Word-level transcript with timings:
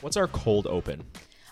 What's 0.00 0.16
our 0.16 0.28
cold 0.28 0.66
open? 0.66 1.04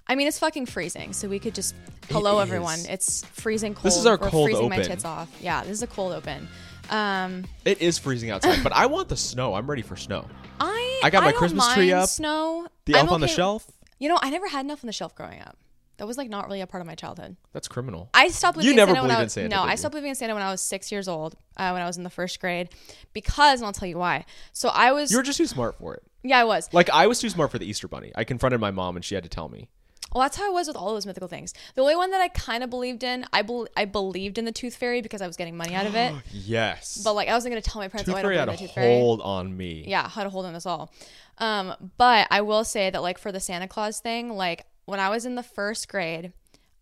I 0.08 0.14
mean, 0.14 0.28
it's 0.28 0.38
fucking 0.38 0.66
freezing, 0.66 1.12
so 1.12 1.28
we 1.28 1.38
could 1.38 1.54
just. 1.54 1.74
Hello, 2.08 2.38
is. 2.38 2.42
everyone. 2.48 2.78
It's 2.88 3.24
freezing 3.32 3.74
cold. 3.74 3.84
This 3.84 3.96
is 3.96 4.06
our 4.06 4.16
We're 4.16 4.30
cold 4.30 4.46
freezing 4.48 4.68
my 4.68 4.76
open. 4.76 4.88
tits 4.88 5.04
off. 5.04 5.28
Yeah, 5.40 5.62
this 5.62 5.72
is 5.72 5.82
a 5.82 5.86
cold 5.88 6.12
open. 6.12 6.48
Um, 6.90 7.44
It 7.64 7.80
is 7.82 7.98
freezing 7.98 8.30
outside, 8.30 8.62
but 8.62 8.72
I 8.72 8.86
want 8.86 9.08
the 9.08 9.16
snow. 9.16 9.54
I'm 9.54 9.68
ready 9.68 9.82
for 9.82 9.96
snow. 9.96 10.26
I 10.60 11.00
I 11.02 11.10
got 11.10 11.24
my 11.24 11.32
don't 11.32 11.38
Christmas 11.38 11.74
tree 11.74 11.90
mind 11.90 12.02
up. 12.04 12.08
Snow. 12.08 12.68
The 12.84 12.94
I'm 12.94 13.00
elf 13.06 13.10
on 13.12 13.20
the 13.20 13.26
okay- 13.26 13.34
shelf. 13.34 13.66
You 13.98 14.08
know, 14.10 14.18
I 14.22 14.30
never 14.30 14.46
had 14.46 14.64
enough 14.64 14.84
on 14.84 14.86
the 14.86 14.92
shelf 14.92 15.14
growing 15.16 15.40
up. 15.40 15.56
That 15.96 16.06
was 16.06 16.18
like 16.18 16.28
not 16.28 16.44
really 16.46 16.60
a 16.60 16.66
part 16.66 16.82
of 16.82 16.86
my 16.86 16.94
childhood. 16.94 17.36
That's 17.54 17.66
criminal. 17.66 18.10
I 18.12 18.28
stopped 18.28 18.56
believing 18.56 18.72
You 18.72 18.76
never 18.76 18.90
in 18.90 18.96
Santa 18.96 19.02
when 19.02 19.10
I 19.10 19.14
believed 19.14 19.20
in 19.20 19.24
was, 19.24 19.32
Santa, 19.32 19.48
No, 19.48 19.62
did 19.62 19.68
I 19.68 19.70
you? 19.72 19.76
stopped 19.78 19.92
believing 19.92 20.10
in 20.10 20.14
Santa 20.14 20.34
when 20.34 20.42
I 20.42 20.50
was 20.50 20.60
six 20.60 20.92
years 20.92 21.08
old. 21.08 21.34
Uh, 21.56 21.70
when 21.70 21.80
I 21.80 21.86
was 21.86 21.96
in 21.96 22.02
the 22.04 22.10
first 22.10 22.38
grade, 22.38 22.68
because 23.14 23.60
and 23.60 23.66
I'll 23.66 23.72
tell 23.72 23.88
you 23.88 23.96
why. 23.96 24.26
So 24.52 24.68
I 24.68 24.92
was. 24.92 25.10
You 25.10 25.16
were 25.16 25.22
just 25.22 25.38
too 25.38 25.46
smart 25.46 25.78
for 25.78 25.94
it. 25.94 26.02
Yeah, 26.28 26.40
I 26.40 26.44
was. 26.44 26.68
Like 26.72 26.90
I 26.90 27.06
was 27.06 27.18
too 27.20 27.30
smart 27.30 27.50
for 27.50 27.58
the 27.58 27.66
Easter 27.66 27.88
Bunny. 27.88 28.12
I 28.14 28.24
confronted 28.24 28.60
my 28.60 28.70
mom 28.70 28.96
and 28.96 29.04
she 29.04 29.14
had 29.14 29.24
to 29.24 29.30
tell 29.30 29.48
me. 29.48 29.68
Well, 30.14 30.22
that's 30.22 30.36
how 30.36 30.46
I 30.46 30.50
was 30.50 30.66
with 30.68 30.76
all 30.76 30.94
those 30.94 31.04
mythical 31.04 31.28
things. 31.28 31.52
The 31.74 31.82
only 31.82 31.96
one 31.96 32.10
that 32.12 32.20
I 32.20 32.28
kind 32.28 32.62
of 32.62 32.70
believed 32.70 33.02
in, 33.02 33.26
I 33.32 33.42
bel 33.42 33.66
I 33.76 33.84
believed 33.84 34.38
in 34.38 34.44
the 34.44 34.52
Tooth 34.52 34.76
Fairy 34.76 35.02
because 35.02 35.20
I 35.20 35.26
was 35.26 35.36
getting 35.36 35.56
money 35.56 35.74
out 35.74 35.86
of 35.86 35.94
it. 35.94 36.14
Yes. 36.32 37.00
but 37.02 37.14
like, 37.14 37.28
I 37.28 37.32
wasn't 37.32 37.52
gonna 37.52 37.60
tell 37.60 37.82
my 37.82 37.88
parents, 37.88 38.06
Tooth 38.06 38.14
oh, 38.14 38.18
I 38.18 38.22
don't 38.22 38.30
Fairy 38.30 38.36
believe 38.36 38.48
had 38.48 38.48
in 38.48 38.54
a 38.54 38.56
the 38.56 38.66
Tooth 38.66 38.74
Fairy. 38.74 38.98
hold 38.98 39.20
on 39.22 39.56
me. 39.56 39.84
yeah, 39.86 40.08
had 40.08 40.26
a 40.26 40.30
hold 40.30 40.46
on 40.46 40.54
us 40.54 40.64
all. 40.64 40.92
Um, 41.38 41.74
but 41.98 42.28
I 42.30 42.40
will 42.40 42.64
say 42.64 42.88
that 42.88 43.02
like 43.02 43.18
for 43.18 43.32
the 43.32 43.40
Santa 43.40 43.68
Claus 43.68 44.00
thing, 44.00 44.30
like 44.30 44.64
when 44.86 45.00
I 45.00 45.10
was 45.10 45.26
in 45.26 45.34
the 45.34 45.42
first 45.42 45.88
grade, 45.88 46.32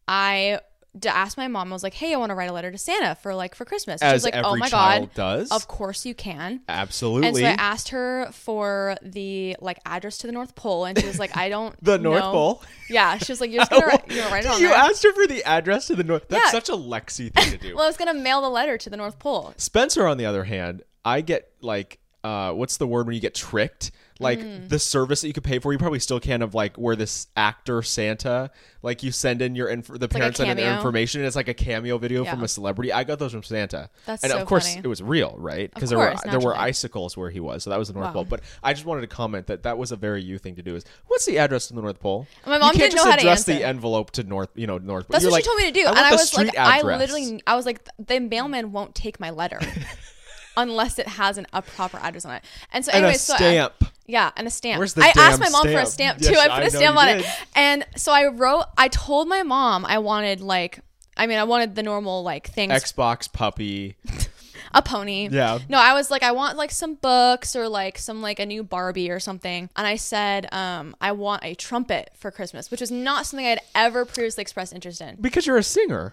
I 0.07 0.61
d- 0.99 1.09
ask 1.09 1.37
my 1.37 1.49
mom. 1.49 1.71
I 1.71 1.75
was 1.75 1.83
like, 1.83 1.95
"Hey, 1.95 2.15
I 2.15 2.17
want 2.17 2.31
to 2.31 2.35
write 2.35 2.49
a 2.49 2.53
letter 2.53 2.71
to 2.71 2.79
Santa 2.79 3.15
for 3.15 3.35
like 3.35 3.55
for 3.55 3.65
Christmas." 3.65 4.01
And 4.03 4.11
she 4.11 4.15
As 4.15 4.19
was 4.21 4.25
like, 4.25 4.35
every 4.35 4.51
"Oh 4.51 4.57
my 4.57 4.69
child 4.69 5.11
god, 5.15 5.39
does. 5.39 5.51
of 5.53 5.69
course 5.69 6.05
you 6.07 6.15
can." 6.15 6.61
Absolutely. 6.69 7.29
And 7.29 7.37
so 7.37 7.45
I 7.45 7.51
asked 7.67 7.89
her 7.91 8.29
for 8.33 8.97
the 9.03 9.57
like 9.61 9.79
address 9.87 10.19
to 10.19 10.27
the 10.27 10.33
North 10.33 10.55
Pole, 10.55 10.85
and 10.85 10.99
she 10.99 11.07
was 11.07 11.19
like, 11.19 11.37
"I 11.37 11.49
don't 11.49 11.75
The 11.85 11.99
North. 11.99 12.23
Pole? 12.23 12.63
Yeah, 12.89 13.19
she 13.19 13.33
was 13.33 13.41
like, 13.41 13.51
"You're 13.51 13.61
just 13.61 13.71
gonna 13.71 13.87
write, 13.89 14.11
you're 14.11 14.25
write 14.31 14.45
it 14.45 14.51
on 14.51 14.61
you 14.61 14.69
there." 14.69 14.77
asked 14.77 15.03
her 15.03 15.13
for 15.13 15.27
the 15.27 15.43
address 15.45 15.87
to 15.89 15.97
the 15.97 16.05
north. 16.05 16.29
Pole. 16.29 16.39
That's 16.39 16.53
Yeah. 16.53 16.59
such 16.61 16.69
a 16.69 16.73
Lexi 16.73 17.33
thing 17.33 17.51
to 17.51 17.59
do. 17.59 17.75
well, 17.77 17.85
I 17.85 17.89
was 17.89 17.97
gonna 17.97 18.15
mail 18.15 18.41
the 18.43 18.51
letter 18.51 18.79
to 18.79 18.91
the 18.91 18.97
North 18.97 19.19
Pole. 19.19 19.55
Spencer, 19.57 20.07
on 20.07 20.17
the 20.19 20.27
other 20.27 20.45
hand, 20.45 20.83
I 21.05 21.21
get 21.21 21.51
like, 21.61 21.99
uh, 22.23 22.53
what's 22.53 22.77
the 22.77 22.87
word 22.87 23.07
when 23.07 23.15
you 23.15 23.21
get 23.21 23.35
tricked? 23.35 23.91
Like 24.21 24.39
Mm. 24.39 24.69
the 24.69 24.79
service 24.79 25.23
that 25.23 25.27
you 25.27 25.33
could 25.35 25.43
pay 25.43 25.59
for, 25.59 25.73
you 25.73 25.79
probably 25.79 25.99
still 25.99 26.21
can 26.21 26.41
of 26.43 26.55
like 26.55 26.77
where 26.77 26.95
this 26.95 27.27
actor 27.37 27.83
Santa, 27.83 28.51
like 28.81 29.03
you 29.03 29.11
send 29.11 29.43
in 29.43 29.57
your 29.57 29.69
inf- 29.69 29.89
the 29.89 29.95
like 29.95 30.05
a 30.05 30.09
parents 30.09 30.37
send 30.39 30.51
in 30.51 30.57
their 30.57 30.73
information. 30.77 31.21
And 31.21 31.27
it's 31.27 31.35
like 31.35 31.49
a 31.49 31.55
cameo 31.55 31.99
video 31.99 32.23
Yeah. 32.25 32.31
from 32.31 32.45
a 32.45 32.49
celebrity. 32.49 32.93
I 32.93 33.03
got 33.03 33.19
those 33.19 33.33
from 33.33 33.43
Santa. 33.43 33.91
That's 34.07 34.23
and 34.23 34.31
so 34.31 34.39
of 34.39 34.47
course 34.47 34.69
funny. 34.69 34.83
it 34.85 34.87
was 34.87 35.03
real, 35.03 35.35
right? 35.37 35.69
Because 35.75 35.91
there 35.91 35.99
were 35.99 36.11
course, 36.11 36.23
there 36.31 36.39
were 36.39 36.57
icicles 36.57 37.17
where 37.17 37.29
he 37.31 37.41
was, 37.41 37.65
so 37.65 37.71
that 37.71 37.79
was 37.79 37.89
the 37.89 37.95
North 37.95 38.07
Wow. 38.07 38.13
Pole. 38.13 38.25
But 38.27 38.43
I 38.63 38.73
just 38.73 38.87
wanted 38.87 39.01
to 39.01 39.09
comment 39.09 39.49
that 39.49 39.65
that 39.65 39.79
was 39.79 39.91
a 39.91 39.97
very 39.97 40.23
you 40.23 40.39
thing 40.39 40.55
to 40.57 40.63
do. 40.63 40.77
Is 40.77 40.85
what's 41.09 41.25
the 41.27 41.39
address 41.39 41.67
to 41.69 41.75
the 41.75 41.83
North 41.83 41.99
Pole? 41.99 42.29
My 42.47 42.59
mom 42.59 42.69
you 42.73 42.79
can't 42.79 42.93
didn't 42.93 42.95
know 42.95 43.03
just 43.03 43.11
how 43.11 43.17
to 43.17 43.21
address 43.23 43.45
the 43.45 43.65
envelope 43.67 44.13
to 44.13 44.23
North, 44.23 44.51
you 44.55 44.69
know, 44.69 44.79
North. 44.79 45.07
That's 45.09 45.25
what 45.25 45.33
like, 45.33 45.43
she 45.43 45.49
told 45.49 45.59
me 45.59 45.67
to 45.67 45.73
do, 45.73 45.87
I 45.87 45.91
and 45.91 45.99
I 45.99 46.11
was 46.13 46.33
like, 46.37 46.47
street 46.49 46.61
I 46.61 46.83
literally, 46.83 47.43
I 47.49 47.57
was 47.57 47.67
like, 47.67 47.89
the 47.99 48.21
mailman 48.21 48.71
won't 48.71 48.95
take 48.95 49.19
my 49.19 49.31
letter 49.31 49.59
unless 50.57 50.99
it 50.99 51.09
has 51.09 51.39
an, 51.39 51.47
a 51.53 51.63
proper 51.63 51.99
address 51.99 52.25
on 52.25 52.35
it. 52.37 52.45
And 52.73 52.85
so, 52.85 52.93
And 52.93 53.05
a 53.05 53.09
anyway, 53.09 53.19
so 53.19 53.35
I- 53.39 53.71
yeah, 54.07 54.31
and 54.37 54.47
a 54.47 54.51
stamp. 54.51 54.79
Where's 54.79 54.95
the 54.95 55.03
I 55.03 55.13
asked 55.17 55.41
my 55.41 55.49
mom 55.49 55.63
for 55.67 55.79
a 55.79 55.87
stamp? 55.87 56.19
stamp 56.19 56.19
too. 56.21 56.39
Yes, 56.39 56.39
I 56.39 56.49
put 56.55 56.63
I 56.63 56.67
a 56.67 56.71
stamp 56.71 56.97
on 56.99 57.07
did. 57.07 57.21
it, 57.21 57.27
and 57.57 57.87
so 57.97 58.13
I 58.13 58.27
wrote. 58.27 58.65
I 58.77 58.89
told 58.89 59.29
my 59.29 59.43
mom 59.43 59.87
I 59.87 59.99
wanted 59.99 60.41
like, 60.43 60.81
I 61.17 61.27
mean, 61.27 61.39
I 61.39 61.45
wanted 61.45 61.75
the 61.75 61.83
normal 61.83 62.23
like 62.23 62.49
things, 62.49 62.73
Xbox 62.73 63.33
puppy. 63.33 63.97
a 64.75 64.83
pony. 64.83 65.29
Yeah. 65.31 65.59
No, 65.69 65.79
I 65.79 65.95
was 65.95 66.11
like, 66.11 66.23
I 66.23 66.33
want 66.33 66.59
like 66.59 66.71
some 66.73 66.97
books 66.97 67.55
or 67.57 67.69
like 67.69 67.97
some 67.97 68.21
like 68.21 68.41
a 68.41 68.47
new 68.47 68.63
Barbie 68.65 69.11
or 69.11 69.21
something. 69.21 69.71
And 69.77 69.87
I 69.87 69.97
said, 69.97 70.53
um, 70.53 70.95
I 71.01 71.13
want 71.13 71.45
a 71.45 71.55
trumpet 71.55 72.11
for 72.17 72.31
Christmas, 72.31 72.71
which 72.71 72.81
was 72.81 72.91
not 72.91 73.25
something 73.25 73.47
I 73.47 73.51
had 73.51 73.61
ever 73.75 74.05
previously 74.05 74.43
expressed 74.43 74.75
interest 74.75 75.01
in. 75.01 75.17
Because 75.21 75.47
you're 75.47 75.57
a 75.59 75.63
singer. 75.63 76.13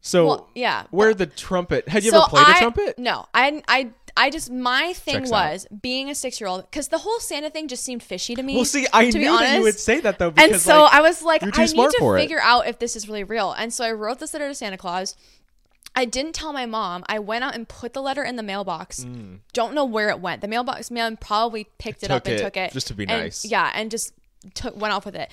So 0.00 0.26
Well, 0.26 0.50
yeah, 0.54 0.84
Where 0.90 1.12
the 1.14 1.26
trumpet? 1.26 1.88
Had 1.88 2.04
you 2.04 2.10
so 2.10 2.18
ever 2.22 2.28
played 2.28 2.46
I, 2.46 2.56
a 2.56 2.58
trumpet? 2.58 2.98
No, 2.98 3.26
I, 3.34 3.62
I, 3.68 3.90
I 4.16 4.30
just 4.30 4.50
my 4.50 4.92
thing 4.94 5.16
Checks 5.16 5.32
out. 5.32 5.52
was 5.52 5.66
being 5.82 6.08
a 6.08 6.14
six 6.14 6.40
year 6.40 6.48
old 6.48 6.62
because 6.70 6.88
the 6.88 6.98
whole 6.98 7.20
Santa 7.20 7.50
thing 7.50 7.68
just 7.68 7.84
seemed 7.84 8.02
fishy 8.02 8.34
to 8.34 8.42
me. 8.42 8.56
Well, 8.56 8.64
see, 8.64 8.86
I 8.92 9.10
knew 9.10 9.20
that 9.24 9.56
you 9.58 9.62
would 9.62 9.78
say 9.78 10.00
that 10.00 10.18
though. 10.18 10.30
Because, 10.30 10.52
and 10.52 10.60
so 10.60 10.82
like, 10.82 10.92
I 10.94 11.00
was 11.02 11.22
like, 11.22 11.42
I 11.42 11.46
need 11.66 11.74
to 11.74 11.96
for 11.98 12.16
it. 12.16 12.20
figure 12.22 12.40
out 12.40 12.66
if 12.66 12.78
this 12.78 12.96
is 12.96 13.08
really 13.08 13.24
real. 13.24 13.52
And 13.52 13.72
so 13.72 13.84
I 13.84 13.92
wrote 13.92 14.18
this 14.18 14.32
letter 14.32 14.48
to 14.48 14.54
Santa 14.54 14.78
Claus. 14.78 15.16
I 15.94 16.04
didn't 16.04 16.34
tell 16.34 16.52
my 16.52 16.66
mom. 16.66 17.04
I 17.08 17.18
went 17.18 17.42
out 17.44 17.54
and 17.54 17.68
put 17.68 17.94
the 17.94 18.00
letter 18.00 18.22
in 18.22 18.36
the 18.36 18.44
mailbox. 18.44 19.04
Mm. 19.04 19.40
Don't 19.52 19.74
know 19.74 19.84
where 19.84 20.08
it 20.08 20.20
went. 20.20 20.40
The 20.40 20.46
mailbox 20.48 20.88
man 20.90 21.16
probably 21.16 21.64
picked 21.78 22.04
it 22.04 22.06
Took 22.08 22.16
up 22.16 22.26
and 22.26 22.34
it 22.36 22.42
took 22.42 22.56
it 22.56 22.72
just 22.72 22.86
to 22.86 22.94
be 22.94 23.04
And- 23.04 23.22
nice. 23.24 23.44
Yeah, 23.44 23.70
and 23.74 23.90
just 23.90 24.14
took 24.54 24.76
went 24.76 24.94
off 24.94 25.04
with 25.04 25.16
it. 25.16 25.30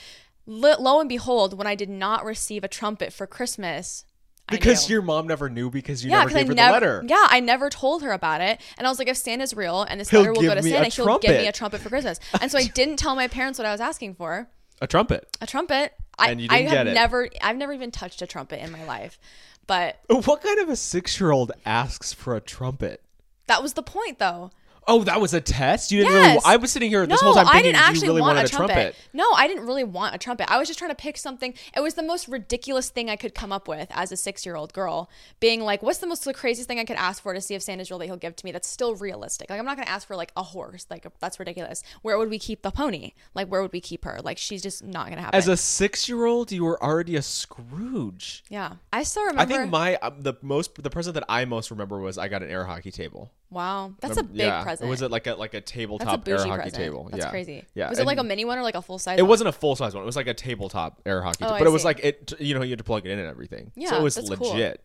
Lo, 0.48 0.74
lo 0.80 1.00
and 1.00 1.08
behold, 1.10 1.58
when 1.58 1.68
I 1.68 1.76
did 1.76 1.90
not 1.90 2.26
receive 2.26 2.64
a 2.64 2.68
trumpet 2.68 3.14
for 3.14 3.28
Christmas, 3.28 4.04
because 4.50 4.90
your 4.90 5.02
mom 5.02 5.28
never 5.28 5.50
knew 5.50 5.70
because 5.70 6.04
you 6.04 6.10
Yeah, 6.12 6.20
never 6.20 6.30
'cause 6.30 6.36
I 6.36 6.40
gave 6.40 6.48
her 6.50 6.54
never, 6.56 6.68
the 6.68 6.74
letter. 6.74 7.04
Yeah, 7.08 7.28
I 7.30 7.40
never 7.40 7.70
told 7.70 8.04
her 8.04 8.12
about 8.12 8.42
it. 8.42 8.60
And 8.78 8.88
I 8.88 8.90
was 8.90 9.00
like, 9.00 9.08
if 9.08 9.18
Santa's 9.18 9.54
real 9.54 9.84
and 9.84 10.00
this 10.00 10.10
He'll 10.10 10.22
letter 10.22 10.34
will 10.34 10.42
go 10.42 10.56
to 10.56 10.64
Santa, 10.64 10.88
he'll 10.90 11.20
give 11.20 11.32
me 11.42 11.48
a 11.48 11.52
trumpet 11.52 11.82
for 11.82 11.90
Christmas. 11.90 12.20
And 12.42 12.52
so 12.52 12.58
I 12.58 12.64
didn't 12.74 12.98
tell 12.98 13.16
my 13.16 13.28
parents 13.28 13.60
what 13.60 13.66
I 13.66 13.72
was 13.72 13.82
asking 13.82 14.16
for. 14.16 14.48
A 14.82 14.88
trumpet. 14.88 15.28
A 15.42 15.48
trumpet. 15.48 15.94
I, 16.20 16.32
And 16.32 16.42
you 16.42 16.48
didn't 16.48 16.64
have 16.68 16.72
get 16.72 16.88
it. 16.88 16.94
never 16.94 17.30
I've 17.42 17.58
never 17.58 17.74
even 17.74 17.92
touched 17.92 18.22
a 18.22 18.28
trumpet 18.28 18.64
in 18.64 18.72
my 18.72 18.84
life. 18.86 19.20
But 19.68 20.00
What 20.08 20.42
kind 20.42 20.60
of 20.60 20.70
a 20.70 20.76
six-year-old 20.76 21.52
asks 21.66 22.14
for 22.14 22.36
a 22.36 22.42
trumpet? 22.42 23.02
that 23.48 23.62
was 23.64 23.74
the 23.74 23.84
point 23.84 24.20
though. 24.20 24.52
Oh, 24.88 25.04
that 25.04 25.20
was 25.20 25.34
a 25.34 25.42
test. 25.42 25.92
You 25.92 26.00
didn't 26.00 26.14
really. 26.14 26.28
Yes. 26.36 26.44
I 26.46 26.56
was 26.56 26.72
sitting 26.72 26.90
here 26.90 27.06
this 27.06 27.22
no, 27.22 27.28
whole 27.28 27.36
time 27.36 27.48
I 27.48 27.54
thinking 27.54 27.74
didn't 27.74 27.84
actually 27.84 28.08
you 28.08 28.12
really 28.12 28.22
want 28.22 28.38
wanted 28.38 28.52
a 28.52 28.56
trumpet. 28.56 28.74
trumpet. 28.74 28.96
No, 29.14 29.26
I 29.36 29.48
didn't 29.48 29.66
really 29.66 29.84
want 29.84 30.16
a 30.16 30.18
trumpet. 30.18 30.50
I 30.50 30.58
was 30.58 30.68
just 30.68 30.80
trying 30.80 30.92
to 30.92 30.96
pick 30.96 31.18
something. 31.18 31.54
It 31.76 31.82
was 31.82 31.96
the 31.96 32.04
most 32.04 32.28
ridiculous 32.28 32.90
thing 32.90 33.10
I 33.10 33.16
could 33.16 33.36
come 33.36 33.52
up 33.52 33.68
with 33.68 33.90
as 33.92 34.12
a 34.12 34.18
six-year-old 34.18 34.74
girl, 34.74 35.10
being 35.40 35.62
like, 35.62 35.84
"What's 35.84 36.00
the 36.00 36.08
most 36.08 36.24
the 36.24 36.34
craziest 36.34 36.68
thing 36.68 36.80
I 36.80 36.86
could 36.86 36.98
ask 36.98 37.22
for 37.22 37.34
to 37.34 37.42
see 37.42 37.54
if 37.56 37.62
Santa's 37.62 37.90
real 37.90 38.00
that 38.00 38.06
he'll 38.06 38.18
give 38.18 38.36
to 38.38 38.46
me? 38.46 38.52
That's 38.52 38.68
still 38.68 38.96
realistic. 38.96 39.50
Like, 39.50 39.60
I'm 39.60 39.66
not 39.66 39.78
gonna 39.78 39.90
ask 39.90 40.08
for 40.08 40.16
like 40.16 40.32
a 40.38 40.44
horse. 40.44 40.86
Like, 40.90 41.06
that's 41.20 41.40
ridiculous. 41.40 41.84
Where 42.02 42.18
would 42.18 42.30
we 42.30 42.40
keep 42.40 42.62
the 42.62 42.72
pony? 42.72 43.12
Like, 43.34 43.48
where 43.48 43.62
would 43.62 43.74
we 43.74 43.82
keep 43.82 44.06
her? 44.06 44.20
Like, 44.24 44.38
she's 44.38 44.62
just 44.62 44.84
not 44.84 45.10
gonna 45.10 45.22
happen. 45.22 45.38
As 45.38 45.48
a 45.48 45.58
six-year-old, 45.58 46.52
you 46.52 46.64
were 46.64 46.82
already 46.82 47.16
a 47.16 47.22
Scrooge. 47.22 48.44
yeah, 48.50 48.74
I 48.94 49.04
still 49.04 49.24
remember. 49.26 49.42
I 49.54 49.58
think 49.58 49.70
my 49.72 49.96
um, 49.98 50.22
the 50.22 50.34
most 50.42 50.82
the 50.82 50.90
present 50.90 51.14
that 51.16 51.26
I 51.28 51.46
most 51.46 51.72
remember 51.72 52.00
was 52.00 52.18
I 52.18 52.28
got 52.28 52.42
an 52.44 52.50
air 52.50 52.66
hockey 52.66 52.92
table. 52.92 53.32
Wow, 53.50 53.94
that's 54.00 54.18
a 54.18 54.24
big 54.24 54.38
yeah, 54.38 54.64
present. 54.64 54.90
Was 54.90 55.02
it 55.02 55.12
like 55.12 55.28
a 55.28 55.36
like 55.36 55.54
a 55.54 55.58
That's 55.58 55.72
a 55.72 55.74
tabletop 55.74 56.28
air 56.28 56.38
hockey 56.38 56.62
present. 56.64 56.76
table? 56.76 57.08
That's 57.12 57.26
yeah. 57.26 57.30
crazy. 57.30 57.66
Yeah. 57.74 57.90
Was 57.90 58.00
it 58.00 58.06
like 58.06 58.18
a 58.18 58.24
mini 58.24 58.46
one 58.46 58.58
or 58.58 58.64
like 58.64 58.76
a 58.76 58.82
full 58.82 59.00
size? 59.00 59.20
It 59.20 59.24
one? 59.24 59.30
wasn't 59.30 59.50
a 59.50 59.52
full 59.54 59.76
size 59.76 59.94
one. 59.94 60.04
It 60.04 60.06
was 60.06 60.16
like 60.16 60.28
a 60.28 60.34
tabletop 60.34 61.02
air 61.06 61.22
hockey. 61.22 61.44
Oh, 61.44 61.48
table. 61.48 61.56
I 61.56 61.60
but 61.60 61.68
it 61.68 61.72
was 61.72 61.82
see. 61.82 61.88
like 61.88 62.00
it. 62.04 62.34
You 62.40 62.56
know, 62.56 62.64
you 62.64 62.72
had 62.72 62.80
to 62.80 62.84
plug 62.84 63.06
it 63.06 63.12
in 63.12 63.20
and 63.20 63.28
everything. 63.28 63.72
so 63.76 63.82
Yeah, 63.82 64.00
it 64.00 64.04
was 64.04 64.16
that's 64.16 64.30
cool. 64.30 64.52
legit. 64.52 64.84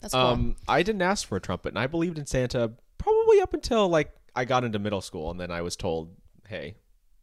That's 0.00 0.12
cool. 0.12 0.22
Um, 0.22 0.56
I 0.68 0.82
didn't 0.82 1.02
ask 1.02 1.26
for 1.26 1.36
a 1.36 1.40
trumpet, 1.40 1.68
and 1.70 1.78
I 1.78 1.86
believed 1.86 2.18
in 2.18 2.26
Santa 2.26 2.72
probably 2.98 3.40
up 3.40 3.54
until 3.54 3.88
like 3.88 4.12
I 4.36 4.44
got 4.44 4.64
into 4.64 4.78
middle 4.78 5.00
school, 5.00 5.30
and 5.30 5.40
then 5.40 5.50
I 5.50 5.62
was 5.62 5.76
told, 5.76 6.14
"Hey, 6.48 6.74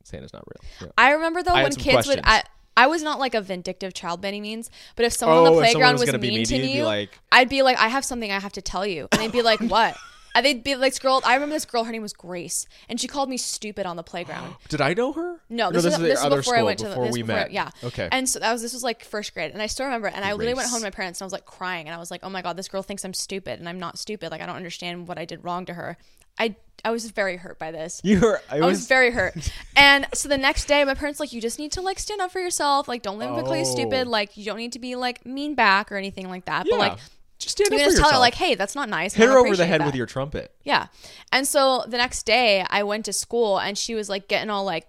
Santa's 0.04 0.34
not 0.34 0.44
real." 0.48 0.70
Yeah. 0.82 0.94
I 0.98 1.12
remember 1.12 1.44
though 1.44 1.54
I 1.54 1.64
when 1.64 1.74
kids 1.76 2.08
would. 2.08 2.22
I, 2.24 2.44
I 2.78 2.88
was 2.88 3.04
not 3.04 3.20
like 3.20 3.36
a 3.36 3.42
vindictive 3.42 3.94
child 3.94 4.22
by 4.22 4.30
any 4.30 4.40
means, 4.42 4.70
but 4.96 5.06
if 5.06 5.14
someone 5.14 5.38
Oh, 5.38 5.40
on 5.40 5.44
the 5.46 5.50
someone 5.52 5.64
playground 5.66 5.94
was 5.94 6.02
was, 6.12 6.22
mean, 6.22 6.40
to 6.40 6.46
to 6.46 6.56
you, 6.56 6.64
you'd 6.64 6.78
you, 6.78 6.84
like- 6.86 7.20
I'd 7.32 7.50
be 7.50 7.64
like, 7.64 7.78
I 7.78 7.90
have 7.90 8.06
something 8.06 8.32
I 8.32 8.40
have 8.40 8.54
to 8.54 8.62
tell 8.62 8.86
you, 8.86 9.10
and 9.12 9.22
they'd 9.22 9.32
be 9.32 9.42
like, 9.42 9.60
what? 9.70 9.98
And 10.34 10.46
they'd 10.46 10.64
be 10.64 10.76
like, 10.76 10.92
this 10.94 11.00
girl. 11.00 11.22
I 11.26 11.34
remember 11.34 11.54
this 11.56 11.66
girl. 11.66 11.84
Her 11.84 11.92
name 11.92 12.02
was 12.02 12.14
Grace, 12.14 12.66
and 12.88 13.00
she 13.00 13.08
called 13.08 13.30
me 13.30 13.38
stupid 13.38 13.86
on 13.86 13.96
the 13.98 14.04
playground. 14.04 14.56
Did 14.70 14.80
I 14.82 14.94
know 14.94 15.12
her? 15.14 15.42
No, 15.50 15.72
this, 15.72 15.84
is 15.86 15.98
this 15.98 16.20
is 16.20 16.26
other 16.26 16.38
before 16.38 16.56
I 16.56 16.58
school, 16.60 16.66
went 16.68 16.80
to 16.80 16.86
the, 16.86 16.90
before 16.92 17.06
this 17.06 17.14
we 17.14 17.24
met. 17.24 17.52
Yeah. 17.52 17.70
Okay. 17.84 18.08
And 18.12 18.28
so 18.30 18.40
that 18.40 18.52
was 18.52 18.62
this 18.62 18.74
was 18.74 18.84
like 18.84 19.04
first 19.04 19.34
grade, 19.34 19.52
and 19.52 19.62
I 19.62 19.68
still 19.68 19.86
remember. 19.86 20.08
it, 20.08 20.14
And 20.16 20.24
I 20.24 20.32
literally 20.34 20.54
went 20.54 20.70
home 20.70 20.80
to 20.80 20.86
my 20.86 20.90
parents, 20.92 21.20
and 21.20 21.26
I 21.26 21.28
was 21.28 21.34
like 21.34 21.46
crying, 21.46 21.88
and 21.88 21.96
I 21.96 21.98
was 22.00 22.12
like, 22.12 22.22
oh 22.24 22.30
my 22.30 22.42
god, 22.42 22.56
this 22.58 22.68
girl 22.68 22.82
thinks 22.84 23.04
I'm 23.04 23.14
stupid, 23.14 23.60
and 23.60 23.68
I'm 23.68 23.80
not 23.80 23.98
stupid. 24.00 24.32
Like 24.32 24.42
I 24.42 24.46
don't 24.46 24.56
understand 24.56 25.08
what 25.08 25.18
I 25.18 25.26
did 25.26 25.44
wrong 25.44 25.66
to 25.66 25.74
her. 25.74 25.98
I 26.40 26.56
I 26.84 26.92
was 26.92 27.12
very 27.12 27.36
hurt 27.38 27.60
by 27.60 27.72
this. 27.72 28.00
you 28.04 28.20
were. 28.22 28.42
I 28.50 28.58
I 28.58 28.62
was 28.62 28.80
was. 28.80 28.88
very 28.88 29.12
hurt. 29.12 29.34
And 29.76 30.08
so 30.14 30.30
the 30.30 30.38
next 30.38 30.66
day, 30.66 30.84
my 30.86 30.94
parents 30.94 31.20
like, 31.20 31.34
you 31.34 31.42
just 31.42 31.58
need 31.60 31.72
to 31.74 31.82
like 31.82 31.98
stand 32.00 32.22
up 32.22 32.32
for 32.32 32.40
yourself. 32.40 32.88
Like, 32.88 33.02
don't 33.02 33.18
let 33.18 33.34
them 33.36 33.44
call 33.44 33.56
you 33.56 33.62
Oh. 33.64 33.66
stupid. 33.66 34.08
Like, 34.08 34.38
you 34.38 34.46
don't 34.46 34.58
need 34.58 34.72
to 34.74 34.80
be 34.80 34.96
like 34.96 35.26
mean 35.26 35.56
back 35.56 35.92
or 35.92 35.98
anything 35.98 36.30
like 36.30 36.46
that. 36.46 36.66
yeah. 36.66 36.78
But 36.78 36.80
like, 36.80 37.00
just 37.42 37.58
stand 37.58 37.72
you 37.72 37.78
up 37.78 37.82
for 37.82 37.86
just 37.86 37.98
tell 37.98 38.06
yourself. 38.08 38.14
her 38.14 38.20
like, 38.20 38.36
hey, 38.36 38.56
that's 38.56 38.76
not 38.76 38.90
nice. 38.90 39.14
Hit 39.14 39.28
her 39.28 39.38
over 39.38 39.56
the 39.56 39.66
head 39.66 39.82
that. 39.82 39.86
with 39.86 39.96
your 39.96 40.06
trumpet. 40.06 40.54
Yeah. 40.64 40.88
And 41.32 41.48
so 41.48 41.84
the 41.88 41.98
next 41.98 42.24
day, 42.26 42.66
I 42.70 42.84
went 42.84 43.06
to 43.06 43.14
school 43.14 43.58
and 43.60 43.78
she 43.78 43.96
was 43.96 44.10
like 44.10 44.28
getting 44.28 44.50
all 44.50 44.64
like, 44.64 44.88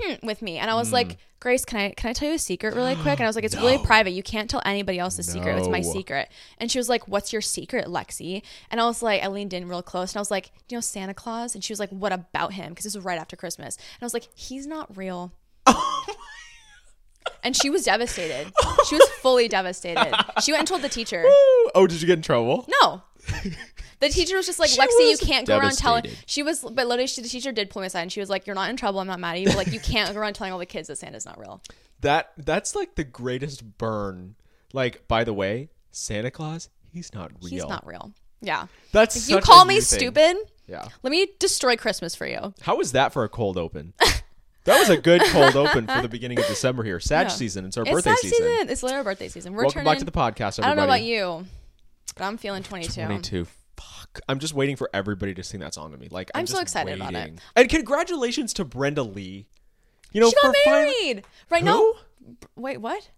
hmm, 0.00 0.24
with 0.26 0.40
me, 0.42 0.58
and 0.58 0.70
I 0.70 0.74
was 0.74 0.88
Hmm. 0.88 0.94
like, 0.94 1.18
Grace, 1.40 1.64
can 1.64 1.80
I 1.80 1.90
can 1.92 2.10
I 2.10 2.12
tell 2.12 2.28
you 2.28 2.34
a 2.34 2.38
secret 2.38 2.74
really 2.74 2.94
quick? 2.96 3.18
And 3.18 3.22
I 3.22 3.26
was 3.26 3.34
like, 3.34 3.46
it's 3.46 3.56
really 3.56 3.78
private. 3.84 4.10
You 4.10 4.22
can't 4.22 4.50
tell 4.50 4.60
anybody 4.66 4.98
else 4.98 5.16
the 5.16 5.22
secret. 5.22 5.56
It's 5.58 5.68
my 5.68 5.80
secret. 5.80 6.28
And 6.58 6.70
she 6.70 6.78
was 6.78 6.90
like, 6.90 7.08
what's 7.08 7.32
your 7.32 7.40
secret, 7.40 7.86
Lexi? 7.86 8.42
And 8.70 8.78
I 8.78 8.84
was 8.84 9.02
like, 9.02 9.22
I 9.22 9.28
leaned 9.28 9.54
in 9.54 9.66
real 9.66 9.80
close 9.82 10.12
and 10.12 10.18
I 10.18 10.20
was 10.20 10.30
like, 10.30 10.50
you 10.68 10.76
know 10.76 10.82
Santa 10.82 11.14
Claus? 11.14 11.54
And 11.54 11.64
she 11.64 11.72
was 11.72 11.80
like, 11.80 11.88
what 11.88 12.12
about 12.12 12.52
him? 12.52 12.68
Because 12.68 12.84
this 12.84 12.94
was 12.94 13.04
right 13.06 13.18
after 13.18 13.36
Christmas. 13.36 13.76
And 13.76 14.02
I 14.02 14.04
was 14.04 14.12
like, 14.12 14.28
he's 14.34 14.66
not 14.66 14.94
real. 14.98 15.32
and 17.42 17.56
she 17.56 17.70
was 17.70 17.84
devastated. 17.84 18.52
She 18.88 18.96
was 18.96 19.08
fully 19.20 19.46
devastated. 19.46 20.12
She 20.42 20.52
went 20.52 20.60
and 20.60 20.68
told 20.68 20.82
the 20.82 20.88
teacher. 20.88 21.22
oh, 21.26 21.86
did 21.88 22.00
you 22.00 22.06
get 22.06 22.18
in 22.18 22.22
trouble? 22.22 22.66
No. 22.82 23.02
The 24.00 24.08
teacher 24.08 24.34
was 24.34 24.46
just 24.46 24.58
like, 24.58 24.70
She 24.70 24.78
Lexi, 24.80 25.00
you 25.00 25.08
was 25.10 25.20
can't 25.20 25.46
go 25.46 25.58
around 25.58 25.76
telling. 25.76 26.04
devastated. 26.04 26.30
She 26.30 26.42
was, 26.42 26.60
but 26.62 26.86
literally, 26.86 27.06
she, 27.06 27.20
the 27.20 27.28
teacher 27.28 27.52
did 27.52 27.68
pull 27.68 27.82
me 27.82 27.86
aside 27.86 28.00
and 28.00 28.10
she 28.10 28.18
was 28.20 28.30
like, 28.30 28.46
"You're 28.46 28.54
not 28.56 28.70
in 28.70 28.76
trouble. 28.76 28.98
I'm 28.98 29.06
not 29.06 29.20
mad 29.20 29.32
at 29.34 29.40
you. 29.42 29.46
But 29.48 29.56
like, 29.56 29.72
you 29.72 29.78
can't 29.78 30.14
go 30.14 30.18
around 30.18 30.32
telling 30.32 30.54
all 30.54 30.58
the 30.58 30.64
kids 30.64 30.88
that 30.88 30.96
Santa's 30.96 31.26
not 31.26 31.38
real." 31.38 31.60
That 32.00 32.32
that's 32.38 32.74
like 32.74 32.94
the 32.94 33.04
greatest 33.04 33.76
burn. 33.76 34.36
Like, 34.72 35.06
by 35.06 35.24
the 35.24 35.34
way, 35.34 35.68
Santa 35.90 36.30
Claus, 36.30 36.70
he's 36.94 37.12
not 37.12 37.30
real. 37.42 37.50
He's 37.50 37.66
not 37.68 37.86
real. 37.86 38.12
Yeah. 38.40 38.68
That's 38.92 39.16
You 39.28 39.34
such 39.34 39.42
a 39.42 39.46
call 39.46 39.66
me 39.66 39.74
you 39.74 39.80
thing. 39.82 39.98
stupid? 39.98 40.36
Yeah. 40.66 40.88
Let 41.02 41.10
me 41.10 41.26
destroy 41.38 41.76
Christmas 41.76 42.14
for 42.14 42.26
you. 42.26 42.54
How 42.62 42.76
was 42.78 42.92
that 42.92 43.12
for 43.12 43.24
a 43.24 43.28
cold 43.28 43.58
open? 43.58 43.92
that 44.64 44.78
was 44.78 44.88
a 44.90 44.96
good 44.96 45.22
cold 45.26 45.56
open 45.56 45.86
for 45.86 46.02
the 46.02 46.08
beginning 46.08 46.38
of 46.38 46.46
December 46.46 46.82
here. 46.82 47.00
Sag 47.00 47.26
Yeah. 47.26 47.28
season. 47.28 47.64
It's 47.66 47.76
our 47.76 47.84
It's 47.84 47.92
birthday 47.92 48.14
season. 48.16 48.46
It's 48.68 48.82
literally 48.82 48.98
our 48.98 49.04
birthday 49.04 49.28
season. 49.28 49.52
We're 49.52 49.62
Welcome 49.64 49.80
turning. 49.84 49.92
back 49.92 49.98
to 49.98 50.04
the 50.04 50.10
podcast, 50.12 50.58
everybody. 50.58 50.64
I 50.64 50.68
don't 50.68 50.76
know 50.76 50.84
about 50.84 51.02
you, 51.02 51.46
but 52.16 52.24
I'm 52.24 52.36
feeling 52.38 52.62
22. 52.62 53.04
22. 53.06 53.46
Fuck. 53.76 54.20
I'm 54.28 54.38
just 54.38 54.52
waiting 54.54 54.76
for 54.76 54.90
everybody 54.92 55.32
to 55.34 55.42
sing 55.42 55.60
that 55.60 55.72
song 55.74 55.92
to 55.92 55.98
me. 55.98 56.08
Like 56.10 56.30
I'm, 56.34 56.40
I'm 56.40 56.46
so 56.46 56.54
just 56.54 56.62
excited 56.62 56.94
about 56.96 57.14
it. 57.14 57.16
waiting. 57.16 57.38
And 57.56 57.68
congratulations 57.68 58.52
to 58.54 58.64
Brenda 58.64 59.02
Lee. 59.02 59.46
You 60.12 60.20
know, 60.20 60.28
She 60.28 60.36
got 60.42 60.54
for 60.64 60.70
married. 60.70 61.24
Right? 61.48 61.60
Who? 61.62 61.66
No. 61.66 61.94
Wait, 62.56 62.78
what? 62.78 63.08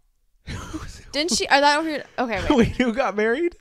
Didn't 1.12 1.32
she? 1.34 1.46
Are 1.48 1.60
that 1.60 1.78
over 1.78 1.88
here? 1.88 2.04
Okay, 2.18 2.40
wait. 2.42 2.56
Wait, 2.56 2.68
who 2.76 2.92
got 2.92 3.16
married? 3.16 3.56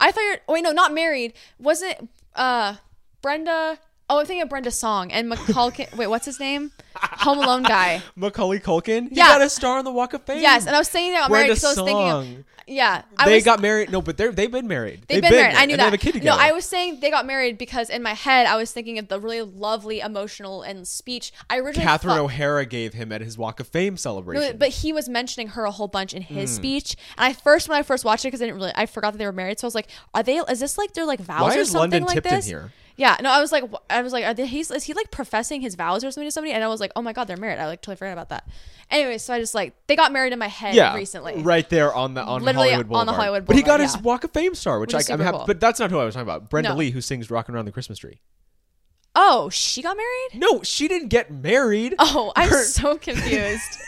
I 0.00 0.12
thought 0.12 0.20
you're. 0.22 0.36
Wait, 0.48 0.62
no, 0.62 0.72
not 0.72 0.92
married. 0.92 1.32
Was 1.58 1.82
it 1.82 2.06
uh 2.34 2.74
Brenda? 3.22 3.78
Oh, 4.10 4.20
I'm 4.20 4.26
thinking 4.26 4.42
of 4.42 4.50
Brenda 4.50 4.70
Song 4.70 5.10
and 5.12 5.28
Macaulay. 5.30 5.88
wait, 5.96 6.08
what's 6.08 6.26
his 6.26 6.38
name? 6.38 6.72
Home 6.94 7.38
Alone 7.38 7.62
guy. 7.62 8.02
Macaulay 8.16 8.60
Culkin. 8.60 9.08
He 9.08 9.16
Yeah. 9.16 9.28
got 9.28 9.42
a 9.42 9.48
star 9.48 9.78
on 9.78 9.84
the 9.84 9.92
Walk 9.92 10.12
of 10.12 10.22
Fame. 10.24 10.40
Yes, 10.42 10.66
and 10.66 10.76
I 10.76 10.78
was 10.78 10.88
saying 10.88 11.12
they 11.12 11.18
got 11.18 11.30
married 11.30 11.46
Brenda 11.48 11.54
because 11.54 11.64
I 11.78 11.82
was 11.82 11.88
thinking 11.88 12.38
of. 12.38 12.44
Yeah, 12.66 13.02
I 13.18 13.26
they 13.26 13.34
was, 13.34 13.44
got 13.44 13.60
married. 13.60 13.90
No, 13.92 14.00
but 14.00 14.16
they're 14.16 14.32
they've 14.32 14.50
been 14.50 14.66
married. 14.68 15.02
They've 15.06 15.20
been, 15.20 15.30
married. 15.32 15.54
I 15.54 15.66
knew 15.66 15.72
that. 15.76 15.82
They 15.82 15.84
have 15.84 15.92
a 15.92 15.98
kid 15.98 16.12
together. 16.12 16.38
No, 16.38 16.42
I 16.42 16.52
was 16.52 16.64
saying 16.64 17.00
they 17.00 17.10
got 17.10 17.26
married 17.26 17.58
because 17.58 17.90
in 17.90 18.02
my 18.02 18.14
head 18.14 18.46
I 18.46 18.56
was 18.56 18.72
thinking 18.72 18.98
of 18.98 19.08
the 19.08 19.20
really 19.20 19.42
lovely, 19.42 20.00
emotional, 20.00 20.62
and 20.62 20.88
speech. 20.88 21.30
I 21.50 21.58
originally 21.58 21.84
Catherine 21.84 22.16
thought, 22.16 22.24
O'Hara 22.24 22.64
gave 22.64 22.94
him 22.94 23.12
at 23.12 23.20
his 23.20 23.36
Walk 23.36 23.60
of 23.60 23.68
Fame 23.68 23.98
celebration. 23.98 24.52
No, 24.52 24.52
but 24.58 24.70
he 24.70 24.94
was 24.94 25.10
mentioning 25.10 25.48
her 25.48 25.64
a 25.66 25.70
whole 25.70 25.88
bunch 25.88 26.14
in 26.14 26.22
his 26.22 26.50
Hmm. 26.52 26.56
speech. 26.56 26.96
And 27.18 27.26
I 27.26 27.32
first, 27.34 27.68
when 27.68 27.76
I 27.78 27.82
first 27.82 28.02
watched 28.04 28.24
it, 28.24 28.28
because 28.28 28.40
I 28.40 28.46
didn't 28.46 28.56
really, 28.56 28.72
I 28.74 28.86
forgot 28.86 29.12
that 29.12 29.18
they 29.18 29.26
were 29.26 29.32
married. 29.32 29.58
So 29.60 29.66
I 29.66 29.68
was 29.68 29.74
like, 29.74 29.88
are 30.14 30.22
they? 30.22 30.36
Is 30.38 30.60
this 30.60 30.78
like 30.78 30.94
their 30.94 31.04
like 31.04 31.20
vows 31.20 31.42
Why 31.42 31.56
or 31.56 31.60
is 31.60 31.70
something 31.70 31.90
London 31.90 32.04
like 32.04 32.14
Tipton 32.14 32.34
this? 32.36 32.46
here? 32.46 32.72
Yeah, 32.96 33.16
no, 33.20 33.30
I 33.30 33.40
was 33.40 33.50
like, 33.50 33.64
I 33.90 34.02
was 34.02 34.12
like, 34.12 34.24
are 34.24 34.34
they, 34.34 34.46
he's, 34.46 34.70
is 34.70 34.84
he 34.84 34.94
like 34.94 35.10
professing 35.10 35.60
his 35.60 35.74
vows 35.74 36.04
or 36.04 36.10
something 36.12 36.28
to 36.28 36.30
somebody? 36.30 36.52
And 36.52 36.62
I 36.62 36.68
was 36.68 36.78
like, 36.78 36.92
oh 36.94 37.02
my 37.02 37.12
god, 37.12 37.24
they're 37.24 37.36
married. 37.36 37.58
I 37.58 37.66
like 37.66 37.80
totally 37.82 37.96
forgot 37.96 38.12
about 38.12 38.28
that. 38.28 38.48
Anyway, 38.90 39.18
so 39.18 39.34
I 39.34 39.40
just 39.40 39.54
like 39.54 39.74
they 39.88 39.96
got 39.96 40.12
married 40.12 40.32
in 40.32 40.38
my 40.38 40.46
head 40.46 40.74
yeah, 40.74 40.94
recently. 40.94 41.42
right 41.42 41.68
there 41.68 41.92
on 41.92 42.14
the 42.14 42.22
on 42.22 42.44
Literally 42.44 42.70
Hollywood 42.70 42.96
on 42.96 43.06
the 43.06 43.12
Hollywood 43.12 43.46
Boulevard. 43.46 43.46
But 43.46 43.56
he 43.56 43.62
got 43.62 43.78
Boulevard, 43.78 43.96
his. 43.96 44.02
Walk 44.04 44.24
of 44.24 44.30
Fame 44.30 44.54
star, 44.54 44.78
which, 44.78 44.94
Which 44.94 45.10
I, 45.10 45.14
I'm 45.14 45.20
happy. 45.20 45.38
cool. 45.38 45.46
But 45.46 45.58
that's 45.58 45.80
not 45.80 45.90
who 45.90 45.98
I 45.98 46.04
was 46.04 46.14
talking 46.14 46.26
about. 46.28 46.50
Brenda 46.50 46.70
No. 46.70 46.76
Lee, 46.76 46.90
who 46.92 47.00
sings 47.00 47.30
"Rocking 47.30 47.54
Around 47.54 47.64
the 47.64 47.72
Christmas 47.72 47.98
Tree." 47.98 48.20
Oh, 49.16 49.48
she 49.48 49.80
got 49.80 49.96
married. 49.96 50.28
No, 50.34 50.62
she 50.64 50.88
didn't 50.88 51.08
get 51.08 51.30
married. 51.30 51.94
Oh, 52.00 52.32
I'm 52.34 52.48
Her- 52.48 52.64
so 52.64 52.96
confused. 52.98 53.78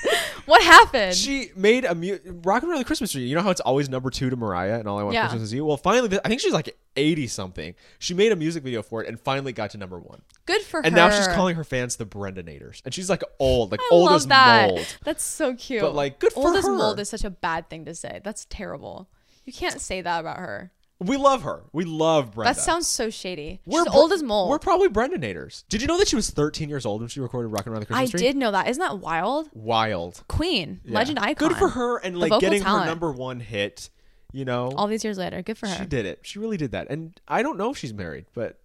what 0.46 0.62
happened? 0.62 1.16
She 1.16 1.50
made 1.56 1.84
a 1.84 1.94
mu- 1.96 2.18
"Rocking 2.44 2.68
Around 2.68 2.78
the 2.78 2.84
Christmas 2.84 3.10
Tree." 3.10 3.22
You 3.22 3.34
know 3.34 3.42
how 3.42 3.50
it's 3.50 3.60
always 3.60 3.88
number 3.88 4.10
two 4.10 4.30
to 4.30 4.36
Mariah 4.36 4.78
and 4.78 4.86
"All 4.88 4.98
I 4.98 5.02
Want 5.02 5.14
for 5.14 5.14
Yeah. 5.14 5.22
Christmas 5.28 5.42
Is 5.48 5.52
You." 5.54 5.64
Well, 5.64 5.76
finally, 5.76 6.16
I 6.24 6.28
think 6.28 6.40
she's 6.40 6.52
like 6.52 6.76
eighty 6.96 7.26
something. 7.26 7.74
She 7.98 8.14
made 8.14 8.30
a 8.30 8.36
music 8.36 8.62
video 8.62 8.82
for 8.82 9.02
it 9.02 9.08
and 9.08 9.18
finally 9.18 9.52
got 9.52 9.70
to 9.70 9.78
number 9.78 9.98
one. 9.98 10.22
Good 10.46 10.62
for 10.62 10.78
her. 10.80 10.86
And 10.86 10.94
now 10.94 11.10
she's 11.10 11.26
calling 11.26 11.56
her 11.56 11.64
fans 11.64 11.96
the 11.96 12.06
Brendanators, 12.06 12.82
and 12.84 12.94
she's 12.94 13.10
like 13.10 13.24
old, 13.40 13.72
like 13.72 13.80
I 13.80 13.88
old 13.90 14.06
love 14.06 14.16
as 14.16 14.26
that. 14.28 14.68
mold. 14.70 14.86
That's 15.04 15.24
so 15.24 15.54
cute. 15.56 15.80
But, 15.82 15.94
like, 15.96 16.20
good 16.20 16.32
for 16.32 16.46
old 16.46 16.56
as 16.56 16.64
her. 16.64 16.72
mold 16.72 17.00
is 17.00 17.08
such 17.08 17.24
a 17.24 17.30
bad 17.30 17.68
thing 17.68 17.84
to 17.86 17.94
say. 17.96 18.20
That's 18.22 18.46
terrible. 18.48 19.08
You 19.44 19.52
can't 19.52 19.80
say 19.80 20.02
that 20.02 20.20
about 20.20 20.38
her. 20.38 20.72
We 20.98 21.18
love 21.18 21.42
her. 21.42 21.64
We 21.72 21.84
love 21.84 22.32
Brenda. 22.32 22.54
That 22.54 22.60
sounds 22.60 22.88
so 22.88 23.10
shady. 23.10 23.60
We're 23.66 23.84
She's 23.84 23.92
old 23.94 24.12
as 24.12 24.22
mold. 24.22 24.48
We're 24.48 24.58
probably 24.58 24.88
Brendanators. 24.88 25.64
Did 25.68 25.82
you 25.82 25.88
know 25.88 25.98
that 25.98 26.08
she 26.08 26.16
was 26.16 26.30
13 26.30 26.70
years 26.70 26.86
old 26.86 27.00
when 27.02 27.08
she 27.08 27.20
recorded 27.20 27.48
"Rocking 27.48 27.72
Around 27.72 27.82
the 27.86 27.94
I 27.94 27.98
Christmas 28.04 28.10
Tree"? 28.12 28.20
did 28.28 28.36
know 28.36 28.50
that. 28.50 28.66
Isn't 28.68 28.80
that 28.80 28.98
wild? 29.00 29.50
Wild. 29.52 30.24
Queen, 30.28 30.80
Yeah. 30.84 30.94
legend 30.94 31.18
icon. 31.18 31.48
Good 31.50 31.58
for 31.58 31.68
her 31.68 31.98
and 31.98 32.18
like 32.18 32.30
vocal 32.30 32.40
getting 32.40 32.60
her 32.62 32.64
talent. 32.68 32.86
number 32.86 33.12
one 33.12 33.40
hit. 33.40 33.90
You 34.32 34.44
know, 34.44 34.70
All 34.76 34.86
these 34.86 35.04
years 35.04 35.16
later, 35.18 35.40
good 35.42 35.56
for 35.56 35.66
her. 35.66 35.76
she 35.76 35.86
did 35.86 36.04
it. 36.06 36.20
She 36.22 36.38
really 36.38 36.56
did 36.56 36.72
that. 36.72 36.88
And 36.90 37.18
I 37.28 37.42
don't 37.42 37.56
know 37.56 37.70
if 37.70 37.78
she's 37.78 37.94
married, 37.94 38.26
but 38.34 38.58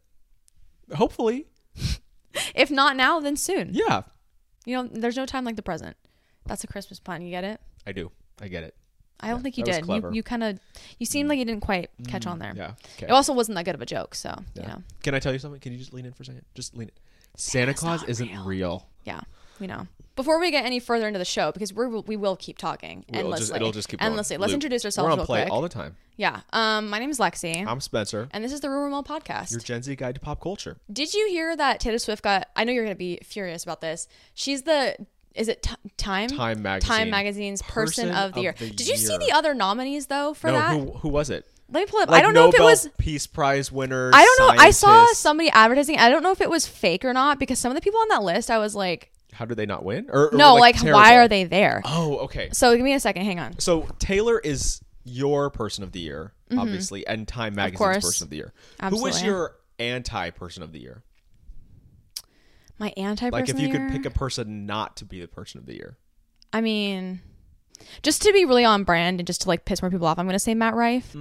hopefully, 0.95 1.47
If 2.55 2.71
not 2.71 2.95
now, 2.95 3.19
then 3.19 3.35
soon. 3.35 3.69
yeah. 3.73 4.03
You 4.65 4.77
know, 4.77 4.89
there's 4.91 5.17
no 5.17 5.25
time 5.25 5.43
like 5.43 5.55
the 5.57 5.61
present. 5.61 5.97
That's 6.45 6.63
a 6.63 6.67
Christmas 6.67 6.99
pun. 6.99 7.21
You 7.21 7.29
get 7.29 7.43
it? 7.43 7.59
I 7.85 7.91
do. 7.93 8.11
I 8.41 8.47
get 8.47 8.63
it. 8.63 8.75
I 9.21 9.27
don't 9.29 9.37
Yeah, 9.37 9.43
think 9.43 9.57
you 9.57 9.63
did. 9.63 9.85
You, 9.87 10.11
you 10.13 10.23
kind 10.23 10.43
of, 10.43 10.59
you 10.99 11.05
seemed 11.05 11.29
like 11.29 11.37
you 11.39 11.45
didn't 11.45 11.61
quite 11.61 11.89
catch 12.07 12.25
on 12.27 12.39
there. 12.39 12.53
Yeah. 12.55 12.71
Okay. 12.97 13.05
It 13.07 13.11
also 13.11 13.33
wasn't 13.33 13.55
that 13.55 13.65
good 13.65 13.75
of 13.75 13.81
a 13.81 13.85
joke, 13.85 14.15
so 14.15 14.29
Yeah. 14.55 14.61
you 14.61 14.67
know, 14.69 14.83
Can 15.03 15.15
I 15.15 15.19
tell 15.19 15.33
you 15.33 15.39
something? 15.39 15.59
Can 15.59 15.71
you 15.73 15.77
just 15.77 15.93
lean 15.93 16.05
in 16.05 16.13
for 16.13 16.23
a 16.23 16.25
second? 16.25 16.43
Just 16.55 16.75
lean 16.75 16.89
in. 16.89 16.93
Santa 17.37 17.73
Claus 17.73 18.03
isn't 18.03 18.29
real. 18.29 18.43
real. 18.45 18.87
yeah, 19.05 19.21
we 19.59 19.67
know. 19.67 19.87
Before 20.17 20.39
we 20.39 20.51
get 20.51 20.65
any 20.65 20.79
further 20.79 21.07
into 21.07 21.17
the 21.17 21.25
show, 21.25 21.51
because 21.53 21.73
we're, 21.73 21.87
we 21.87 22.17
will 22.17 22.35
keep 22.35 22.57
talking 22.57 23.05
It'll 23.07 23.19
endlessly. 23.21 23.43
just, 23.45 23.55
it'll 23.55 23.71
just 23.71 23.87
keep 23.87 23.99
going. 24.01 24.07
endlessly. 24.09 24.35
Let's 24.37 24.49
Loop. 24.49 24.55
introduce 24.55 24.83
ourselves 24.83 25.05
We're 25.07 25.11
on 25.13 25.17
real 25.19 25.25
play 25.25 25.41
quick. 25.43 25.53
all 25.53 25.61
the 25.61 25.69
time. 25.69 25.95
yeah. 26.17 26.41
Um, 26.51 26.89
my 26.89 26.99
name 26.99 27.09
is 27.09 27.17
Lexi, 27.19 27.65
I'm 27.65 27.79
Spencer. 27.79 28.27
and 28.31 28.43
this 28.43 28.51
is 28.51 28.59
the 28.59 28.69
Rumor 28.69 28.89
Mill 28.89 29.03
podcast. 29.03 29.51
Your 29.51 29.61
Gen 29.61 29.81
Z 29.81 29.95
guide 29.95 30.15
to 30.15 30.21
pop 30.21 30.41
culture. 30.41 30.77
Did 30.91 31.13
you 31.13 31.29
hear 31.29 31.55
that 31.55 31.79
Taylor 31.79 31.97
Swift 31.99 32.21
got? 32.23 32.49
I 32.55 32.65
know 32.65 32.73
you're 32.73 32.83
going 32.83 32.93
to 32.95 32.99
be 32.99 33.19
furious 33.23 33.63
about 33.63 33.79
this. 33.81 34.07
She's 34.33 34.63
the. 34.63 34.97
Is 35.35 35.47
it 35.47 35.63
t- 35.63 35.75
Time? 35.97 36.27
Time 36.29 36.61
Magazine. 36.61 36.89
Time 36.97 37.09
Magazine's 37.09 37.61
Person, 37.61 38.11
of 38.11 38.33
the 38.33 38.41
Year. 38.41 38.55
the 38.57 38.69
Did 38.69 38.87
you 38.87 38.97
see 38.97 39.09
Year. 39.13 39.19
the 39.19 39.31
other 39.31 39.53
nominees 39.53 40.07
though 40.07 40.33
for 40.33 40.47
no, 40.47 40.53
that? 40.53 40.77
who 40.77 40.91
who 40.91 41.09
was 41.09 41.29
it? 41.29 41.45
Let 41.73 41.81
me 41.81 41.85
pull 41.85 42.01
it 42.01 42.03
up. 42.03 42.09
Like 42.09 42.19
I 42.19 42.21
don't 42.21 42.33
know 42.33 42.49
if 42.49 42.53
it 42.53 42.57
Nobel 42.57 42.71
was. 42.71 42.89
Peace 42.97 43.27
Prize 43.27 43.71
winners. 43.71 44.13
I 44.13 44.23
don't 44.25 44.39
know. 44.57 44.61
I 44.61 44.71
saw 44.71 44.87
scientists. 44.87 45.19
somebody 45.19 45.49
advertising. 45.51 45.97
I 45.99 46.09
don't 46.09 46.21
know 46.23 46.31
if 46.31 46.41
it 46.41 46.49
was 46.49 46.67
fake 46.67 47.05
or 47.05 47.13
not 47.13 47.39
because 47.39 47.59
some 47.59 47.71
of 47.71 47.75
the 47.75 47.81
people 47.81 47.99
on 48.01 48.09
that 48.09 48.23
list, 48.23 48.51
I 48.51 48.57
was 48.57 48.75
like, 48.75 49.09
How 49.31 49.45
did 49.45 49.55
they 49.55 49.65
not 49.65 49.85
win? 49.85 50.07
Or, 50.11 50.33
or, 50.33 50.37
no, 50.37 50.55
like, 50.55 50.75
terrible? 50.77 50.99
why 50.99 51.15
are 51.15 51.29
they 51.29 51.45
there? 51.45 51.81
Oh, 51.85 52.17
okay. 52.25 52.49
So 52.51 52.75
give 52.75 52.83
me 52.83 52.93
a 52.93 52.99
second. 52.99 53.23
Hang 53.23 53.39
on. 53.39 53.57
So 53.59 53.87
Taylor 53.99 54.37
is 54.37 54.81
your 55.05 55.49
person 55.49 55.85
of 55.85 55.93
the 55.93 56.01
year, 56.01 56.33
obviously, 56.57 57.07
and 57.07 57.25
Time 57.25 57.55
Magazine's 57.55 57.79
Mm-hmm. 57.79 57.83
course. 57.93 58.03
person 58.05 58.25
of 58.25 58.29
the 58.31 58.35
year. 58.35 58.53
Who 58.81 58.87
was 59.01 59.15
Absolutely. 59.15 59.27
your 59.29 59.55
anti 59.79 60.29
person 60.31 60.63
of 60.63 60.73
the 60.73 60.79
year? 60.79 61.03
My 62.81 62.91
anti 62.97 63.29
person. 63.29 63.39
Like 63.39 63.47
if 63.49 63.59
you 63.59 63.69
could 63.69 63.91
pick 63.91 64.05
a 64.05 64.09
person 64.09 64.65
not 64.65 64.97
to 64.97 65.05
be 65.05 65.21
the 65.21 65.27
person 65.27 65.59
of 65.59 65.65
the 65.67 65.75
year. 65.75 65.97
I 66.51 66.59
mean, 66.61 67.21
just 68.03 68.23
to 68.23 68.33
be 68.33 68.43
really 68.43 68.65
on 68.65 68.83
brand 68.83 69.19
and 69.19 69.27
just 69.27 69.41
to 69.41 69.47
like 69.47 69.63
piss 69.65 69.81
more 69.81 69.89
people 69.91 70.07
off, 70.07 70.17
I'm 70.19 70.25
going 70.25 70.33
to 70.33 70.39
say 70.39 70.53
Matt 70.55 70.73
Rife. 70.73 71.15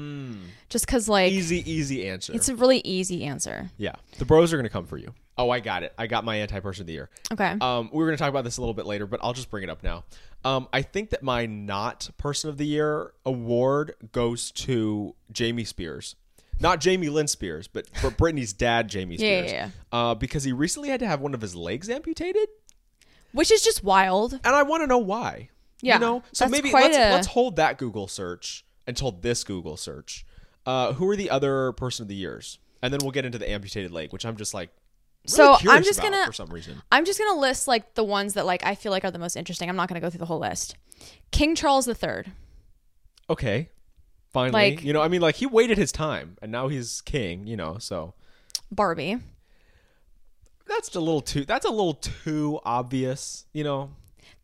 Just 0.69 0.87
because 0.87 1.09
like 1.09 1.31
Easy, 1.33 1.63
easy 1.71 2.09
answer. 2.09 2.33
it's 2.35 2.49
a 2.49 2.57
really 2.57 2.79
easy 2.85 3.25
answer. 3.25 3.71
yeah, 3.77 3.95
the 4.19 4.25
bros 4.25 4.53
are 4.53 4.57
gonna 4.57 4.69
come 4.69 4.87
for 4.87 4.97
you. 4.97 5.13
Oh, 5.39 5.49
I 5.51 5.61
got 5.61 5.83
it. 5.83 5.95
I 5.97 6.07
got 6.07 6.25
my 6.25 6.37
anti 6.37 6.61
person 6.61 6.83
of 6.83 6.87
the 6.87 6.93
year. 6.93 7.09
Okay. 7.33 7.57
Um, 7.61 7.89
we 7.93 7.99
were 7.99 8.07
going 8.07 8.17
to 8.17 8.21
talk 8.23 8.29
about 8.29 8.45
this 8.45 8.59
a 8.59 8.61
little 8.61 8.75
bit 8.75 8.85
later, 8.85 9.07
but 9.07 9.21
I'll 9.23 9.33
just 9.33 9.51
bring 9.51 9.63
it 9.63 9.71
up 9.71 9.83
now. 9.83 10.05
Um, 10.45 10.69
I 10.71 10.83
think 10.83 11.11
that 11.11 11.23
my 11.23 11.47
not 11.47 12.11
person 12.19 12.51
of 12.51 12.59
the 12.59 12.67
year 12.67 13.13
award 13.25 13.95
goes 14.13 14.51
to 14.53 15.15
Jamie 15.33 15.65
Spears. 15.65 16.15
Not 16.61 16.81
Jamie 16.81 17.09
Lynn 17.09 17.27
Spears, 17.29 17.67
but 17.69 17.87
but 18.03 18.17
Britney's 18.19 18.53
dad, 18.53 18.89
Jamie 18.89 19.17
Yeah, 19.17 19.41
Spears. 19.47 19.53
yeah, 19.53 19.71
Uh, 19.93 20.15
because 20.15 20.45
he 20.45 20.53
recently 20.53 20.89
had 20.91 21.01
to 21.01 21.07
have 21.07 21.21
one 21.21 21.35
of 21.35 21.41
his 21.41 21.55
legs 21.57 21.89
amputated, 21.89 22.49
Which 23.33 23.51
is 23.51 23.63
just 23.63 23.83
wild. 23.83 24.35
and 24.35 24.55
I 24.55 24.63
want 24.63 24.83
to 24.83 24.87
know 24.87 24.99
why. 24.99 25.49
Yeah, 25.83 25.95
you 25.95 26.01
know. 26.01 26.23
So 26.33 26.45
that's 26.45 26.53
maybe 26.53 26.71
quite 26.71 26.93
let's 26.93 26.97
a- 26.97 27.11
let's 27.13 27.27
hold 27.29 27.57
that 27.57 27.79
Google 27.79 28.07
search 28.09 28.65
until 28.87 29.11
this 29.13 29.45
Google 29.45 29.77
search. 29.79 30.27
Uh, 30.67 30.93
who 30.93 31.09
are 31.09 31.17
the 31.17 31.31
other 31.31 31.73
person 31.73 32.03
of 32.05 32.09
the 32.09 32.15
years? 32.15 32.59
And 32.83 32.93
then 32.93 33.01
we'll 33.03 33.13
get 33.13 33.25
into 33.25 33.39
the 33.39 33.49
amputated 33.51 33.91
leg, 33.91 34.13
which 34.13 34.25
I'm 34.27 34.37
just 34.37 34.53
like. 34.55 34.69
Really 35.27 35.35
So, 35.37 35.53
I'm 35.53 35.59
curious 35.59 35.87
just 35.87 35.99
about 36.01 36.13
gonna- 36.13 36.27
for 36.27 36.33
some 36.33 36.49
reason. 36.51 36.83
I'm 36.93 37.05
just 37.05 37.19
gonna 37.19 37.39
list 37.41 37.69
like 37.69 37.95
the 37.95 38.05
ones 38.05 38.35
that 38.35 38.45
like 38.47 38.65
I 38.65 38.75
feel 38.75 38.91
like 38.93 39.05
are 39.05 39.11
the 39.11 39.19
most 39.19 39.37
interesting. 39.37 39.69
I'm 39.69 39.77
not 39.77 39.89
gonna 39.89 40.01
go 40.01 40.09
through 40.11 40.19
the 40.19 40.27
whole 40.27 40.39
list. 40.39 40.77
King 41.31 41.55
Charles 41.55 41.87
III. 41.89 42.25
okay 43.29 43.69
finally 44.33 44.71
Like- 44.77 44.83
you 44.85 44.93
know 44.93 45.01
i 45.03 45.09
mean 45.09 45.21
like 45.21 45.37
he 45.37 45.47
waited 45.47 45.77
his 45.79 45.93
time 45.93 46.37
and 46.43 46.51
now 46.53 46.69
he's 46.69 47.01
king 47.03 47.47
you 47.47 47.57
know 47.57 47.79
so 47.79 48.15
Barbie. 48.71 49.19
that's 50.67 50.95
a 50.95 51.01
little 51.01 51.21
too 51.21 51.45
that's 51.45 51.65
a 51.67 51.71
little 51.71 51.95
too 51.95 52.61
obvious 52.65 53.47
you 53.53 53.65
know 53.65 53.91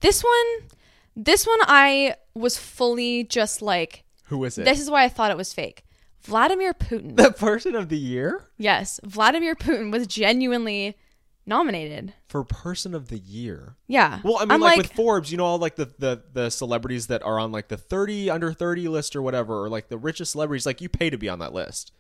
This 0.00 0.23
one, 0.23 0.69
this 1.16 1.47
one, 1.47 1.59
I 1.62 2.16
was 2.35 2.59
fully 2.59 3.25
just 3.25 3.62
like, 3.62 4.05
who 4.25 4.45
is 4.45 4.59
it 4.59 4.64
this 4.64 4.78
is 4.81 4.90
why 4.90 5.05
I 5.05 5.09
thought 5.09 5.31
it 5.31 5.37
was 5.37 5.52
fake. 5.55 5.85
Vladimir 6.23 6.75
Putin. 6.75 7.16
the 7.16 7.31
person 7.47 7.75
of 7.75 7.88
the 7.88 7.97
year 7.97 8.45
yes, 8.59 9.00
Vladimir 9.05 9.55
Putin 9.55 9.90
was 9.93 10.07
genuinely 10.07 10.97
nominated. 11.46 12.12
for 12.28 12.42
person 12.44 12.94
of 12.94 13.08
the 13.08 13.18
year 13.18 13.76
Yeah. 13.86 14.20
well 14.24 14.36
i 14.38 14.40
mean 14.40 14.52
I'm 14.52 14.60
like, 14.60 14.78
with 14.78 14.92
forbes 14.92 15.30
you 15.30 15.38
know 15.38 15.44
all 15.44 15.58
like 15.58 15.76
the, 15.76 15.90
the 15.98 16.22
the 16.32 16.50
celebrities 16.50 17.06
that 17.06 17.22
are 17.22 17.38
on 17.38 17.52
like 17.52 17.68
the 17.68 17.76
30 17.76 18.30
under 18.30 18.52
30 18.52 18.88
list 18.88 19.14
or 19.16 19.22
whatever 19.22 19.62
or 19.64 19.68
like 19.68 19.88
the 19.88 19.98
richest 19.98 20.32
celebrities 20.32 20.66
like 20.66 20.80
you 20.80 20.88
pay 20.88 21.10
to 21.10 21.16
be 21.18 21.28
on 21.28 21.38
that 21.38 21.52
list 21.52 21.92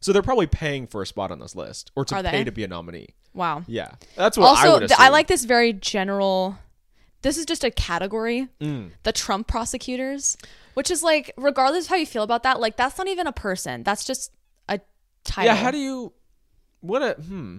so 0.00 0.12
they're 0.12 0.22
probably 0.22 0.46
paying 0.46 0.86
for 0.86 1.02
a 1.02 1.06
spot 1.06 1.30
on 1.30 1.38
this 1.38 1.54
list 1.56 1.90
or 1.96 2.04
to 2.04 2.14
pay 2.16 2.22
they? 2.22 2.44
to 2.44 2.52
be 2.52 2.64
a 2.64 2.68
nominee 2.68 3.08
wow. 3.34 3.62
yeah 3.66 3.92
that's 4.16 4.36
what 4.36 4.46
i 4.46 4.48
also, 4.68 4.80
would 4.80 4.88
th- 4.88 4.98
I 5.00 5.08
like 5.10 5.28
this 5.28 5.44
very 5.44 5.72
general 5.72 6.58
this 7.22 7.36
is 7.36 7.46
just 7.46 7.64
a 7.64 7.70
category, 7.70 8.48
Mm. 8.60 8.92
the 9.02 9.12
Trump 9.12 9.48
prosecutors, 9.48 10.36
which 10.74 10.88
is 10.90 11.02
like, 11.02 11.32
regardless 11.36 11.86
of 11.86 11.90
how 11.90 11.96
you 11.96 12.06
feel 12.06 12.22
about 12.22 12.44
that, 12.44 12.60
like 12.60 12.76
that's 12.76 12.96
not 12.96 13.08
even 13.08 13.26
a 13.26 13.32
person. 13.32 13.82
That's 13.82 14.04
just 14.04 14.32
a 14.68 14.80
title. 15.24 15.52
Yeah, 15.52 15.60
how 15.60 15.70
do 15.72 15.78
you 15.78 16.12
what 16.80 17.02
a 17.02 17.14
hmm. 17.20 17.56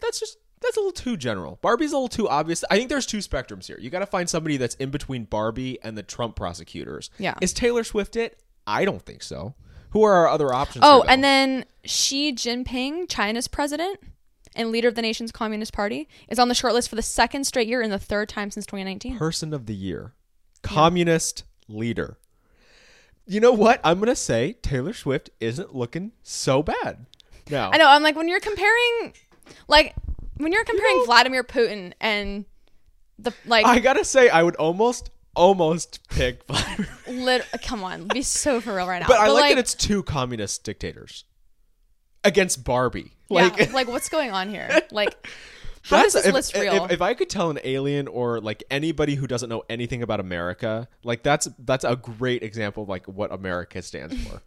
That's 0.00 0.18
just 0.18 0.38
that's 0.60 0.76
a 0.76 0.80
little 0.80 0.92
too 0.92 1.16
general. 1.16 1.58
Barbie's 1.62 1.92
a 1.92 1.96
little 1.96 2.08
too 2.08 2.28
obvious. 2.28 2.64
I 2.70 2.76
think 2.76 2.88
there's 2.88 3.06
two 3.06 3.18
spectrums 3.18 3.66
here. 3.66 3.78
You 3.80 3.90
got 3.90 3.98
to 4.00 4.06
find 4.06 4.28
somebody 4.28 4.56
that's 4.56 4.74
in 4.76 4.90
between 4.90 5.24
Barbie 5.24 5.78
and 5.82 5.96
the 5.96 6.02
Trump 6.02 6.36
prosecutors. 6.36 7.10
Yeah. 7.18 7.34
Is 7.40 7.52
Taylor 7.52 7.84
Swift 7.84 8.16
it? 8.16 8.40
I 8.66 8.84
don't 8.84 9.02
think 9.02 9.22
so. 9.22 9.54
Who 9.90 10.02
are 10.02 10.14
our 10.14 10.28
other 10.28 10.52
options? 10.52 10.84
Oh, 10.86 11.02
here, 11.02 11.10
and 11.10 11.22
then 11.24 11.64
Xi 11.84 12.32
Jinping, 12.32 13.08
China's 13.08 13.48
president 13.48 14.00
and 14.54 14.70
leader 14.70 14.88
of 14.88 14.94
the 14.94 15.02
nation's 15.02 15.30
Communist 15.30 15.72
Party, 15.72 16.08
is 16.28 16.38
on 16.38 16.48
the 16.48 16.54
shortlist 16.54 16.88
for 16.88 16.96
the 16.96 17.02
second 17.02 17.44
straight 17.44 17.68
year 17.68 17.82
and 17.82 17.92
the 17.92 17.98
third 17.98 18.28
time 18.28 18.50
since 18.50 18.66
2019. 18.66 19.18
person 19.18 19.54
of 19.54 19.66
the 19.66 19.74
year, 19.74 20.14
communist 20.62 21.44
leader. 21.68 22.18
You 23.26 23.40
know 23.40 23.52
what? 23.52 23.80
I'm 23.84 23.98
gonna 23.98 24.16
say 24.16 24.54
Taylor 24.62 24.92
Swift 24.92 25.30
isn't 25.40 25.74
looking 25.74 26.12
so 26.22 26.62
bad. 26.62 27.06
Now, 27.50 27.70
I 27.72 27.76
know. 27.76 27.88
I'm 27.88 28.02
like 28.02 28.16
when 28.16 28.28
you're 28.28 28.40
comparing, 28.40 29.14
like 29.68 29.94
when 30.36 30.52
you're 30.52 30.64
comparing 30.64 31.04
Vladimir 31.04 31.44
Putin 31.44 31.92
and 32.00 32.44
the 33.18 33.32
like, 33.46 33.66
I 33.66 33.78
gotta 33.78 34.04
say 34.04 34.28
I 34.28 34.42
would 34.42 34.56
almost 34.56 35.10
almost 35.34 36.08
pick 36.08 36.44
Vladimir. 36.48 36.88
lit- 37.08 37.46
come 37.62 37.84
on, 37.84 38.08
be 38.08 38.22
so 38.22 38.60
for 38.60 38.74
real 38.74 38.86
right 38.86 39.00
now. 39.00 39.06
But 39.08 39.18
I 39.18 39.28
like, 39.28 39.54
that 39.54 39.58
it's 39.58 39.74
two 39.74 40.02
communist 40.02 40.64
dictators 40.64 41.24
against 42.24 42.64
Barbie. 42.64 43.12
Like 43.30 43.56
yeah, 43.58 43.70
like 43.72 43.88
what's 43.88 44.08
going 44.08 44.30
on 44.30 44.48
here? 44.48 44.82
Like, 44.90 45.26
how 45.82 46.04
is 46.04 46.14
this 46.14 46.26
if, 46.26 46.34
list 46.34 46.54
if- 46.54 46.62
real? 46.62 46.86
If, 46.90 47.00
I 47.00 47.14
could 47.14 47.30
tell 47.30 47.50
an 47.50 47.60
alien 47.62 48.08
or 48.08 48.40
like 48.40 48.64
anybody 48.70 49.14
who 49.14 49.26
doesn't 49.26 49.48
know 49.48 49.62
anything 49.68 50.02
about 50.02 50.20
America, 50.20 50.88
like 51.04 51.22
that's 51.22 51.48
that's 51.60 51.84
a 51.84 51.96
great 51.96 52.42
example 52.42 52.82
of 52.84 52.88
like 52.88 53.06
what 53.06 53.32
America 53.32 53.82
stands 53.82 54.16
for. 54.26 54.42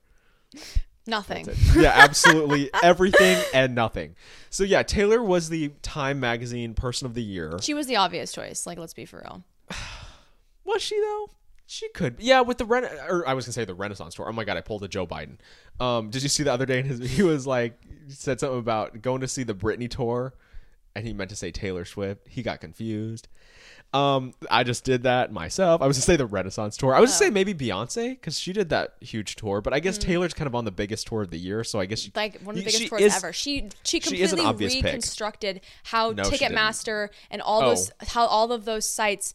Nothing. 1.10 1.48
yeah, 1.76 1.92
absolutely 1.96 2.70
everything 2.84 3.44
and 3.54 3.76
nothing. 3.76 4.16
So 4.50 4.64
yeah, 4.64 4.84
Taylor 4.84 5.22
was 5.24 5.50
the 5.50 5.70
Time 5.82 6.20
Magazine 6.20 6.74
Person 6.74 7.06
of 7.06 7.14
the 7.14 7.24
Year. 7.24 7.58
She 7.62 7.74
was 7.74 7.88
the 7.88 7.96
obvious 7.96 8.32
choice. 8.32 8.66
Like, 8.66 8.78
let's 8.78 8.94
be 8.94 9.06
for 9.06 9.18
real. 9.18 9.44
Was 10.66 10.84
she 10.84 11.00
though? 11.00 11.32
She 11.66 11.90
could. 11.90 12.16
Yeah, 12.20 12.42
with 12.42 12.58
the 12.58 12.66
Ren 12.66 12.86
or 13.08 13.28
I 13.28 13.34
was 13.34 13.46
gonna 13.46 13.54
say 13.54 13.66
the 13.66 13.76
Renaissance 13.76 14.16
tour. 14.16 14.28
Oh 14.28 14.32
my 14.32 14.44
god, 14.44 14.58
I 14.58 14.62
pulled 14.62 14.84
a 14.84 14.88
Joe 14.88 15.06
Biden. 15.06 15.38
Um, 15.80 16.10
did 16.10 16.24
you 16.24 16.30
see 16.30 16.44
the 16.44 16.52
other 16.52 16.66
day? 16.66 16.80
In 16.80 16.86
his, 16.86 17.00
he 17.12 17.24
was 17.24 17.46
like 17.48 17.80
said 18.08 18.40
something 18.40 18.60
about 18.60 19.02
going 19.02 19.22
to 19.22 19.28
see 19.28 19.44
the 19.44 19.54
Britney 19.54 19.90
tour, 19.90 20.34
and 20.96 21.06
he 21.06 21.14
meant 21.14 21.30
to 21.30 21.36
say 21.36 21.52
Taylor 21.52 21.86
Swift. 21.86 22.28
He 22.28 22.42
got 22.42 22.60
confused. 22.60 23.28
Um, 23.92 24.34
I 24.52 24.64
just 24.64 24.84
did 24.84 25.04
that 25.04 25.32
myself. 25.32 25.82
I 25.82 25.88
was 25.88 25.98
to 25.98 26.04
say 26.04 26.16
the 26.16 26.28
Renaissance 26.28 26.78
tour. 26.78 26.94
I 26.94 27.00
was 27.00 27.10
to 27.12 27.18
say 27.18 27.30
maybe 27.32 27.56
Beyonce 27.56 28.12
because 28.12 28.40
she 28.40 28.54
did 28.54 28.70
that 28.70 28.94
huge 29.02 29.36
tour. 29.36 29.62
But 29.62 29.74
I 29.74 29.80
guess 29.80 29.98
Taylor's 29.98 30.34
kind 30.36 30.46
of 30.48 30.54
on 30.54 30.64
the 30.66 30.72
biggest 30.72 31.08
tour 31.08 31.24
of 31.24 31.32
the 31.32 31.40
year, 31.40 31.64
so 31.64 31.80
I 31.80 31.86
guess 31.88 32.00
she, 32.02 32.12
Like 32.16 32.40
one 32.42 32.54
of 32.56 32.60
the 32.64 32.66
biggest 32.66 32.88
tours 32.88 33.02
is- 33.02 33.16
ever. 33.16 33.34
She 33.34 33.70
she 33.84 34.00
she 34.00 34.18
completely 34.28 34.68
pick. 34.70 34.84
reconstructed 34.86 35.62
how 35.86 36.12
No. 36.12 36.22
Ticketmaster 36.24 37.10
and 37.32 37.42
all 37.42 37.64
Oh. 37.64 37.70
those 37.70 37.92
how 38.10 38.28
all 38.28 38.52
of 38.52 38.66
those 38.66 38.88
sites 38.88 39.34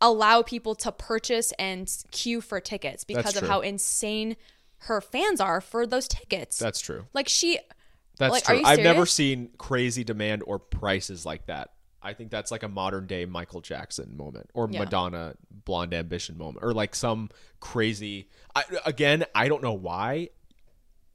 allow 0.00 0.42
people 0.42 0.76
to 0.76 0.92
purchase 0.92 1.52
and 1.58 1.90
queue 2.12 2.40
for 2.40 2.60
tickets 2.60 3.02
because 3.02 3.36
of 3.36 3.48
how 3.48 3.60
insane 3.62 4.36
her 4.82 5.00
fans 5.00 5.40
are 5.40 5.60
for 5.60 5.84
those 5.88 6.06
tickets. 6.06 6.56
That's 6.56 6.80
true. 6.80 7.06
like 7.14 7.28
she 7.28 7.58
That's 8.16 8.30
Like, 8.32 8.44
true. 8.44 8.62
I've 8.64 8.78
never 8.80 9.06
seen 9.06 9.50
crazy 9.58 10.04
demand 10.04 10.42
or 10.46 10.58
prices 10.60 11.26
like 11.26 11.46
that. 11.46 11.70
I 12.02 12.12
think 12.14 12.30
that's 12.30 12.50
like 12.50 12.62
a 12.62 12.68
modern 12.68 13.06
day 13.06 13.24
Michael 13.26 13.60
Jackson 13.60 14.16
moment 14.16 14.50
or 14.54 14.68
Yeah. 14.70 14.80
Madonna 14.80 15.34
Blonde 15.64 15.92
Ambition 15.94 16.38
moment 16.38 16.64
or 16.64 16.72
like 16.72 16.94
some 16.94 17.30
crazy. 17.60 18.28
I, 18.54 18.64
again, 18.86 19.24
I 19.34 19.48
don't 19.48 19.62
know 19.62 19.72
why. 19.72 20.30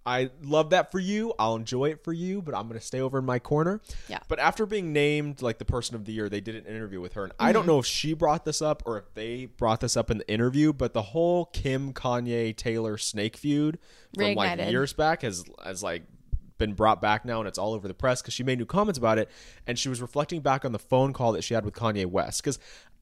I 0.05 0.31
love 0.41 0.71
that 0.71 0.91
for 0.91 0.99
you. 0.99 1.33
I'll 1.39 1.55
enjoy 1.55 1.91
it 1.91 2.03
for 2.03 2.11
you, 2.11 2.41
but 2.41 2.53
I'm 2.53 2.67
going 2.67 2.77
to 2.77 2.85
stay 2.85 2.99
over 2.99 3.19
in 3.19 3.23
my 3.23 3.39
corner. 3.39 3.79
Yeah. 4.09 4.19
But 4.27 4.37
after 4.39 4.65
being 4.65 4.91
named 4.91 5.41
like 5.41 5.59
the 5.59 5.65
person 5.65 5.95
of 5.95 6.03
the 6.03 6.11
year, 6.11 6.27
they 6.27 6.41
did 6.41 6.55
an 6.57 6.65
interview 6.65 6.99
with 6.99 7.13
her. 7.13 7.23
And 7.23 7.33
I 7.39 7.45
Mm-hmm. 7.45 7.53
don't 7.53 7.67
know 7.67 7.79
if 7.79 7.85
she 7.85 8.13
brought 8.13 8.43
this 8.43 8.61
up 8.61 8.83
or 8.85 8.97
if 8.97 9.13
they 9.13 9.45
brought 9.45 9.79
this 9.79 9.95
up 9.95 10.11
in 10.11 10.17
the 10.17 10.29
interview, 10.29 10.73
but 10.73 10.93
the 10.93 11.01
whole 11.01 11.45
Kim, 11.45 11.93
Kanye, 11.93 12.53
Taylor 12.53 12.97
snake 12.97 13.37
feud 13.37 13.79
from 14.13 14.33
like 14.35 14.59
years 14.69 14.91
back 14.91 15.21
has, 15.21 15.45
has 15.63 15.81
like 15.81 16.03
been 16.57 16.73
brought 16.73 17.01
back 17.01 17.25
now 17.25 17.39
and 17.39 17.47
it's 17.47 17.57
all 17.57 17.73
over 17.73 17.87
the 17.87 17.93
press 17.93 18.21
because 18.21 18.33
she 18.33 18.43
made 18.43 18.59
new 18.59 18.65
comments 18.65 18.97
about 18.97 19.17
it. 19.17 19.29
And 19.67 19.77
she 19.77 19.89
was 19.89 20.01
reflecting 20.01 20.41
back 20.41 20.65
on 20.65 20.71
the 20.71 20.79
phone 20.79 21.13
call 21.13 21.33
that 21.33 21.43
she 21.43 21.53
had 21.53 21.65
with 21.65 21.73
Kanye 21.73 22.05
West. 22.05 22.41
Because 22.41 22.59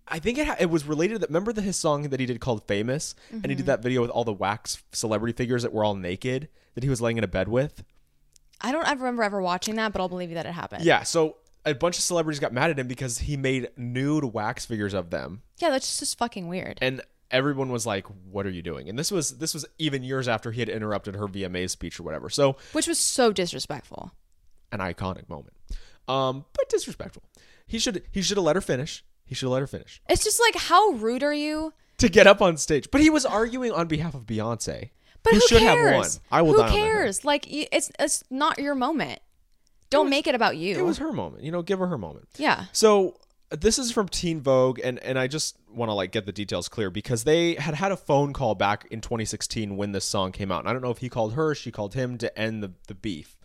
I 0.07 0.19
think 0.19 0.37
it, 0.37 0.47
ha- 0.47 0.57
it 0.59 0.69
was 0.69 0.85
related 0.85 1.15
to 1.15 1.19
that. 1.19 1.29
Remember 1.29 1.53
the, 1.53 1.61
his 1.61 1.77
song 1.77 2.03
that 2.03 2.19
he 2.19 2.25
did 2.25 2.39
called 2.39 2.67
Famous? 2.67 3.15
And 3.31 3.43
he 3.43 3.49
did 3.49 3.59
mm-hmm. 3.59 3.65
that 3.67 3.83
video 3.83 4.01
with 4.01 4.11
all 4.11 4.23
the 4.23 4.33
wax 4.33 4.81
celebrity 4.91 5.33
figures 5.33 5.63
that 5.63 5.73
were 5.73 5.83
all 5.83 5.95
naked 5.95 6.49
that 6.75 6.83
he 6.83 6.89
was 6.89 7.01
laying 7.01 7.17
in 7.17 7.23
a 7.23 7.27
bed 7.27 7.47
with? 7.47 7.83
I 8.61 8.71
don't 8.71 8.87
ever 8.87 9.03
remember 9.03 9.23
ever 9.23 9.41
watching 9.41 9.75
that, 9.75 9.91
but 9.91 10.01
I'll 10.01 10.09
believe 10.09 10.29
you 10.29 10.35
that 10.35 10.45
it 10.45 10.51
happened. 10.51 10.83
Yeah, 10.85 11.03
so 11.03 11.37
a 11.65 11.73
bunch 11.73 11.97
of 11.97 12.03
celebrities 12.03 12.39
got 12.39 12.53
mad 12.53 12.69
at 12.69 12.79
him 12.79 12.87
because 12.87 13.19
he 13.19 13.37
made 13.37 13.69
nude 13.77 14.25
wax 14.25 14.65
figures 14.65 14.93
of 14.93 15.09
them, 15.09 15.41
Yeah, 15.57 15.69
that's 15.69 15.99
just 15.99 16.17
fucking 16.17 16.47
weird. 16.47 16.77
and 16.81 17.01
everyone 17.31 17.69
was 17.71 17.85
like, 17.85 18.05
"What 18.29 18.45
are 18.45 18.49
you 18.51 18.61
doing?" 18.61 18.89
And 18.89 18.97
this 18.99 19.11
was 19.11 19.37
this 19.37 19.53
was 19.53 19.65
even 19.79 20.03
years 20.03 20.27
after 20.27 20.51
he 20.51 20.59
had 20.59 20.69
interrupted 20.69 21.15
her 21.15 21.27
VMA 21.27 21.69
speech 21.69 21.99
or 21.99 22.03
whatever. 22.03 22.29
So 22.29 22.57
Which 22.73 22.87
was 22.87 22.99
so 22.99 23.31
disrespectful. 23.31 24.11
an 24.71 24.79
iconic 24.79 25.27
moment, 25.29 25.53
um, 26.07 26.45
but 26.53 26.69
disrespectful. 26.69 27.23
He 27.67 27.79
should 27.79 28.03
he 28.11 28.21
should 28.21 28.37
have 28.37 28.43
let 28.45 28.55
her 28.55 28.61
finish. 28.61 29.03
He 29.25 29.35
should 29.35 29.45
have 29.45 29.53
let 29.53 29.61
her 29.61 29.67
finish 29.67 30.01
It's 30.09 30.23
just 30.25 30.41
like 30.41 30.55
how 30.63 30.91
rude 30.91 31.23
are 31.23 31.33
you? 31.33 31.73
to 31.99 32.09
get 32.09 32.25
up 32.27 32.41
on 32.41 32.57
stage. 32.57 32.89
But 32.91 33.01
he 33.01 33.09
was 33.09 33.25
arguing 33.25 33.71
on 33.71 33.87
behalf 33.87 34.13
of 34.15 34.25
Beyonce. 34.25 34.89
But 35.23 35.33
who 35.33 35.39
who 35.39 35.47
should 35.47 35.59
cares? 35.59 35.85
have 35.91 35.95
won. 35.95 36.07
I 36.31 36.41
will 36.41 36.63
Who 36.63 36.69
cares? 36.69 37.23
Like 37.23 37.45
it's 37.49 37.91
it's 37.99 38.23
not 38.31 38.57
your 38.59 38.75
moment. 38.75 39.19
Don't 39.91 40.09
make 40.09 40.25
it 40.25 40.33
about 40.35 40.57
you. 40.57 40.77
It 40.79 40.83
was 40.83 40.97
her 40.97 41.11
moment. 41.13 41.43
You 41.43 41.51
know, 41.51 41.61
give 41.61 41.77
her 41.79 41.87
her 41.87 41.97
moment. 41.97 42.27
yeah. 42.37 42.65
So 42.71 43.17
this 43.51 43.77
is 43.77 43.91
from 43.91 44.07
Teen 44.07 44.41
Vogue, 44.41 44.79
and 44.83 44.99
and 44.99 45.19
I 45.19 45.27
just 45.27 45.57
want 45.69 45.89
to 45.89 45.93
like 45.93 46.11
get 46.11 46.25
the 46.25 46.31
details 46.31 46.69
clear 46.69 46.89
because 46.89 47.23
they 47.23 47.55
had 47.55 47.75
had 47.75 47.91
a 47.91 47.97
phone 47.97 48.33
call 48.33 48.55
back 48.55 48.87
in 48.91 49.01
2016 49.01 49.77
when 49.77 49.91
this 49.91 50.05
song 50.05 50.31
came 50.31 50.51
out, 50.51 50.59
and 50.59 50.69
I 50.69 50.73
don't 50.73 50.81
know 50.81 50.91
if 50.91 50.99
he 50.99 51.09
called 51.09 51.33
her, 51.33 51.53
she 51.53 51.71
called 51.71 51.93
him 51.93 52.17
to 52.19 52.39
end 52.39 52.63
the 52.63 52.71
the 52.87 52.95
beef, 52.95 53.37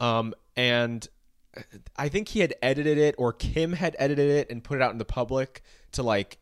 um, 0.00 0.34
and 0.56 1.08
I 1.96 2.08
think 2.08 2.28
he 2.28 2.40
had 2.40 2.54
edited 2.60 2.98
it 2.98 3.14
or 3.18 3.32
Kim 3.32 3.72
had 3.72 3.96
edited 3.98 4.30
it 4.30 4.50
and 4.50 4.62
put 4.62 4.76
it 4.76 4.82
out 4.82 4.92
in 4.92 4.98
the 4.98 5.04
public 5.04 5.62
to 5.92 6.02
like 6.02 6.38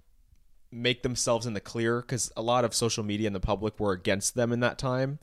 make 0.72 1.02
themselves 1.02 1.46
in 1.46 1.54
the 1.54 1.60
clear 1.60 2.00
because 2.00 2.32
a 2.36 2.42
lot 2.42 2.64
of 2.64 2.74
social 2.74 3.04
media 3.04 3.28
and 3.28 3.36
the 3.36 3.40
public 3.40 3.78
were 3.78 3.92
against 3.92 4.34
them 4.34 4.52
in 4.52 4.60
that 4.60 4.76
time. 4.76 5.20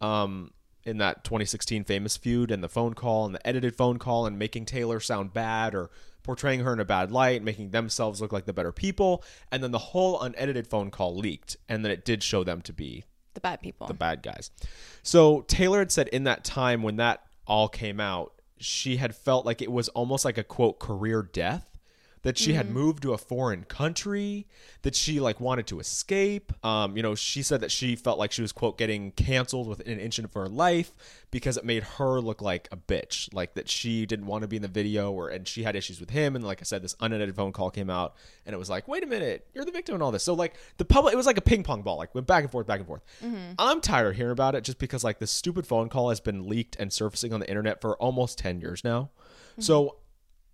Um, 0.00 0.52
in 0.84 0.98
that 0.98 1.22
2016 1.24 1.84
famous 1.84 2.16
feud 2.16 2.50
and 2.50 2.62
the 2.62 2.68
phone 2.68 2.94
call 2.94 3.24
and 3.24 3.34
the 3.34 3.46
edited 3.46 3.76
phone 3.76 3.98
call 3.98 4.26
and 4.26 4.38
making 4.38 4.64
Taylor 4.64 4.98
sound 4.98 5.32
bad 5.32 5.74
or 5.76 5.90
portraying 6.22 6.60
her 6.60 6.72
in 6.72 6.80
a 6.80 6.84
bad 6.84 7.10
light, 7.10 7.42
making 7.42 7.70
themselves 7.70 8.20
look 8.20 8.32
like 8.32 8.44
the 8.44 8.52
better 8.52 8.72
people. 8.72 9.24
And 9.50 9.62
then 9.62 9.70
the 9.70 9.78
whole 9.78 10.20
unedited 10.20 10.66
phone 10.68 10.90
call 10.90 11.16
leaked. 11.16 11.56
And 11.68 11.84
then 11.84 11.90
it 11.92 12.04
did 12.04 12.22
show 12.22 12.44
them 12.44 12.60
to 12.62 12.72
be 12.72 13.04
The 13.34 13.40
bad 13.40 13.60
people. 13.60 13.86
the 13.86 13.94
bad 13.94 14.22
guys. 14.22 14.50
So 15.02 15.42
Taylor 15.42 15.80
had 15.80 15.92
said 15.92 16.08
in 16.08 16.24
that 16.24 16.44
time 16.44 16.82
when 16.82 16.96
that 16.96 17.22
all 17.46 17.68
came 17.68 17.98
out, 18.00 18.32
she 18.58 18.96
had 18.96 19.14
felt 19.16 19.44
like 19.44 19.60
it 19.60 19.72
was 19.72 19.88
almost 19.90 20.24
like 20.24 20.38
a 20.38 20.44
quote 20.44 20.78
career 20.78 21.22
death. 21.22 21.66
That 22.22 22.38
she 22.38 22.52
had 22.52 22.66
mm-hmm. 22.66 22.74
moved 22.74 23.02
to 23.02 23.12
a 23.12 23.18
foreign 23.18 23.64
country, 23.64 24.46
that 24.82 24.94
she 24.94 25.18
like 25.18 25.40
wanted 25.40 25.66
to 25.68 25.80
escape. 25.80 26.52
Um, 26.64 26.96
you 26.96 27.02
know, 27.02 27.16
she 27.16 27.42
said 27.42 27.60
that 27.62 27.72
she 27.72 27.96
felt 27.96 28.18
like 28.18 28.30
she 28.30 28.42
was 28.42 28.52
quote 28.52 28.78
getting 28.78 29.10
canceled 29.12 29.66
within 29.66 29.94
an 29.94 29.98
inch 29.98 30.20
of 30.20 30.32
her 30.34 30.48
life 30.48 30.92
because 31.32 31.56
it 31.56 31.64
made 31.64 31.82
her 31.82 32.20
look 32.20 32.40
like 32.40 32.68
a 32.70 32.76
bitch, 32.76 33.32
like 33.34 33.54
that 33.54 33.68
she 33.68 34.06
didn't 34.06 34.26
want 34.26 34.42
to 34.42 34.48
be 34.48 34.56
in 34.56 34.62
the 34.62 34.68
video, 34.68 35.10
or 35.10 35.30
and 35.30 35.48
she 35.48 35.64
had 35.64 35.74
issues 35.74 35.98
with 35.98 36.10
him. 36.10 36.36
And 36.36 36.44
like 36.44 36.60
I 36.60 36.64
said, 36.64 36.82
this 36.82 36.94
unedited 37.00 37.34
phone 37.34 37.50
call 37.50 37.70
came 37.70 37.90
out, 37.90 38.14
and 38.46 38.54
it 38.54 38.58
was 38.58 38.70
like, 38.70 38.86
wait 38.86 39.02
a 39.02 39.06
minute, 39.06 39.46
you're 39.52 39.64
the 39.64 39.72
victim 39.72 39.96
in 39.96 40.02
all 40.02 40.12
this. 40.12 40.22
So 40.22 40.34
like 40.34 40.54
the 40.76 40.84
public, 40.84 41.14
it 41.14 41.16
was 41.16 41.26
like 41.26 41.38
a 41.38 41.42
ping 41.42 41.64
pong 41.64 41.82
ball, 41.82 41.96
like 41.96 42.14
went 42.14 42.26
back 42.26 42.44
and 42.44 42.52
forth, 42.52 42.66
back 42.66 42.78
and 42.78 42.86
forth. 42.86 43.02
Mm-hmm. 43.24 43.54
I'm 43.58 43.80
tired 43.80 44.10
of 44.10 44.16
hearing 44.16 44.32
about 44.32 44.54
it 44.54 44.62
just 44.62 44.78
because 44.78 45.02
like 45.02 45.18
this 45.18 45.30
stupid 45.30 45.66
phone 45.66 45.88
call 45.88 46.10
has 46.10 46.20
been 46.20 46.48
leaked 46.48 46.76
and 46.78 46.92
surfacing 46.92 47.32
on 47.32 47.40
the 47.40 47.48
internet 47.48 47.80
for 47.80 47.96
almost 47.96 48.38
10 48.38 48.60
years 48.60 48.84
now. 48.84 49.10
Mm-hmm. 49.52 49.62
So 49.62 49.96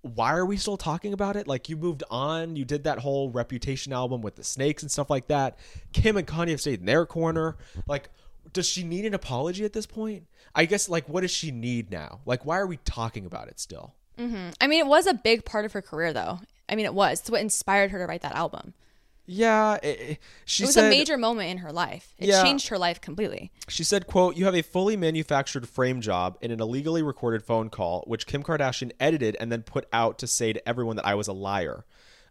why 0.02 0.34
are 0.34 0.46
we 0.46 0.56
still 0.56 0.76
talking 0.76 1.12
about 1.12 1.36
it? 1.36 1.48
Like 1.48 1.68
you 1.68 1.76
moved 1.76 2.04
on, 2.10 2.56
you 2.56 2.64
did 2.64 2.84
that 2.84 2.98
whole 2.98 3.30
reputation 3.30 3.92
album 3.92 4.22
with 4.22 4.36
the 4.36 4.44
snakes 4.44 4.82
and 4.82 4.90
stuff 4.90 5.10
like 5.10 5.28
that. 5.28 5.58
Kim 5.92 6.16
and 6.16 6.26
Kanye 6.26 6.50
have 6.50 6.60
stayed 6.60 6.80
in 6.80 6.86
their 6.86 7.06
corner. 7.06 7.56
Like, 7.86 8.08
does 8.52 8.68
she 8.68 8.84
need 8.84 9.04
an 9.04 9.14
apology 9.14 9.64
at 9.64 9.72
this 9.72 9.86
point? 9.86 10.26
I 10.54 10.64
guess 10.64 10.88
like 10.88 11.08
what 11.08 11.22
does 11.22 11.30
she 11.30 11.50
need 11.50 11.90
now? 11.90 12.20
Like 12.26 12.44
why 12.44 12.58
are 12.58 12.66
we 12.66 12.78
talking 12.78 13.26
about 13.26 13.48
it 13.48 13.60
still? 13.60 13.94
Mm-hmm. 14.18 14.50
I 14.60 14.66
mean, 14.66 14.80
it 14.80 14.86
was 14.86 15.06
a 15.06 15.14
big 15.14 15.44
part 15.44 15.64
of 15.64 15.72
her 15.72 15.82
career, 15.82 16.12
though. 16.12 16.40
I 16.68 16.74
mean, 16.74 16.86
it 16.86 16.94
was. 16.94 17.20
It's 17.20 17.30
what 17.30 17.40
inspired 17.40 17.92
her 17.92 17.98
to 17.98 18.06
write 18.06 18.22
that 18.22 18.34
album. 18.34 18.74
Yeah, 19.30 19.74
it, 19.82 20.00
it- 20.00 20.18
she 20.46 20.62
It 20.62 20.66
was 20.68 20.74
said 20.74 20.86
a 20.86 20.88
major 20.90 21.18
moment 21.18 21.50
in 21.50 21.58
her 21.58 21.70
life. 21.70 22.14
It 22.18 22.28
Yeah. 22.28 22.42
changed 22.42 22.68
her 22.68 22.78
life 22.78 22.98
completely. 23.00 23.52
She 23.68 23.84
said, 23.84 24.06
quote, 24.06 24.36
You 24.36 24.46
have 24.46 24.54
a 24.56 24.62
fully 24.62 24.96
manufactured 24.96 25.68
frame 25.68 26.00
job 26.00 26.38
in 26.40 26.50
an 26.50 26.60
illegally 26.60 27.02
recorded 27.02 27.44
phone 27.44 27.68
call, 27.68 28.04
which 28.06 28.26
Kim 28.26 28.42
Kardashian 28.42 28.90
edited 28.98 29.36
and 29.38 29.52
then 29.52 29.62
put 29.62 29.86
out 29.92 30.18
to 30.20 30.26
say 30.26 30.54
to 30.54 30.66
everyone 30.68 30.96
that 30.96 31.06
I 31.06 31.14
was 31.14 31.28
a 31.28 31.34
liar. 31.34 31.84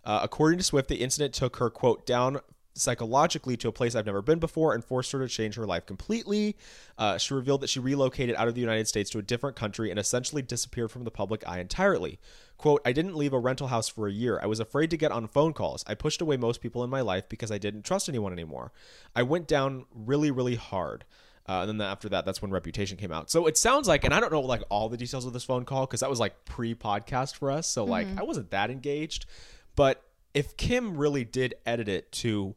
Uh, 0.03 0.21
according 0.23 0.57
to 0.57 0.63
Swift, 0.63 0.89
the 0.89 0.95
incident 0.95 1.33
took 1.35 1.57
her, 1.57 1.69
quote, 1.69 2.05
down 2.07 2.39
psychologically 2.73 3.57
to 3.57 3.67
a 3.67 3.71
place 3.71 3.95
I've 3.95 4.05
never 4.05 4.21
been 4.21 4.39
before 4.39 4.73
and 4.73 4.83
forced 4.83 5.11
her 5.11 5.19
to 5.19 5.27
change 5.27 5.55
her 5.55 5.65
life 5.65 5.85
completely. 5.85 6.55
Uh, 6.97 7.17
she 7.17 7.33
revealed 7.33 7.61
that 7.61 7.69
she 7.69 7.79
relocated 7.79 8.35
out 8.35 8.47
of 8.47 8.55
the 8.55 8.61
United 8.61 8.87
States 8.87 9.09
to 9.11 9.19
a 9.19 9.23
different 9.23 9.55
country 9.55 9.89
and 9.89 9.99
essentially 9.99 10.41
disappeared 10.41 10.91
from 10.91 11.03
the 11.03 11.11
public 11.11 11.43
eye 11.47 11.59
entirely. 11.59 12.19
Quote, 12.57 12.81
I 12.85 12.91
didn't 12.91 13.15
leave 13.15 13.33
a 13.33 13.39
rental 13.39 13.67
house 13.67 13.87
for 13.87 14.07
a 14.07 14.11
year. 14.11 14.39
I 14.41 14.47
was 14.47 14.59
afraid 14.59 14.89
to 14.89 14.97
get 14.97 15.11
on 15.11 15.27
phone 15.27 15.53
calls. 15.53 15.83
I 15.85 15.93
pushed 15.93 16.21
away 16.21 16.37
most 16.37 16.59
people 16.59 16.83
in 16.83 16.89
my 16.89 17.01
life 17.01 17.29
because 17.29 17.51
I 17.51 17.59
didn't 17.59 17.83
trust 17.83 18.09
anyone 18.09 18.33
anymore. 18.33 18.71
I 19.15 19.23
went 19.23 19.47
down 19.47 19.85
really, 19.93 20.31
really 20.31 20.55
hard. 20.55 21.05
Uh, 21.47 21.61
and 21.61 21.79
then 21.79 21.87
after 21.87 22.09
that, 22.09 22.25
that's 22.25 22.41
when 22.41 22.51
Reputation 22.51 22.97
came 22.97 23.11
out. 23.11 23.29
So 23.29 23.45
it 23.45 23.57
sounds 23.57 23.87
like, 23.87 24.03
and 24.03 24.13
I 24.13 24.19
don't 24.19 24.31
know 24.31 24.41
like 24.41 24.63
all 24.69 24.89
the 24.89 24.97
details 24.97 25.25
of 25.25 25.33
this 25.33 25.43
phone 25.43 25.65
call 25.65 25.85
because 25.85 26.01
that 26.01 26.09
was 26.09 26.19
like 26.19 26.45
pre-podcast 26.45 27.35
for 27.35 27.51
us. 27.51 27.67
So 27.67 27.85
like 27.85 28.07
I 28.17 28.23
wasn't 28.23 28.49
that 28.51 28.69
engaged. 28.69 29.27
But 29.75 30.01
if 30.33 30.57
Kim 30.57 30.97
really 30.97 31.23
did 31.23 31.55
edit 31.65 31.87
it 31.87 32.11
to 32.13 32.55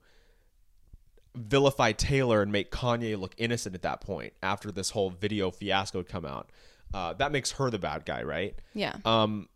vilify 1.36 1.92
Taylor 1.92 2.42
and 2.42 2.50
make 2.50 2.72
Kanye 2.72 3.18
look 3.18 3.34
innocent 3.36 3.74
at 3.74 3.82
that 3.82 4.00
point 4.00 4.32
after 4.42 4.72
this 4.72 4.90
whole 4.90 5.10
video 5.10 5.50
fiasco 5.50 5.98
had 5.98 6.08
come 6.08 6.24
out, 6.24 6.50
uh, 6.92 7.12
that 7.14 7.30
makes 7.30 7.52
her 7.52 7.70
the 7.70 7.78
bad 7.78 8.04
guy, 8.04 8.22
right? 8.22 8.58
Yeah. 8.74 8.96
Um, 9.04 9.48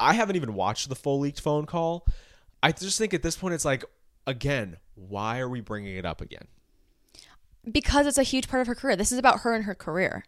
I 0.00 0.14
haven't 0.14 0.36
even 0.36 0.54
watched 0.54 0.88
the 0.88 0.94
full 0.96 1.20
leaked 1.20 1.40
phone 1.40 1.66
call. 1.66 2.06
I 2.62 2.72
just 2.72 2.98
think 2.98 3.14
at 3.14 3.22
this 3.22 3.36
point 3.36 3.54
it's 3.54 3.64
like, 3.64 3.84
again, 4.26 4.78
why 4.94 5.38
are 5.40 5.48
we 5.48 5.60
bringing 5.60 5.96
it 5.96 6.04
up 6.04 6.20
again? 6.20 6.46
because 7.70 8.06
it's 8.06 8.18
a 8.18 8.22
huge 8.22 8.48
part 8.48 8.60
of 8.62 8.66
her 8.66 8.74
career. 8.74 8.96
This 8.96 9.12
is 9.12 9.18
about 9.18 9.40
her 9.40 9.54
and 9.54 9.64
her 9.64 9.74
career. 9.74 10.24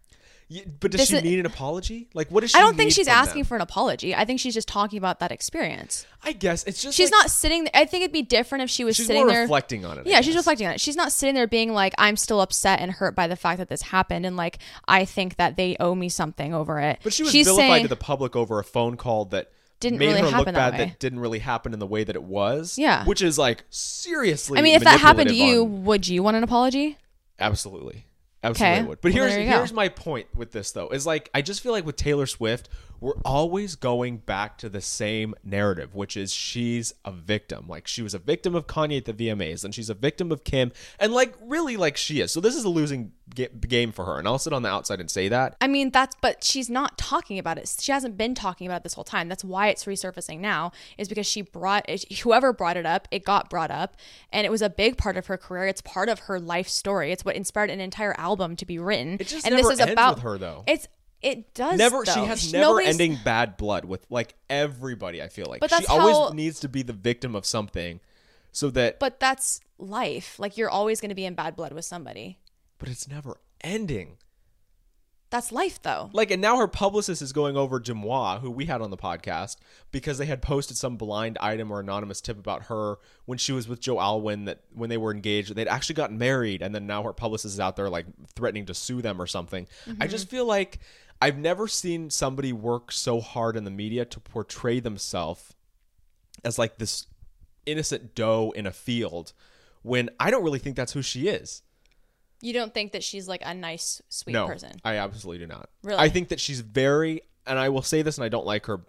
Y- 0.50 0.64
But 0.80 0.90
does 0.90 1.00
This 1.00 1.08
she 1.08 1.16
is- 1.16 1.22
need 1.22 1.38
an 1.38 1.46
apology? 1.46 2.08
Like, 2.12 2.30
what 2.30 2.42
does 2.42 2.50
she? 2.50 2.58
I 2.58 2.60
don't 2.60 2.76
think 2.76 2.92
she's 2.92 3.08
asking 3.08 3.40
them? 3.42 3.46
for 3.46 3.54
an 3.56 3.62
apology. 3.62 4.14
I 4.14 4.26
think 4.26 4.38
she's 4.38 4.52
just 4.52 4.68
talking 4.68 4.98
about 4.98 5.18
that 5.20 5.32
experience. 5.32 6.04
I 6.22 6.32
guess 6.32 6.62
it's 6.64 6.82
just 6.82 6.94
She's 6.94 7.10
like- 7.10 7.18
not 7.22 7.30
sitting. 7.30 7.64
There. 7.64 7.70
I 7.74 7.86
think 7.86 8.02
it'd 8.04 8.12
be 8.12 8.20
different 8.20 8.64
if 8.64 8.68
she 8.70 8.84
was 8.84 8.96
She's 8.96 9.06
sitting 9.06 9.22
more 9.22 9.30
there 9.32 9.40
reflecting 9.42 9.86
on 9.86 9.98
it. 9.98 10.06
Yeah, 10.06 10.20
she's 10.20 10.36
reflecting 10.36 10.66
on 10.66 10.74
it. 10.74 10.80
She's 10.82 10.94
not 10.96 11.10
sitting 11.10 11.34
there 11.34 11.46
being 11.46 11.72
like, 11.72 11.94
I'm 11.96 12.18
still 12.18 12.42
upset 12.42 12.80
and 12.80 12.92
hurt 12.92 13.16
by 13.16 13.26
the 13.28 13.36
fact 13.36 13.56
that 13.60 13.68
this 13.70 13.80
happened, 13.80 14.26
and 14.26 14.36
like 14.36 14.58
I 14.86 15.06
think 15.06 15.36
that 15.36 15.56
they 15.56 15.74
owe 15.80 15.94
me 15.94 16.10
something 16.10 16.52
over 16.52 16.80
it. 16.80 16.98
But 17.02 17.14
she 17.14 17.22
was 17.22 17.32
she's 17.32 17.46
vilified 17.46 17.70
saying, 17.70 17.82
to 17.84 17.88
the 17.88 17.96
public 17.96 18.36
over 18.36 18.58
a 18.58 18.64
phone 18.64 18.98
call 18.98 19.24
that 19.26 19.50
Didn't 19.82 19.98
made 19.98 20.14
really 20.14 20.30
her 20.30 20.36
look 20.38 20.46
that 20.46 20.54
bad. 20.54 20.72
way. 20.72 20.78
That 20.86 20.98
didn't 20.98 21.20
really 21.20 21.38
happen 21.40 21.72
in 21.74 21.78
the 21.78 21.86
way 21.86 22.02
that 22.04 22.16
it 22.16 22.22
was. 22.22 22.78
Yeah. 22.78 23.04
which 23.04 23.20
is 23.22 23.36
like 23.38 23.64
seriously. 23.70 24.58
I 24.58 24.62
mean, 24.62 24.74
if 24.74 24.84
that 24.84 24.98
happened 25.00 25.28
to 25.28 25.34
you, 25.36 25.62
on- 25.64 25.84
would 25.84 26.08
you 26.08 26.22
want 26.22 26.36
an 26.36 26.44
apology? 26.44 26.96
Absolutely. 27.38 28.06
Absolutely 28.44 28.78
Okay. 28.80 28.88
would. 28.88 29.00
But 29.00 29.12
Well, 29.12 29.22
here's 29.22 29.32
there 29.34 29.42
you 29.44 29.50
go. 29.50 29.58
here's 29.58 29.72
my 29.72 29.88
point 29.88 30.26
with 30.34 30.52
this 30.52 30.72
though. 30.72 30.88
Is 30.88 31.06
like 31.06 31.30
I 31.34 31.42
just 31.42 31.60
feel 31.60 31.72
like 31.72 31.86
with 31.86 31.96
Taylor 31.96 32.26
Swift, 32.26 32.68
we're 33.02 33.18
always 33.24 33.74
going 33.74 34.18
back 34.18 34.56
to 34.58 34.68
the 34.68 34.80
same 34.80 35.34
narrative, 35.42 35.92
which 35.92 36.16
is 36.16 36.32
she's 36.32 36.94
a 37.04 37.10
victim. 37.10 37.66
Like 37.66 37.88
she 37.88 38.00
was 38.00 38.14
a 38.14 38.18
victim 38.20 38.54
of 38.54 38.68
Kanye 38.68 38.98
at 38.98 39.04
the 39.06 39.12
VMAs, 39.12 39.64
and 39.64 39.74
she's 39.74 39.90
a 39.90 39.94
victim 39.94 40.30
of 40.30 40.44
Kim, 40.44 40.70
and 41.00 41.12
like 41.12 41.34
really 41.42 41.76
like 41.76 41.96
she 41.96 42.20
is. 42.20 42.30
So 42.30 42.40
this 42.40 42.54
is 42.54 42.62
a 42.62 42.68
losing 42.68 43.10
ga- 43.34 43.48
game 43.48 43.90
for 43.90 44.04
her, 44.04 44.20
and 44.20 44.28
I'll 44.28 44.38
sit 44.38 44.52
on 44.52 44.62
the 44.62 44.68
outside 44.68 45.00
and 45.00 45.10
say 45.10 45.26
that. 45.28 45.56
I 45.60 45.66
mean, 45.66 45.90
that's 45.90 46.16
but 46.20 46.44
she's 46.44 46.70
not 46.70 46.96
talking 46.96 47.40
about 47.40 47.58
it. 47.58 47.74
She 47.80 47.90
hasn't 47.90 48.16
been 48.16 48.36
talking 48.36 48.68
about 48.68 48.76
it 48.76 48.82
this 48.84 48.94
whole 48.94 49.02
time. 49.02 49.28
That's 49.28 49.42
why 49.42 49.66
it's 49.66 49.84
resurfacing 49.84 50.38
now, 50.38 50.70
is 50.96 51.08
because 51.08 51.26
she 51.26 51.42
brought 51.42 51.90
whoever 52.22 52.52
brought 52.52 52.76
it 52.76 52.86
up, 52.86 53.08
it 53.10 53.24
got 53.24 53.50
brought 53.50 53.72
up, 53.72 53.96
and 54.32 54.46
it 54.46 54.50
was 54.50 54.62
a 54.62 54.70
big 54.70 54.96
part 54.96 55.16
of 55.16 55.26
her 55.26 55.36
career. 55.36 55.66
It's 55.66 55.80
part 55.80 56.08
of 56.08 56.20
her 56.20 56.38
life 56.38 56.68
story. 56.68 57.10
It's 57.10 57.24
what 57.24 57.34
inspired 57.34 57.70
an 57.70 57.80
entire 57.80 58.14
album 58.16 58.54
to 58.54 58.64
be 58.64 58.78
written. 58.78 59.14
It 59.14 59.26
just 59.26 59.44
and 59.44 59.56
never 59.56 59.70
this 59.70 59.74
is 59.74 59.80
ends 59.80 59.92
about 59.92 60.14
with 60.14 60.22
her, 60.22 60.38
though. 60.38 60.62
It's 60.68 60.86
it 61.22 61.54
does 61.54 61.78
Never, 61.78 62.04
though. 62.04 62.12
she 62.12 62.20
has 62.20 62.42
She- 62.42 62.52
never 62.52 62.64
nobody's- 62.64 62.94
ending 62.94 63.18
bad 63.24 63.56
blood 63.56 63.84
with 63.84 64.04
like 64.10 64.34
everybody. 64.50 65.22
I 65.22 65.28
feel 65.28 65.46
like 65.48 65.60
But 65.60 65.70
she 65.70 65.76
that's 65.76 65.88
always 65.88 66.16
how- 66.16 66.30
needs 66.30 66.60
to 66.60 66.68
be 66.68 66.82
the 66.82 66.92
victim 66.92 67.34
of 67.34 67.46
something, 67.46 68.00
so 68.50 68.70
that. 68.70 68.98
But 68.98 69.20
that's 69.20 69.60
life. 69.78 70.38
Like 70.38 70.56
you're 70.56 70.70
always 70.70 71.00
going 71.00 71.10
to 71.10 71.14
be 71.14 71.24
in 71.24 71.34
bad 71.34 71.56
blood 71.56 71.72
with 71.72 71.84
somebody. 71.84 72.38
but 72.78 72.88
it's 72.88 73.06
never 73.06 73.36
ending. 73.60 74.16
That's 75.30 75.50
life, 75.50 75.80
though. 75.80 76.10
Like, 76.12 76.30
and 76.30 76.42
now 76.42 76.58
her 76.58 76.68
publicist 76.68 77.22
is 77.22 77.32
going 77.32 77.56
over 77.56 77.80
DeuxMoi, 77.80 78.40
who 78.40 78.50
we 78.50 78.66
had 78.66 78.82
on 78.82 78.90
the 78.90 78.98
podcast, 78.98 79.56
because 79.90 80.18
they 80.18 80.26
had 80.26 80.42
posted 80.42 80.76
some 80.76 80.98
blind 80.98 81.38
item 81.40 81.70
or 81.70 81.80
anonymous 81.80 82.20
tip 82.20 82.38
about 82.38 82.64
her 82.64 82.96
when 83.24 83.38
she 83.38 83.52
was 83.52 83.66
with 83.66 83.80
Joe 83.80 83.98
Alwyn 83.98 84.44
that 84.44 84.60
when 84.74 84.90
they 84.90 84.98
were 84.98 85.10
engaged, 85.10 85.48
and 85.48 85.56
they'd 85.56 85.68
actually 85.68 85.94
gotten 85.94 86.18
married, 86.18 86.60
and 86.60 86.74
then 86.74 86.86
now 86.86 87.02
her 87.02 87.14
publicist 87.14 87.54
is 87.54 87.60
out 87.60 87.76
there 87.76 87.88
like 87.88 88.04
threatening 88.36 88.66
to 88.66 88.74
sue 88.74 89.00
them 89.00 89.22
or 89.22 89.26
something. 89.26 89.66
I 89.86 89.90
mm-hmm. 89.90 90.10
just 90.10 90.28
feel 90.28 90.44
like 90.44 90.80
I've 91.22 91.38
never 91.38 91.68
seen 91.68 92.10
somebody 92.10 92.52
work 92.52 92.90
so 92.90 93.20
hard 93.20 93.56
in 93.56 93.62
the 93.62 93.70
media 93.70 94.04
to 94.06 94.18
portray 94.18 94.80
themselves 94.80 95.54
as 96.44 96.58
like 96.58 96.78
this 96.78 97.06
innocent 97.64 98.16
doe 98.16 98.52
in 98.56 98.66
a 98.66 98.72
field 98.72 99.32
when 99.82 100.10
I 100.18 100.32
don't 100.32 100.42
really 100.42 100.58
think 100.58 100.74
that's 100.74 100.94
who 100.94 101.00
she 101.00 101.28
is. 101.28 101.62
You 102.40 102.52
don't 102.52 102.74
think 102.74 102.90
that 102.90 103.04
she's 103.04 103.28
like 103.28 103.42
a 103.44 103.54
nice, 103.54 104.02
sweet 104.08 104.32
no, 104.32 104.48
person. 104.48 104.72
I 104.84 104.96
absolutely 104.96 105.46
do 105.46 105.46
not. 105.46 105.68
Really? 105.84 105.96
I 105.96 106.08
think 106.08 106.30
that 106.30 106.40
she's 106.40 106.58
very, 106.58 107.20
and 107.46 107.56
I 107.56 107.68
will 107.68 107.82
say 107.82 108.02
this, 108.02 108.18
and 108.18 108.24
I 108.24 108.28
don't 108.28 108.44
like 108.44 108.66
her. 108.66 108.80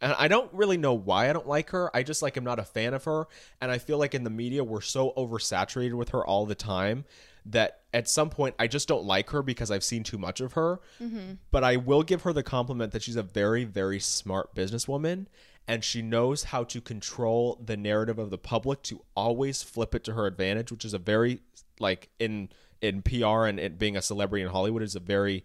And 0.00 0.14
I 0.18 0.26
don't 0.26 0.50
really 0.54 0.78
know 0.78 0.94
why 0.94 1.28
I 1.28 1.34
don't 1.34 1.46
like 1.46 1.68
her. 1.68 1.94
I 1.94 2.02
just 2.02 2.22
like 2.22 2.38
am 2.38 2.44
not 2.44 2.58
a 2.58 2.64
fan 2.64 2.94
of 2.94 3.04
her, 3.04 3.26
and 3.60 3.70
I 3.70 3.76
feel 3.76 3.98
like 3.98 4.14
in 4.14 4.24
the 4.24 4.30
media 4.30 4.64
we're 4.64 4.80
so 4.80 5.12
oversaturated 5.18 5.92
with 5.92 6.08
her 6.10 6.24
all 6.24 6.46
the 6.46 6.54
time 6.54 7.04
that 7.46 7.80
at 7.92 8.08
some 8.08 8.30
point 8.30 8.54
I 8.58 8.66
just 8.66 8.88
don't 8.88 9.04
like 9.04 9.30
her 9.30 9.42
because 9.42 9.70
I've 9.70 9.84
seen 9.84 10.02
too 10.02 10.18
much 10.18 10.40
of 10.40 10.54
her. 10.54 10.80
But 11.50 11.64
I 11.64 11.76
will 11.76 12.02
give 12.02 12.22
her 12.22 12.32
the 12.32 12.42
compliment 12.42 12.92
that 12.92 13.02
she's 13.02 13.16
a 13.16 13.22
very, 13.22 13.64
very 13.64 14.00
smart 14.00 14.54
businesswoman. 14.54 15.26
And 15.66 15.82
she 15.82 16.02
knows 16.02 16.44
how 16.44 16.64
to 16.64 16.80
control 16.80 17.58
the 17.64 17.76
narrative 17.76 18.18
of 18.18 18.30
the 18.30 18.36
public 18.38 18.82
to 18.84 19.02
always 19.16 19.62
flip 19.62 19.94
it 19.94 20.04
to 20.04 20.12
her 20.12 20.26
advantage, 20.26 20.70
which 20.70 20.84
is 20.84 20.92
a 20.92 20.98
very 20.98 21.40
like 21.80 22.10
in 22.18 22.50
in 22.82 23.00
PR 23.02 23.46
and 23.46 23.58
it 23.58 23.78
being 23.78 23.96
a 23.96 24.02
celebrity 24.02 24.42
in 24.42 24.50
Hollywood 24.50 24.82
is 24.82 24.94
a 24.94 25.00
very 25.00 25.44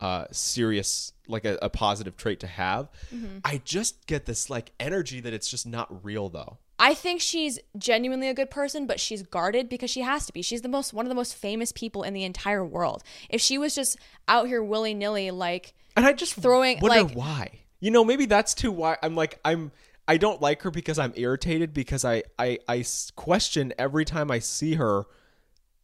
uh, 0.00 0.24
serious, 0.32 1.12
like 1.28 1.44
a, 1.44 1.58
a 1.62 1.68
positive 1.68 2.16
trait 2.16 2.40
to 2.40 2.46
have. 2.46 2.88
I 3.44 3.60
just 3.64 4.06
get 4.06 4.26
this 4.26 4.50
like 4.50 4.72
energy 4.80 5.20
that 5.20 5.32
it's 5.32 5.48
just 5.48 5.66
not 5.66 6.04
real 6.04 6.28
though. 6.30 6.58
I 6.80 6.94
think 6.94 7.20
she's 7.20 7.58
genuinely 7.76 8.28
a 8.28 8.34
good 8.34 8.50
person, 8.50 8.86
but 8.86 8.98
she's 8.98 9.22
guarded 9.22 9.68
because 9.68 9.90
she 9.90 10.00
has 10.00 10.26
to 10.26 10.32
be. 10.32 10.40
She's 10.42 10.62
the 10.62 10.68
most 10.68 10.92
one 10.94 11.04
of 11.04 11.10
the 11.10 11.14
most 11.14 11.34
famous 11.36 11.70
people 11.72 12.02
in 12.02 12.14
the 12.14 12.24
entire 12.24 12.64
world. 12.64 13.02
If 13.28 13.40
she 13.40 13.58
was 13.58 13.74
just 13.74 13.98
out 14.26 14.48
here 14.48 14.62
willy 14.64 14.94
nilly, 14.94 15.30
like 15.30 15.74
And 15.96 16.06
I 16.06 16.12
just 16.14 16.34
Throwing, 16.34 16.80
wonder 16.80 17.02
like- 17.04 17.14
why. 17.14 17.60
You 17.80 17.90
know, 17.90 18.04
maybe 18.04 18.26
that's 18.26 18.54
too 18.54 18.72
why 18.72 18.96
I'm 19.02 19.14
like 19.14 19.38
I'm 19.44 19.72
I 20.08 20.16
don't 20.16 20.40
like 20.42 20.62
her 20.62 20.70
because 20.70 20.98
I'm 20.98 21.12
irritated 21.16 21.72
because 21.72 22.04
I 22.04 22.22
I 22.38 22.58
I 22.66 22.84
question 23.14 23.72
every 23.78 24.04
time 24.04 24.30
I 24.30 24.38
see 24.40 24.74
her 24.74 25.04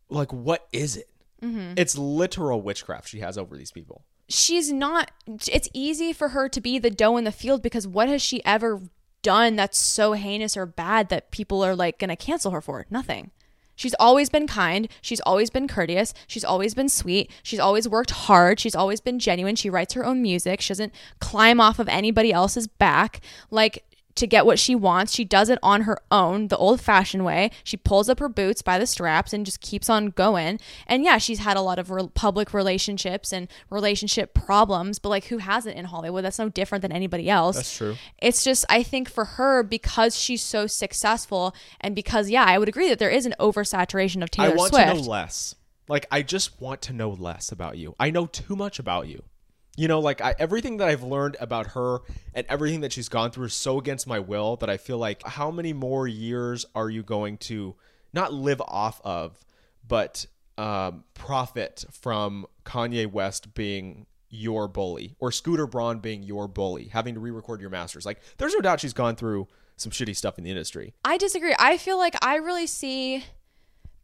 like 0.09 0.33
what 0.33 0.67
is 0.73 0.97
it? 0.97 1.09
Mm-hmm. 1.43 1.75
It's 1.77 1.97
literal 1.97 2.61
witchcraft 2.63 3.09
she 3.09 3.21
has 3.21 3.37
over 3.39 3.57
these 3.57 3.71
people. 3.73 4.05
she's 4.29 4.73
not 4.73 5.11
it's 5.47 5.69
easy 5.73 6.13
for 6.13 6.31
her 6.31 6.49
to 6.49 6.61
be 6.61 6.79
the 6.79 6.91
doe 6.91 7.17
in 7.17 7.25
the 7.25 7.33
field 7.33 7.63
because 7.63 7.87
what 7.87 8.09
has 8.09 8.21
she 8.23 8.45
ever 8.45 8.81
done 9.27 9.57
that's 9.57 9.77
so 9.77 10.13
heinous 10.13 10.57
or 10.57 10.67
bad 10.67 11.09
that 11.09 11.33
people 11.33 11.65
are 11.65 11.75
like 11.75 11.99
gonna 11.99 12.15
cancel 12.15 12.53
her 12.53 12.61
for? 12.61 12.87
Nothing. 12.91 13.33
She's 13.75 13.93
always 13.95 14.31
been 14.31 14.47
kind. 14.47 14.89
She's 15.03 15.21
always 15.23 15.51
been 15.51 15.67
courteous. 15.67 16.15
She's 16.29 16.45
always 16.45 16.75
been 16.75 16.89
sweet. 16.89 17.29
She's 17.43 17.59
always 17.59 17.89
worked 17.89 18.13
hard. 18.13 18.61
She's 18.61 18.77
always 18.77 19.01
been 19.01 19.19
genuine. 19.19 19.57
She 19.57 19.69
writes 19.69 19.95
her 19.95 20.05
own 20.05 20.23
music. 20.23 20.61
She 20.61 20.69
doesn't 20.71 20.95
climb 21.19 21.61
off 21.61 21.81
of 21.81 21.89
anybody 21.89 22.33
else's 22.33 22.69
back. 22.69 23.21
Like 23.51 23.83
to 24.17 24.27
get 24.27 24.45
what 24.45 24.59
she 24.59 24.75
wants. 24.75 25.15
She 25.15 25.25
does 25.25 25.49
it 25.49 25.59
on 25.63 25.83
her 25.83 25.99
own, 26.11 26.49
the 26.49 26.57
old 26.57 26.81
fashioned 26.81 27.25
way. 27.25 27.51
She 27.63 27.77
pulls 27.77 28.09
up 28.09 28.19
her 28.19 28.29
boots 28.29 28.63
by 28.63 28.79
the 28.79 28.87
straps 28.87 29.33
and 29.33 29.47
just 29.47 29.61
keeps 29.61 29.89
on 29.89 30.09
going. 30.09 30.59
And 30.87 31.05
yeah, 31.05 31.19
she's 31.19 31.39
had 31.39 31.57
a 31.57 31.61
lot 31.61 31.79
of 31.79 31.91
re- 31.91 32.09
public 32.15 32.53
relationships 32.53 33.33
and 33.33 33.49
relationship 33.71 34.35
problems, 34.35 34.99
but 34.99 35.11
like 35.11 35.27
who 35.27 35.39
hasn't 35.39 35.77
in 35.77 35.85
Hollywood? 35.87 36.25
That's 36.25 36.39
no 36.39 36.49
different 36.49 36.83
than 36.83 36.93
anybody 36.93 37.31
else. 37.31 37.57
That's 37.57 37.77
true. 37.77 37.97
It's 38.21 38.43
just, 38.43 38.65
I 38.69 38.83
think 38.83 39.09
for 39.09 39.25
her, 39.25 39.63
because 39.63 40.19
she's 40.19 40.43
so 40.43 40.67
successful 40.67 41.55
and 41.81 41.95
because, 41.95 42.31
yeah, 42.31 42.45
I 42.45 42.59
would 42.59 42.69
agree 42.69 42.89
that 42.89 42.99
there 42.99 43.11
is 43.11 43.27
an 43.27 43.35
oversaturation 43.39 44.23
of 44.23 44.31
Taylor 44.31 44.57
Swift. 44.57 44.57
I 44.57 44.61
want 44.61 44.73
Swift. 44.73 44.89
to 44.89 45.03
know 45.03 45.11
less. 45.11 45.55
Like 45.89 46.07
I 46.11 46.23
just 46.23 46.61
want 46.61 46.83
to 46.83 46.93
know 46.93 47.11
less 47.11 47.53
about 47.53 47.79
you. 47.79 47.95
I 48.01 48.11
know 48.11 48.27
too 48.27 48.57
much 48.57 48.79
about 48.79 49.07
you. 49.07 49.23
You 49.77 49.89
know, 49.89 50.01
like 50.01 50.21
I, 50.21 50.35
everything 50.39 50.79
that 50.79 50.89
I've 50.89 51.03
learned 51.03 51.37
about 51.39 51.69
her 51.69 51.99
and 52.35 52.47
everything 52.49 52.81
that 52.81 52.93
she's 52.93 53.09
gone 53.09 53.31
through 53.31 53.47
is 53.47 53.55
so 53.55 53.79
against 53.79 54.07
my 54.07 54.19
will 54.19 54.57
that 54.57 54.71
I 54.71 54.79
feel 54.79 54.99
like 54.99 55.23
how 55.27 55.51
many 55.51 55.73
more 55.73 56.09
years 56.09 56.65
are 56.75 56.89
you 56.89 57.03
going 57.03 57.37
to 57.39 57.75
not 58.13 58.33
live 58.33 58.63
off 58.63 59.01
of, 59.05 59.45
but 59.87 60.27
um, 60.57 61.05
profit 61.15 61.85
from 61.91 62.47
Kanye 62.65 63.11
West 63.11 63.55
being 63.55 64.07
your 64.31 64.67
bully 64.67 65.15
or 65.19 65.31
Scooter 65.31 65.67
Braun 65.67 65.99
being 65.99 66.23
your 66.23 66.49
bully, 66.49 66.89
having 66.89 67.15
to 67.15 67.21
re-record 67.21 67.61
your 67.61 67.71
masters? 67.71 68.07
Like, 68.07 68.21
there's 68.39 68.55
no 68.55 68.61
doubt 68.61 68.81
she's 68.81 68.95
gone 68.95 69.17
through 69.17 69.47
some 69.77 69.93
shitty 69.93 70.17
stuff 70.17 70.39
in 70.39 70.45
the 70.45 70.51
industry. 70.51 70.95
I 71.05 71.19
disagree. 71.19 71.55
I 71.59 71.77
feel 71.77 71.99
like 71.99 72.17
I 72.25 72.37
really 72.37 72.67
see 72.67 73.25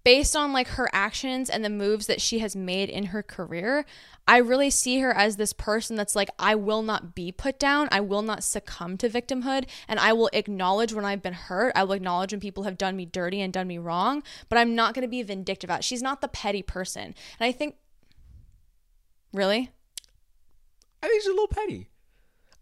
based 0.05 0.35
on 0.35 0.53
like 0.53 0.69
her 0.69 0.89
actions 0.93 1.49
and 1.49 1.65
the 1.65 1.71
moves 1.71 2.07
that 2.07 2.21
she 2.21 2.41
has 2.41 2.57
made 2.57 2.89
in 2.89 3.07
her 3.07 3.23
career, 3.23 3.85
I 4.27 4.39
really 4.39 4.71
see 4.71 5.01
her 5.01 5.13
as 5.13 5.37
this 5.37 5.53
person 5.53 5.97
that's 5.97 6.15
like, 6.15 6.31
I 6.39 6.55
will 6.55 6.83
not 6.83 7.15
be 7.15 7.33
put 7.33 7.59
down. 7.59 7.89
I 7.91 8.01
will 8.01 8.23
not 8.23 8.45
succumb 8.45 8.97
to 8.99 9.09
victimhood. 9.09 9.69
And 9.89 9.99
I 9.99 10.13
will 10.13 10.31
acknowledge 10.33 10.93
when 10.93 11.05
I've 11.05 11.23
been 11.23 11.33
hurt. 11.33 11.73
I 11.75 11.85
will 11.85 11.93
acknowledge 11.93 12.33
when 12.33 12.41
people 12.41 12.65
have 12.65 12.79
done 12.79 12.97
me 12.97 13.05
dirty 13.05 13.41
and 13.41 13.53
done 13.53 13.67
me 13.67 13.79
wrong. 13.79 14.23
But 14.49 14.59
I'm 14.59 14.75
not 14.75 14.95
going 14.95 15.03
to 15.03 15.09
be 15.09 15.23
vindictive 15.23 15.69
about 15.69 15.81
it. 15.81 15.85
She's 15.85 16.03
not 16.03 16.21
the 16.21 16.29
petty 16.29 16.63
person. 16.63 17.03
And 17.05 17.15
I 17.41 17.53
think, 17.53 17.77
really? 19.33 19.71
I 21.03 21.09
think 21.09 21.23
she's 21.23 21.31
a 21.31 21.35
little 21.35 21.49
petty. 21.49 21.91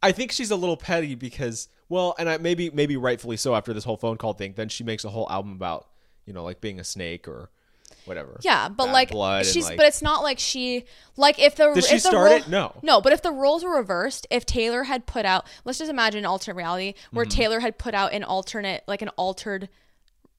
I 0.03 0.13
think 0.13 0.33
she's 0.33 0.51
a 0.51 0.57
little 0.57 0.79
petty 0.79 1.15
because, 1.15 1.69
well, 1.91 2.15
and 2.19 2.29
I 2.29 2.39
maybe 2.39 2.71
maybe 2.71 2.97
rightfully 2.97 3.37
so 3.37 3.55
after 3.55 3.75
this 3.75 3.85
whole 3.85 3.99
phone 3.99 4.17
call 4.17 4.33
thing. 4.33 4.55
Then 4.57 4.71
she 4.71 4.83
makes 4.83 5.05
a 5.05 5.11
whole 5.11 5.29
album 5.31 5.53
about 5.53 5.90
you 6.31 6.35
know 6.35 6.45
like 6.45 6.61
being 6.61 6.79
a 6.79 6.85
snake 6.85 7.27
or 7.27 7.51
whatever. 8.05 8.39
Yeah, 8.43 8.69
but 8.69 8.87
Bad 8.87 8.93
like 8.93 9.11
blood 9.11 9.39
and, 9.45 9.47
she's 9.53 9.65
like- 9.65 9.77
but 9.77 9.85
it's 9.85 10.01
not 10.01 10.23
like 10.23 10.39
she 10.39 10.85
like 11.17 11.41
if 11.41 11.57
the 11.57 11.73
Did 11.75 11.83
she 11.85 11.97
if 11.97 12.03
the 12.05 12.09
start 12.09 12.31
role- 12.31 12.39
it? 12.39 12.49
No. 12.49 12.77
No, 12.83 13.01
but 13.01 13.13
if 13.13 13.21
the 13.21 13.33
roles 13.33 13.65
were 13.65 13.75
reversed, 13.77 14.29
if 14.31 14.47
Taylor 14.47 14.85
had 14.85 15.07
put 15.07 15.25
out 15.27 15.45
let's 15.65 15.79
just 15.79 15.91
imagine 15.91 16.21
an 16.21 16.25
alternate 16.27 16.55
reality 16.57 16.95
where 17.11 17.25
Mm-hmm. 17.27 17.37
Taylor 17.37 17.61
had 17.61 17.79
put 17.79 17.95
out 17.95 18.13
an 18.13 18.23
alternate 18.23 18.85
like 18.87 19.03
an 19.03 19.09
altered 19.17 19.69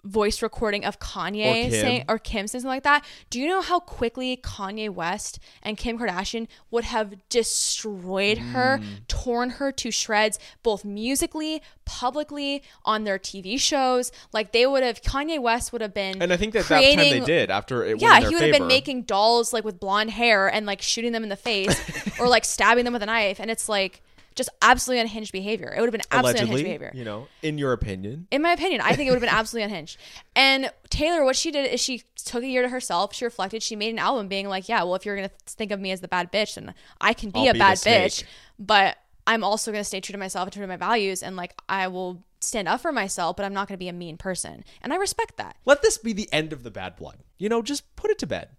voice 0.03 0.41
recording 0.41 0.83
of 0.83 0.99
Kanye 0.99 1.67
Or 1.67 1.71
saying 1.71 2.05
or 2.09 2.17
Kim 2.17 2.47
saying 2.47 2.61
something 2.61 2.67
like 2.67 2.83
that. 2.83 3.05
Do 3.29 3.39
you 3.39 3.47
know 3.47 3.61
how 3.61 3.79
quickly 3.79 4.35
Kanye 4.37 4.89
West 4.89 5.37
and 5.61 5.77
Kim 5.77 5.99
Kardashian 5.99 6.47
would 6.71 6.85
have 6.85 7.13
destroyed 7.29 8.37
her, 8.37 8.79
Mm. 8.81 9.07
torn 9.07 9.49
her 9.51 9.71
to 9.73 9.91
shreds, 9.91 10.39
both 10.63 10.83
musically, 10.83 11.61
publicly, 11.85 12.63
on 12.83 13.03
their 13.03 13.19
TV 13.19 13.59
shows? 13.59 14.11
Like 14.33 14.51
they 14.53 14.65
would 14.65 14.81
have 14.83 15.01
Kanye 15.01 15.39
West 15.39 15.71
would 15.71 15.81
have 15.81 15.93
been 15.93 16.21
and 16.21 16.33
I 16.33 16.37
think 16.37 16.53
that 16.53 16.65
that 16.67 16.81
time 16.83 16.97
they 16.97 17.19
did 17.19 17.51
after 17.51 17.83
it. 17.85 18.01
yeah, 18.01 18.19
their 18.19 18.29
he 18.29 18.35
would 18.35 18.43
have 18.45 18.53
been 18.53 18.67
making 18.67 19.03
dolls 19.03 19.53
like 19.53 19.63
with 19.63 19.79
blonde 19.79 20.09
hair 20.11 20.47
and 20.47 20.65
like 20.65 20.81
shooting 20.81 21.11
them 21.11 21.23
in 21.23 21.29
the 21.29 21.35
face 21.35 21.79
or 22.19 22.27
like 22.27 22.45
stabbing 22.45 22.85
them 22.85 22.93
with 22.93 23.03
a 23.03 23.07
knife, 23.07 23.39
and 23.39 23.51
it's 23.51 23.69
like 23.69 24.01
just 24.35 24.49
absolutely 24.61 25.01
unhinged 25.01 25.31
behavior. 25.31 25.73
It 25.75 25.79
would 25.79 25.87
have 25.87 25.91
been 25.91 26.01
absolutely 26.11 26.31
allegedly. 26.41 26.49
unhinged 26.61 26.63
behavior. 26.65 26.91
You 26.93 27.05
know, 27.05 27.27
in 27.41 27.57
your 27.57 27.73
opinion, 27.73 28.27
In 28.31 28.41
my 28.41 28.51
opinion, 28.53 28.81
I 28.81 28.95
think 28.95 29.07
it 29.07 29.11
would 29.11 29.21
have 29.21 29.29
been 29.29 29.37
absolutely 29.37 29.65
unhinged. 29.65 29.97
And 30.35 30.71
Taylor, 30.89 31.23
what 31.23 31.35
she 31.35 31.51
did 31.51 31.71
is 31.71 31.79
she 31.81 32.03
took 32.15 32.43
a 32.43 32.47
year 32.47 32.61
to 32.61 32.69
herself. 32.69 33.13
She 33.13 33.25
reflected. 33.25 33.61
She 33.63 33.75
made 33.75 33.89
an 33.91 33.99
album 33.99 34.27
being 34.27 34.47
like, 34.47 34.69
yeah, 34.69 34.83
well, 34.83 34.95
if 34.95 35.05
you're 35.05 35.15
gonna 35.15 35.31
think 35.45 35.71
of 35.71 35.79
me 35.79 35.91
as 35.91 36.01
the 36.01 36.07
bad 36.07 36.31
bitch, 36.31 36.55
then 36.55 36.73
I 36.99 37.13
can 37.13 37.29
be 37.29 37.39
I'll 37.41 37.49
a 37.49 37.53
be 37.53 37.59
bad 37.59 37.77
bitch. 37.77 38.23
But 38.57 38.97
I'm 39.27 39.43
also 39.43 39.71
gonna 39.71 39.83
stay 39.83 40.01
true 40.01 40.13
to 40.13 40.19
myself 40.19 40.45
and 40.47 40.53
true 40.53 40.61
to 40.63 40.67
my 40.67 40.77
values, 40.77 41.21
and 41.23 41.35
like 41.35 41.53
I 41.67 41.87
will 41.87 42.23
stand 42.39 42.67
up 42.67 42.81
for 42.81 42.91
myself, 42.91 43.35
but 43.35 43.45
I'm 43.45 43.53
not 43.53 43.67
gonna 43.67 43.77
be 43.77 43.87
a 43.89 43.93
mean 43.93 44.17
person. 44.17 44.63
And 44.81 44.91
I 44.93 44.95
respect 44.95 45.37
that. 45.37 45.57
let 45.65 45.81
this 45.81 45.97
be 45.97 46.13
the 46.13 46.31
end 46.31 46.53
of 46.53 46.63
the 46.63 46.71
bad 46.71 46.95
blood. 46.95 47.17
You 47.37 47.49
know, 47.49 47.61
just 47.61 47.95
put 47.95 48.11
it 48.11 48.17
to 48.19 48.27
bed. 48.27 48.49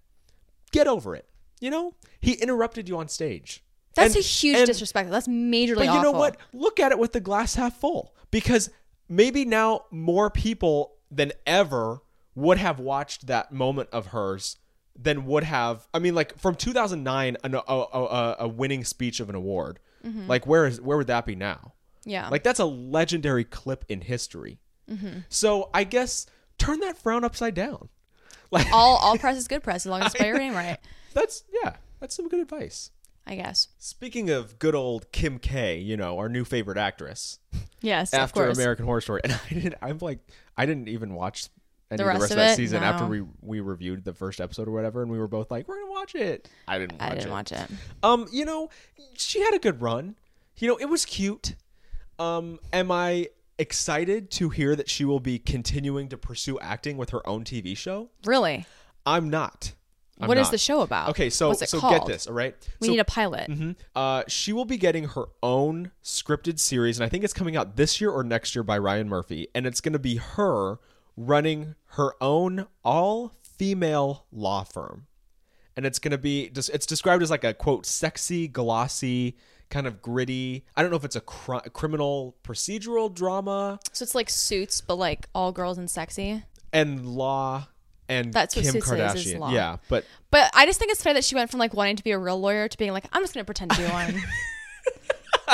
Get 0.70 0.86
over 0.86 1.14
it. 1.16 1.28
You 1.60 1.70
know, 1.70 1.94
he 2.20 2.32
interrupted 2.34 2.88
you 2.88 2.96
on 2.98 3.08
stage. 3.08 3.62
That's 3.94 4.14
And- 4.14 4.24
a 4.24 4.26
huge 4.26 4.56
and- 4.58 4.66
disrespect. 4.66 5.10
That's 5.10 5.28
majorly 5.28 5.76
But 5.76 5.84
you 5.84 5.90
awful. 5.90 6.02
know 6.12 6.18
what? 6.18 6.36
Look 6.52 6.80
at 6.80 6.92
it 6.92 6.98
with 6.98 7.12
the 7.12 7.20
glass 7.20 7.54
half 7.56 7.78
full 7.78 8.14
because 8.30 8.70
maybe 9.08 9.44
now 9.44 9.84
more 9.90 10.30
people 10.30 10.94
than 11.10 11.32
ever 11.46 12.00
would 12.34 12.56
have 12.58 12.78
watched 12.80 13.26
that 13.26 13.52
moment 13.52 13.90
of 13.92 14.06
hers 14.06 14.56
than 14.98 15.26
would 15.26 15.44
have. 15.44 15.86
I 15.92 15.98
mean, 15.98 16.14
like 16.14 16.38
from 16.38 16.54
2009, 16.54 17.36
an, 17.44 17.54
a, 17.54 17.58
a, 17.68 18.36
a 18.40 18.48
winning 18.48 18.84
speech 18.84 19.20
of 19.20 19.28
an 19.28 19.34
award. 19.34 19.78
Mm-hmm. 20.06 20.26
Like 20.26 20.46
where 20.46 20.66
is 20.66 20.80
where 20.80 20.96
would 20.96 21.06
that 21.08 21.26
be 21.26 21.34
now? 21.34 21.74
Yeah. 22.04 22.28
Like 22.28 22.42
that's 22.42 22.60
a 22.60 22.64
legendary 22.64 23.44
clip 23.44 23.84
in 23.88 24.00
history. 24.00 24.58
Mm-hmm. 24.90 25.20
So 25.28 25.70
I 25.74 25.84
guess 25.84 26.26
turn 26.58 26.80
that 26.80 26.96
frown 26.98 27.24
upside 27.24 27.54
down. 27.54 27.88
Like 28.50 28.66
all 28.70 28.96
all 28.98 29.16
press 29.16 29.38
is 29.38 29.48
good 29.48 29.62
press 29.62 29.86
as 29.86 29.90
long 29.90 30.02
as 30.02 30.06
you 30.06 30.10
spell 30.18 30.26
your 30.26 30.36
name 30.38 30.52
right. 30.52 30.76
that's 31.14 31.44
yeah, 31.64 31.76
that's 32.00 32.14
some 32.14 32.28
good 32.28 32.40
advice. 32.40 32.90
I 33.26 33.36
guess. 33.36 33.68
Speaking 33.78 34.30
of 34.30 34.58
good 34.58 34.74
old 34.74 35.10
Kim 35.12 35.38
K, 35.38 35.78
you 35.78 35.96
know, 35.96 36.18
our 36.18 36.28
new 36.28 36.44
favorite 36.44 36.78
actress. 36.78 37.38
Yes, 37.80 38.12
of 38.12 38.18
after. 38.20 38.48
American 38.48 38.84
Horror 38.84 39.00
Story, 39.00 39.20
and 39.24 39.32
I 39.32 39.54
didn't. 39.54 39.74
I'm 39.82 39.98
like, 40.00 40.18
I 40.56 40.66
didn't 40.66 40.88
even 40.88 41.14
watch 41.14 41.48
any 41.90 41.98
The 41.98 42.02
of 42.04 42.06
the 42.06 42.06
rest 42.06 42.20
rest 42.20 42.32
of 42.32 42.38
of 42.38 42.44
that 42.44 42.52
it? 42.52 42.56
season 42.56 42.80
No. 42.80 42.86
after 42.86 43.06
we 43.06 43.22
we 43.40 43.60
reviewed 43.60 44.04
the 44.04 44.14
first 44.14 44.40
episode 44.40 44.66
or 44.68 44.72
whatever, 44.72 45.02
and 45.02 45.10
we 45.10 45.18
were 45.18 45.28
both 45.28 45.50
like, 45.50 45.68
we're 45.68 45.80
gonna 45.80 45.90
watch 45.92 46.14
it. 46.14 46.48
I 46.66 46.78
didn't. 46.78 46.92
Watch 47.00 47.02
I 47.10 47.14
didn't 47.14 47.26
it. 47.28 47.30
watch 47.30 47.52
it. 47.52 47.70
Um, 48.02 48.26
you 48.32 48.44
know, 48.44 48.70
she 49.16 49.40
had 49.40 49.54
a 49.54 49.58
good 49.58 49.80
run. 49.82 50.16
You 50.58 50.68
know, 50.68 50.76
it 50.76 50.86
was 50.88 51.04
cute. 51.04 51.54
Um, 52.18 52.58
am 52.72 52.90
I 52.92 53.28
excited 53.58 54.30
to 54.32 54.48
hear 54.50 54.74
that 54.76 54.88
she 54.90 55.04
will 55.04 55.20
be 55.20 55.38
continuing 55.38 56.08
to 56.08 56.18
pursue 56.18 56.58
acting 56.60 56.96
with 56.96 57.10
her 57.10 57.26
own 57.28 57.44
TV 57.44 57.76
show? 57.76 58.10
Really? 58.24 58.66
I'm 59.06 59.28
not. 59.30 59.72
I'm 60.22 60.28
What 60.28 60.38
is 60.38 60.46
not. 60.46 60.52
the 60.52 60.58
show 60.58 60.80
about? 60.80 61.10
Okay, 61.10 61.28
so 61.30 61.52
so 61.52 61.80
called? 61.80 61.92
get 61.94 62.06
this, 62.06 62.26
all 62.26 62.32
right? 62.34 62.54
We 62.80 62.86
so, 62.86 62.92
need 62.92 63.00
a 63.00 63.04
pilot. 63.04 63.50
Mhm. 63.50 63.76
Uh, 63.94 64.22
she 64.28 64.52
will 64.52 64.64
be 64.64 64.76
getting 64.78 65.08
her 65.08 65.26
own 65.42 65.90
scripted 66.02 66.58
series, 66.60 66.98
and 66.98 67.04
I 67.04 67.08
think 67.08 67.24
it's 67.24 67.32
coming 67.34 67.56
out 67.56 67.76
this 67.76 68.00
year 68.00 68.10
or 68.10 68.22
next 68.24 68.54
year 68.54 68.62
by 68.62 68.78
Ryan 68.78 69.08
Murphy, 69.08 69.48
and 69.54 69.66
it's 69.66 69.80
going 69.80 69.92
to 69.94 69.98
be 69.98 70.16
her 70.16 70.78
running 71.16 71.74
her 71.96 72.12
own 72.22 72.66
all-female 72.84 74.24
law 74.32 74.64
firm, 74.64 75.06
and 75.76 75.84
it's 75.86 75.98
going 75.98 76.12
to 76.12 76.18
be 76.18 76.44
it's 76.54 76.86
described 76.86 77.22
as 77.22 77.30
like 77.30 77.44
a 77.44 77.54
quote 77.54 77.86
sexy, 77.86 78.48
glossy, 78.48 79.36
kind 79.70 79.86
of 79.86 80.02
gritty. 80.02 80.64
I 80.76 80.82
don't 80.82 80.90
know 80.90 80.96
if 80.96 81.04
it's 81.04 81.16
a 81.16 81.20
cri- 81.20 81.60
criminal 81.72 82.36
procedural 82.44 83.12
drama 83.12 83.80
So 83.92 84.02
it's 84.02 84.14
like 84.14 84.28
Suits, 84.30 84.80
but 84.80 84.96
like 84.96 85.28
all 85.34 85.52
girls 85.52 85.78
and 85.78 85.90
sexy. 85.90 86.44
and 86.72 87.06
law. 87.06 87.68
And 88.08 88.32
That's 88.32 88.54
what 88.56 88.64
Kim 88.64 88.72
Suits 88.72 88.86
is, 88.86 88.92
Kardashian, 88.92 89.16
is 89.16 89.34
law. 89.36 89.50
yeah, 89.52 89.76
but 89.88 90.04
But 90.30 90.50
I 90.54 90.66
just 90.66 90.78
think 90.78 90.90
it's 90.92 91.02
fair 91.02 91.14
that 91.14 91.24
she 91.24 91.34
went 91.34 91.50
from 91.50 91.60
like 91.60 91.72
wanting 91.74 91.96
to 91.96 92.04
be 92.04 92.10
a 92.10 92.18
real 92.18 92.38
lawyer 92.40 92.68
to 92.68 92.78
being 92.78 92.92
like, 92.92 93.04
I'm 93.12 93.22
just 93.22 93.32
gonna 93.34 93.44
pretend 93.44 93.70
to 93.72 93.78
be 93.78 93.84
one. 93.84 94.20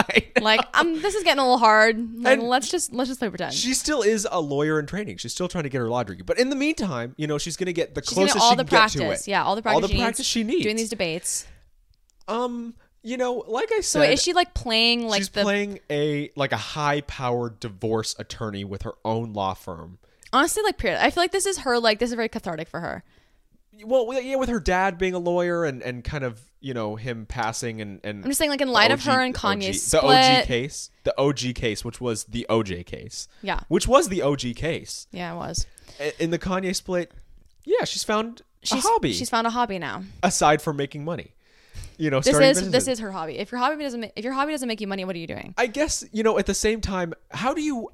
like, 0.41 0.65
um, 0.75 1.01
this 1.03 1.15
is 1.15 1.25
getting 1.25 1.41
a 1.41 1.43
little 1.43 1.59
hard. 1.59 1.97
Like, 2.23 2.39
And 2.39 2.49
let's 2.49 2.69
just 2.71 2.93
let's 2.93 3.09
just 3.09 3.21
play 3.21 3.29
pretend. 3.29 3.53
she 3.55 3.75
still 3.75 4.03
is 4.03 4.27
a 4.31 4.41
lawyer 4.41 4.79
in 4.79 4.87
training. 4.87 5.17
She's 5.17 5.33
still 5.33 5.49
trying 5.49 5.65
to 5.65 5.71
get 5.71 5.79
her 5.79 5.89
law 5.89 6.03
degree. 6.03 6.23
But 6.23 6.39
in 6.39 6.51
the 6.51 6.57
meantime, 6.57 7.15
you 7.17 7.27
know, 7.27 7.39
she's 7.39 7.57
going 7.57 7.67
to 7.67 7.73
get 7.73 7.95
the 7.95 8.03
She's 8.03 8.11
closest 8.15 8.39
all 8.39 8.51
she 8.51 8.57
the 8.57 8.65
can 8.65 8.69
practice. 8.71 9.01
get 9.01 9.07
to 9.07 9.13
it. 9.13 9.29
Yeah, 9.29 9.45
all 9.45 9.57
the 9.57 9.63
practice. 9.63 9.75
All 9.83 9.89
the 9.89 9.95
she 9.95 9.99
practice 10.01 10.19
needs 10.21 10.29
she 10.29 10.45
needs. 10.45 10.63
doing 10.63 10.77
these 10.77 10.89
debates. 10.91 11.47
Um, 12.29 12.75
you 13.03 13.17
know, 13.17 13.45
like 13.49 13.71
I 13.73 13.77
said, 13.77 13.85
So 13.85 14.03
is 14.03 14.23
she 14.23 14.35
like 14.35 14.55
playing 14.55 15.07
like 15.09 15.19
she's 15.21 15.31
the? 15.31 15.43
playing 15.43 15.81
a 15.91 16.31
like 16.37 16.53
a 16.53 16.57
high-powered 16.59 17.59
divorce 17.61 18.15
attorney 18.19 18.65
with 18.65 18.83
her 18.83 18.95
own 19.05 19.33
law 19.33 19.55
firm. 19.55 19.99
Honestly, 20.33 20.63
like 20.63 20.79
period. 20.79 21.03
I 21.03 21.11
feel 21.11 21.23
like 21.23 21.33
this 21.33 21.47
is 21.47 21.59
her. 21.59 21.79
Like 21.79 21.99
this 21.99 22.11
is 22.11 22.15
very 22.15 22.29
cathartic 22.29 22.69
for 22.69 22.81
her. 22.81 23.03
Well, 23.85 24.21
yeah, 24.21 24.37
with 24.37 24.49
her 24.49 24.59
dad 24.61 24.99
being 24.99 25.15
a 25.15 25.19
lawyer 25.19 25.65
and 25.65 25.83
and 25.83 26.03
kind 26.03 26.25
of 26.25 26.41
you 26.61 26.75
know 26.75 26.97
him 26.97 27.27
passing 27.27 27.81
and 27.81 28.01
and 28.03 28.25
I'm 28.25 28.31
just 28.31 28.39
saying, 28.39 28.51
like 28.51 28.61
in 28.61 28.69
light 28.69 28.91
of 28.91 29.05
her 29.05 29.21
and 29.21 29.33
Kanye's 29.35 29.95
OG, 29.95 30.03
the 30.03 30.09
OG 30.09 30.45
case, 30.47 30.91
the 31.05 31.19
OG 31.21 31.55
case, 31.55 31.85
which 31.85 32.01
was 32.01 32.25
the 32.25 32.45
OJ 32.51 32.85
case, 32.87 33.29
Yeah, 33.43 33.61
which 33.69 33.87
was 33.87 34.09
the 34.09 34.23
OG 34.23 34.57
case 34.57 35.07
yeah, 35.13 35.33
it 35.33 35.37
was. 35.37 35.67
In 36.19 36.31
the 36.31 36.39
Kanye 36.39 36.75
split. 36.75 37.13
Yeah, 37.65 37.85
she's 37.85 38.03
found 38.05 38.43
She's, 38.63 38.85
a 38.85 38.89
hobby 38.89 39.13
She's 39.13 39.31
found 39.31 39.47
a 39.47 39.51
hobby 39.51 39.79
now. 39.79 40.03
aside 40.23 40.61
from 40.61 40.77
making 40.77 41.05
money. 41.05 41.35
You 41.97 42.11
know, 42.11 42.19
This 42.19 42.35
is 42.35 42.39
businesses. 42.39 42.73
this 42.73 42.89
is 42.89 42.99
her 42.99 43.13
hobby. 43.13 43.39
If 43.39 43.53
your 43.53 43.61
hobby 43.61 43.83
doesn't 43.85 44.13
if 44.17 44.25
your 44.25 44.33
hobby 44.33 44.51
doesn't 44.53 44.67
make 44.67 44.81
you 44.81 44.89
money, 44.89 45.05
what 45.05 45.15
are 45.15 45.19
you 45.21 45.27
doing? 45.29 45.55
I 45.57 45.67
guess 45.69 46.05
you 46.11 46.25
know. 46.25 46.37
At 46.39 46.47
the 46.47 46.55
same 46.55 46.81
time, 46.81 47.15
how 47.31 47.55
do 47.55 47.61
you 47.63 47.91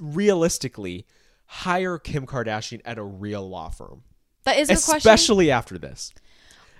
realistically 0.00 1.06
hire 1.50 1.98
Kim 1.98 2.26
Kardashian 2.26 2.80
at 2.84 2.98
a 2.98 3.02
real 3.02 3.48
law 3.48 3.68
firm, 3.70 4.02
That 4.44 4.58
is 4.58 4.68
a 4.70 4.74
question. 4.74 4.96
especially 4.98 5.50
after 5.50 5.78
this? 5.78 6.12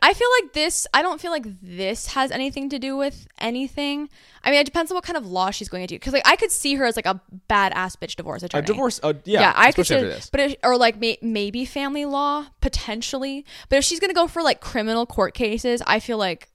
I 0.00 0.12
feel 0.14 0.28
like 0.40 0.52
this. 0.52 0.86
I 0.94 1.02
don't 1.02 1.20
feel 1.20 1.32
like 1.32 1.44
this 1.60 2.06
has 2.08 2.30
anything 2.30 2.68
to 2.68 2.78
do 2.78 2.96
with 2.96 3.26
anything. 3.38 4.08
I 4.44 4.52
mean, 4.52 4.60
it 4.60 4.64
depends 4.64 4.92
on 4.92 4.94
what 4.94 5.02
kind 5.02 5.16
of 5.16 5.26
law 5.26 5.50
she's 5.50 5.68
going 5.68 5.82
to 5.82 5.88
do. 5.88 5.96
Because 5.96 6.12
like 6.12 6.22
I 6.24 6.36
could 6.36 6.52
see 6.52 6.76
her 6.76 6.84
as 6.84 6.94
like 6.94 7.06
a 7.06 7.20
badass 7.50 7.96
bitch 7.96 8.14
divorce 8.14 8.44
attorney. 8.44 8.62
A 8.62 8.66
divorce, 8.66 9.00
uh, 9.02 9.14
yeah, 9.24 9.40
Yeah, 9.40 9.52
I 9.56 9.72
could 9.72 9.88
see, 9.88 9.96
this. 9.96 10.30
but 10.30 10.56
or 10.62 10.76
like 10.76 11.00
may, 11.00 11.18
maybe 11.20 11.64
family 11.64 12.04
law 12.04 12.46
potentially. 12.60 13.44
But 13.68 13.78
if 13.80 13.84
she's 13.84 13.98
gonna 13.98 14.14
go 14.14 14.28
for 14.28 14.40
like 14.40 14.60
criminal 14.60 15.04
court 15.04 15.34
cases, 15.34 15.82
I 15.84 15.98
feel 15.98 16.16
like 16.18 16.48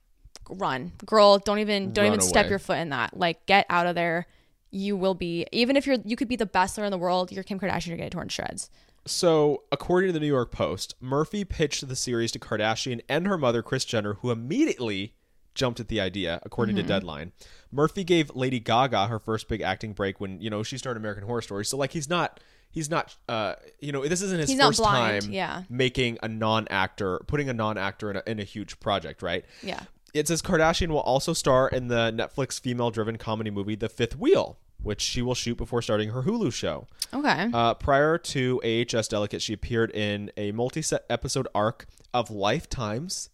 run, 0.48 0.92
girl. 1.04 1.36
Don't 1.36 1.58
even 1.58 1.92
don't 1.92 2.04
Run 2.06 2.14
even 2.14 2.26
step 2.26 2.48
your 2.48 2.58
foot 2.58 2.78
in 2.78 2.88
that. 2.90 3.14
Like 3.14 3.44
get 3.44 3.66
out 3.68 3.86
of 3.86 3.94
there. 3.94 4.26
You 4.74 4.96
will 4.96 5.14
be 5.14 5.46
even 5.52 5.76
if 5.76 5.86
you're 5.86 5.98
you 6.04 6.16
could 6.16 6.28
be 6.28 6.36
the 6.36 6.46
best 6.46 6.76
lawyer 6.76 6.86
in 6.86 6.90
the 6.90 6.98
world. 6.98 7.30
You're 7.30 7.44
Kim 7.44 7.60
Kardashian. 7.60 7.86
You're 7.86 7.96
getting 7.96 8.10
torn 8.10 8.28
to 8.28 8.34
shreds. 8.34 8.70
So, 9.06 9.64
according 9.70 10.08
to 10.08 10.12
the 10.12 10.20
New 10.20 10.26
York 10.26 10.50
Post, 10.50 10.94
Murphy 11.00 11.44
pitched 11.44 11.86
the 11.86 11.94
series 11.94 12.32
to 12.32 12.38
Kardashian 12.38 13.02
and 13.08 13.26
her 13.26 13.36
mother, 13.36 13.62
Kris 13.62 13.84
Jenner, 13.84 14.14
who 14.14 14.30
immediately 14.30 15.14
jumped 15.54 15.78
at 15.78 15.88
the 15.88 16.00
idea, 16.00 16.40
according 16.42 16.74
Mm-hmm. 16.76 16.86
to 16.86 16.88
Deadline. 16.88 17.32
Murphy 17.70 18.02
gave 18.02 18.34
Lady 18.34 18.58
Gaga 18.60 19.06
her 19.08 19.18
first 19.18 19.46
big 19.46 19.60
acting 19.60 19.92
break 19.92 20.20
when, 20.20 20.40
you 20.40 20.48
know, 20.48 20.62
she 20.62 20.78
started 20.78 21.00
American 21.00 21.24
Horror 21.24 21.42
Story. 21.42 21.64
So, 21.66 21.76
like, 21.76 21.92
he's 21.92 22.08
not. 22.08 22.40
He's 22.70 22.90
not, 22.90 23.14
uh, 23.28 23.54
you 23.78 23.92
know, 23.92 24.04
this 24.04 24.20
isn't 24.20 24.40
his 24.40 24.50
He's 24.50 24.60
first 24.60 24.82
time 24.82 25.22
yeah. 25.30 25.62
making 25.68 26.18
a 26.24 26.28
non-actor, 26.28 27.20
putting 27.28 27.48
a 27.48 27.52
non-actor 27.52 28.10
in 28.10 28.16
a, 28.16 28.22
in 28.26 28.40
a 28.40 28.42
huge 28.42 28.80
project, 28.80 29.22
right? 29.22 29.44
Yeah. 29.62 29.78
It 30.12 30.26
says 30.26 30.42
Kardashian 30.42 30.88
will 30.88 30.98
also 30.98 31.34
star 31.34 31.68
in 31.68 31.86
the 31.86 32.10
Netflix 32.10 32.58
female-driven 32.58 33.16
comedy 33.16 33.50
movie 33.50 33.76
The 33.76 33.88
Fifth 33.88 34.16
Wheel. 34.16 34.58
Which 34.84 35.00
she 35.00 35.22
will 35.22 35.34
shoot 35.34 35.56
before 35.56 35.82
starting 35.82 36.10
her 36.10 36.22
Hulu 36.22 36.52
show. 36.52 36.86
Okay. 37.12 37.50
Uh, 37.52 37.74
prior 37.74 38.18
to 38.18 38.60
AHS 38.62 39.08
Delicate, 39.08 39.42
she 39.42 39.52
appeared 39.52 39.90
in 39.90 40.30
a 40.36 40.52
multi-set 40.52 41.04
episode 41.10 41.48
arc 41.54 41.86
of 42.12 42.30
Lifetime's 42.30 43.30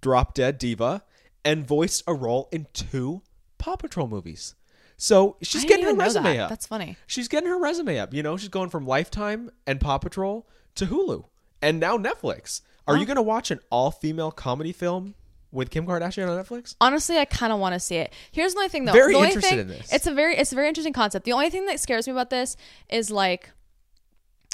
Drop 0.00 0.34
Dead 0.34 0.58
Diva 0.58 1.02
and 1.44 1.66
voiced 1.66 2.02
a 2.06 2.14
role 2.14 2.48
in 2.52 2.66
two 2.72 3.22
Paw 3.58 3.76
Patrol 3.76 4.08
movies. 4.08 4.54
So 4.96 5.36
she's 5.42 5.64
getting 5.64 5.84
her 5.84 5.94
resume 5.94 6.36
that. 6.36 6.44
up. 6.44 6.48
That's 6.48 6.66
funny. 6.66 6.96
She's 7.06 7.28
getting 7.28 7.48
her 7.48 7.58
resume 7.58 7.98
up. 7.98 8.14
You 8.14 8.22
know, 8.22 8.36
she's 8.36 8.48
going 8.48 8.70
from 8.70 8.86
Lifetime 8.86 9.50
and 9.66 9.80
Paw 9.80 9.98
Patrol 9.98 10.48
to 10.74 10.86
Hulu 10.86 11.24
and 11.62 11.78
now 11.78 11.96
Netflix. 11.98 12.62
Are 12.88 12.96
you 12.96 13.04
going 13.04 13.16
to 13.16 13.22
watch 13.22 13.50
an 13.50 13.58
all-female 13.68 14.30
comedy 14.30 14.72
film 14.72 15.16
with 15.56 15.70
Kim 15.70 15.86
Kardashian 15.86 16.28
on 16.28 16.44
Netflix? 16.44 16.76
Honestly, 16.80 17.18
I 17.18 17.24
kind 17.24 17.52
of 17.52 17.58
want 17.58 17.72
to 17.74 17.80
see 17.80 17.96
it. 17.96 18.12
Here's 18.30 18.54
my 18.54 18.68
thing, 18.68 18.84
though. 18.84 18.92
Very 18.92 19.12
the 19.12 19.16
only 19.16 19.28
interested 19.30 19.48
thing- 19.50 19.58
in 19.60 19.68
this. 19.68 19.92
It's 19.92 20.06
a 20.06 20.14
very, 20.14 20.36
it's 20.36 20.52
a 20.52 20.54
very 20.54 20.68
interesting 20.68 20.92
concept. 20.92 21.24
The 21.24 21.32
only 21.32 21.50
thing 21.50 21.66
that 21.66 21.80
scares 21.80 22.06
me 22.06 22.12
about 22.12 22.30
this 22.30 22.56
is 22.88 23.10
like, 23.10 23.50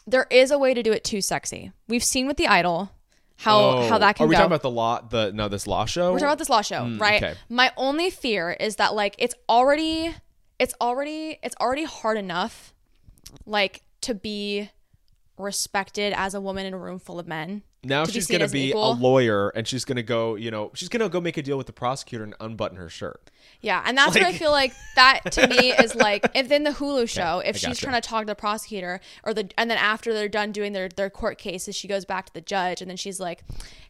there 0.07 0.27
is 0.31 0.51
a 0.51 0.59
way 0.59 0.73
to 0.75 0.83
do 0.83 0.93
it 0.93 1.05
too 1.05 1.21
sexy. 1.21 1.73
We've 1.89 2.03
seen 2.03 2.27
with 2.27 2.37
the 2.37 2.47
Idol 2.47 2.91
how 3.37 3.89
how 3.89 3.99
that 3.99 4.17
can 4.17 4.25
Oh, 4.25 4.27
Are 4.27 4.29
we 4.29 4.35
go. 4.35 4.39
talking 4.39 4.47
about 4.47 4.63
the 4.63 4.71
law? 4.71 5.01
The 5.01 5.33
no, 5.33 5.49
this 5.49 5.67
law 5.67 5.85
show. 5.85 6.13
We're 6.13 6.19
talking 6.19 6.29
about 6.29 6.39
this 6.39 6.49
law 6.51 6.61
show, 6.63 6.89
right? 6.99 7.21
Mm, 7.23 7.31
okay. 7.31 7.35
My 7.49 7.73
only 7.77 8.11
fear 8.11 8.53
is 8.53 8.77
that 8.77 8.95
like 8.95 9.17
it's 9.19 9.35
already, 9.49 10.15
it's 10.59 10.75
already, 10.81 11.39
it's 11.43 11.57
already 11.61 11.85
hard 11.85 12.19
enough, 12.19 12.73
like 13.47 13.83
to 14.03 14.15
be 14.15 14.71
respected 15.39 16.13
as 16.17 16.35
a 16.35 16.41
woman 16.41 16.67
in 16.67 16.75
a 16.75 16.79
room 16.79 16.99
full 16.99 17.19
of 17.19 17.27
men. 17.27 17.63
Now 17.85 18.05
she's 18.05 18.29
going 18.29 18.41
to 18.41 18.47
an 18.47 18.53
be 18.53 18.71
a 18.71 18.79
lawyer 18.79 19.49
and 19.51 19.67
she's 19.67 19.85
going 19.85 19.97
to 19.97 20.05
go, 20.05 20.37
you 20.37 20.53
know, 20.53 20.71
she's 20.75 20.89
going 20.89 21.01
to 21.01 21.09
go 21.09 21.21
make 21.21 21.37
a 21.37 21.43
deal 21.43 21.59
with 21.59 21.67
the 21.67 21.73
prosecutor 21.73 22.23
and 22.23 22.35
unbutton 22.39 22.77
her 22.77 22.89
shirt. 22.89 23.31
Yeah, 23.61 23.83
and 23.85 23.99
that's 23.99 24.15
what 24.15 24.25
I 24.25 24.33
feel 24.33 24.53
like 24.53 24.73
that 24.95 25.33
to 25.33 25.49
me 25.49 25.73
is 25.73 25.95
like 25.95 26.27
if 26.35 26.51
in 26.53 26.63
the 26.63 26.71
Hulu 26.71 27.09
show, 27.09 27.41
I 27.41 27.49
if 27.49 27.57
she's 27.57 27.79
trying 27.79 28.01
to 28.01 28.07
talk 28.07 28.23
to 28.23 28.27
the 28.27 28.35
prosecutor 28.37 29.01
or 29.25 29.35
the 29.35 29.51
and 29.59 29.69
then 29.69 29.79
after 29.79 30.13
they're 30.13 30.29
done 30.29 30.53
doing 30.53 30.73
their 30.73 30.89
their 30.89 31.11
court 31.11 31.39
cases, 31.39 31.77
she 31.77 31.89
goes 31.89 32.05
back 32.05 32.27
to 32.27 32.35
the 32.35 32.41
judge 32.41 32.81
and 32.81 32.89
then 32.89 32.97
she's 32.97 33.19
like, 33.19 33.43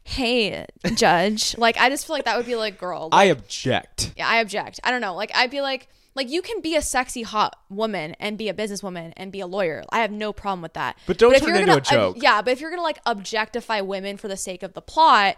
"Hey, 0.05 0.66
judge." 0.94 1.57
like 1.59 1.76
I 1.78 1.88
just 1.90 2.07
feel 2.07 2.16
like 2.16 2.24
that 2.24 2.37
would 2.37 2.46
be 2.46 2.57
like, 2.57 2.78
"Girl, 2.78 3.09
I 3.12 3.24
object. 3.24 4.14
yeah, 4.16 4.28
I 4.28 4.37
object." 4.37 4.81
I 4.85 4.90
don't 4.90 5.00
know. 5.02 5.14
Like 5.14 5.33
I'd 5.35 5.50
be 5.50 5.61
like 5.61 5.88
like 6.14 6.31
you 6.31 6.42
can 6.42 6.61
be 6.61 6.77
a 6.77 6.83
sexy 6.83 7.22
hot 7.22 7.57
woman 7.70 8.14
and 8.20 8.37
be 8.37 8.48
a 8.48 8.55
businesswoman 8.55 9.12
and 9.16 9.33
be 9.33 9.40
a 9.40 9.46
lawyer. 9.46 9.83
I 9.90 10.01
have 10.01 10.11
no 10.12 10.33
problem 10.33 10.62
with 10.62 10.75
that. 10.75 10.98
But 11.07 11.18
don't 11.18 11.35
if 11.35 11.42
turn 11.42 11.55
it 11.55 11.61
into 11.61 11.66
gonna- 11.66 11.77
a 11.77 11.79
uh, 11.79 11.81
joke. 12.12 12.16
yeah, 12.20 12.42
but 12.42 12.53
if 12.53 12.61
you're 12.61 12.70
going 12.70 12.81
to 12.81 12.85
like 12.85 13.01
objectify 13.07 13.81
women 13.81 14.16
for 14.16 14.29
the 14.29 14.37
sake 14.37 14.62
of 14.62 14.75
the 14.75 14.83
plot, 14.83 15.37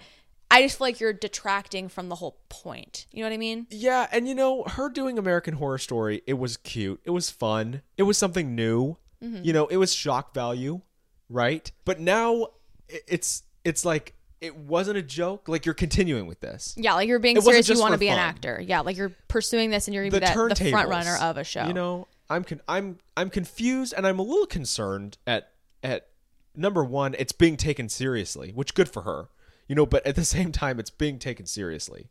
I 0.51 0.63
just 0.63 0.79
feel 0.79 0.87
like 0.87 1.01
you're 1.01 1.13
detracting 1.13 1.89
from 1.89 2.09
the 2.09 2.17
whole 2.17 2.39
point. 2.49 3.07
You 3.13 3.23
know 3.23 3.29
what 3.31 3.35
I 3.35 3.39
mean? 3.39 3.67
Yeah, 3.71 4.07
and 4.13 4.29
you 4.29 4.35
know, 4.35 4.63
her 4.65 4.89
doing 4.89 5.19
American 5.19 5.55
Horror 5.55 5.79
Story, 5.79 6.23
it 6.27 6.35
was 6.35 6.57
cute. 6.57 7.01
It 7.05 7.11
was 7.11 7.31
fun. 7.31 7.83
It 7.97 8.05
was 8.05 8.19
something 8.19 8.55
new. 8.55 8.97
Mm-hmm. 9.23 9.43
You 9.43 9.53
know, 9.53 9.67
it 9.67 9.79
was 9.79 9.95
shock 9.95 10.35
value, 10.35 10.83
right? 11.29 11.71
But 11.85 11.99
now 11.99 12.49
it's 12.89 13.43
it's 13.65 13.85
like 13.85 14.15
it 14.45 14.57
wasn't 14.57 14.99
a 14.99 15.03
joke. 15.03 15.49
Like 15.49 15.65
you're 15.65 15.75
continuing 15.75 16.27
with 16.27 16.41
this. 16.41 16.75
Yeah, 16.77 16.95
like 16.95 17.09
you're 17.09 17.19
being 17.19 17.39
It 17.39 17.43
serious. 17.43 17.69
You 17.69 17.81
want 17.81 17.93
to 17.93 17.99
be 17.99 18.09
an 18.09 18.19
actor. 18.19 18.63
Yeah, 18.65 18.81
like 18.81 18.97
you're 18.97 19.13
pursuing 19.29 19.71
this 19.71 19.89
and 19.89 19.95
you're 19.95 20.05
The 20.05 20.21
gonna 20.21 20.21
be 20.21 20.49
that, 20.49 20.59
the 20.59 20.71
front 20.71 20.89
runner 20.91 21.17
of 21.17 21.39
a 21.39 21.45
show. 21.45 21.67
You 21.67 21.73
know, 21.73 22.09
I'm 22.29 22.45
con- 22.45 22.61
I'm 22.69 22.99
I'm 23.17 23.31
confused 23.31 23.95
and 23.97 24.07
I'm 24.07 24.19
a 24.19 24.23
little 24.23 24.47
concerned 24.47 25.17
at 25.27 25.51
at 25.83 26.09
number 26.55 26.85
one, 26.85 27.15
it's 27.19 27.33
being 27.33 27.57
taken 27.57 27.89
seriously, 27.89 28.53
which 28.55 28.75
good 28.75 28.89
for 28.89 29.03
her. 29.03 29.29
You 29.67 29.75
know, 29.75 29.87
but 29.87 30.07
at 30.07 30.15
the 30.15 30.25
same 30.37 30.53
time, 30.53 30.79
it's 30.79 30.91
being 30.91 31.19
taken 31.19 31.47
seriously. 31.47 32.11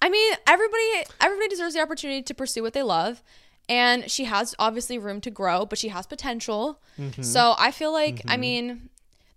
I 0.00 0.08
mean, 0.08 0.34
everybody 0.46 1.04
everybody 1.20 1.48
deserves 1.48 1.74
the 1.74 1.80
opportunity 1.80 2.22
to 2.22 2.34
pursue 2.34 2.62
what 2.62 2.72
they 2.72 2.82
love. 2.82 3.22
And 3.66 4.10
she 4.10 4.24
has 4.24 4.54
obviously 4.58 4.98
room 4.98 5.22
to 5.22 5.30
grow, 5.30 5.64
but 5.64 5.78
she 5.78 5.88
has 5.88 6.06
potential. 6.06 6.82
Mm-hmm. 6.98 7.22
So 7.22 7.54
I 7.58 7.70
feel 7.70 7.92
like, 7.92 8.20
I 8.28 8.36
mean, 8.36 8.90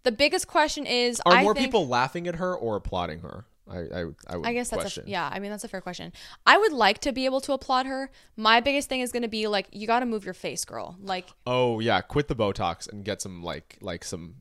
the 0.03 0.11
biggest 0.11 0.47
question 0.47 0.85
is 0.85 1.21
Are 1.25 1.33
I 1.33 1.43
more 1.43 1.53
think, 1.53 1.65
people 1.65 1.87
laughing 1.87 2.27
at 2.27 2.35
her 2.35 2.55
or 2.55 2.75
applauding 2.75 3.19
her? 3.19 3.45
I 3.69 3.77
I, 3.79 4.03
I 4.29 4.37
would 4.37 4.47
I 4.47 4.53
guess 4.53 4.69
that's 4.69 4.81
question. 4.83 5.03
a 5.07 5.09
yeah. 5.09 5.29
I 5.31 5.39
mean, 5.39 5.51
that's 5.51 5.65
a 5.65 5.67
fair 5.67 5.81
question. 5.81 6.13
I 6.45 6.57
would 6.57 6.71
like 6.71 6.99
to 6.99 7.11
be 7.11 7.25
able 7.25 7.41
to 7.41 7.51
applaud 7.53 7.85
her. 7.85 8.09
My 8.37 8.61
biggest 8.61 8.87
thing 8.87 9.01
is 9.01 9.11
going 9.11 9.23
to 9.23 9.27
be 9.29 9.47
like, 9.47 9.67
you 9.71 9.87
got 9.87 9.99
to 9.99 10.05
move 10.05 10.23
your 10.23 10.33
face, 10.33 10.63
girl. 10.63 10.95
Like, 11.01 11.27
Oh 11.45 11.79
yeah, 11.81 11.99
quit 12.01 12.29
the 12.29 12.35
Botox 12.35 12.87
and 12.91 13.03
get 13.03 13.21
some 13.21 13.43
like 13.43 13.77
like 13.81 14.05
some 14.05 14.35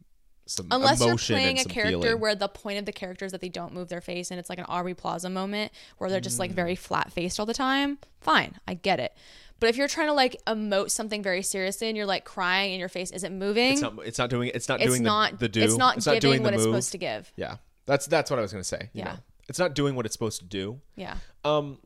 some 0.49 0.69
unless 0.71 1.01
you're 1.01 1.16
playing 1.16 1.59
a 1.59 1.64
character 1.64 1.99
feeling. 2.03 2.21
where 2.21 2.37
the 2.37 2.47
point 2.49 2.79
of 2.79 2.85
the 2.85 2.92
character 2.92 3.25
is 3.25 3.33
that 3.33 3.40
they 3.40 3.49
don't 3.49 3.75
move 3.75 3.88
their 3.88 4.01
face 4.01 4.31
and 4.31 4.38
it's 4.38 4.49
like 4.49 4.61
an 4.61 4.64
Aubrey 4.69 4.95
Plaza 4.95 5.29
moment 5.29 5.73
where 5.99 6.09
they're 6.09 6.21
just 6.21 6.38
like 6.38 6.53
very 6.53 6.75
Mm. 6.77 6.79
flat 6.79 7.12
faced 7.12 7.40
all 7.40 7.47
the 7.47 7.53
time, 7.55 7.99
fine, 8.21 8.55
I 8.69 8.75
get 8.75 9.01
it. 9.01 9.12
But 9.59 9.71
if 9.71 9.77
you're 9.77 9.88
trying 9.88 10.09
to 10.09 10.12
like 10.12 10.37
emote 10.47 10.90
something 10.90 11.23
very 11.23 11.42
seriously 11.42 11.88
and 11.88 11.97
you're 11.97 12.07
like 12.07 12.25
crying 12.25 12.73
and 12.73 12.81
your 12.81 12.88
face 12.88 13.11
isn't 13.11 13.38
moving, 13.38 13.73
it's 13.73 13.81
not 13.81 13.95
it's 14.05 14.19
not 14.19 14.31
doing 14.31 14.51
it's 14.55 14.69
not 14.69 14.81
it's 14.81 14.90
doing 14.90 15.03
not 15.03 15.33
the, 15.33 15.37
the 15.38 15.49
do. 15.49 15.62
it's 15.62 15.79
not 15.79 16.03
giving 16.05 16.21
doing 16.21 16.42
the 16.42 16.45
what 16.45 16.55
it's 16.55 16.62
supposed 16.62 16.92
to 16.92 16.99
give. 16.99 17.33
Yeah, 17.37 17.57
that's 17.87 18.07
that's 18.07 18.31
what 18.31 18.38
I 18.38 18.42
was 18.42 18.53
gonna 18.53 18.64
say. 18.64 18.90
Yeah. 18.92 19.05
know. 19.05 19.19
it's 19.49 19.59
not 19.59 19.75
doing 19.75 19.95
what 19.95 20.05
it's 20.05 20.14
supposed 20.14 20.40
to 20.40 20.47
do. 20.47 20.81
Yeah. 20.95 21.16
Um, 21.45 21.79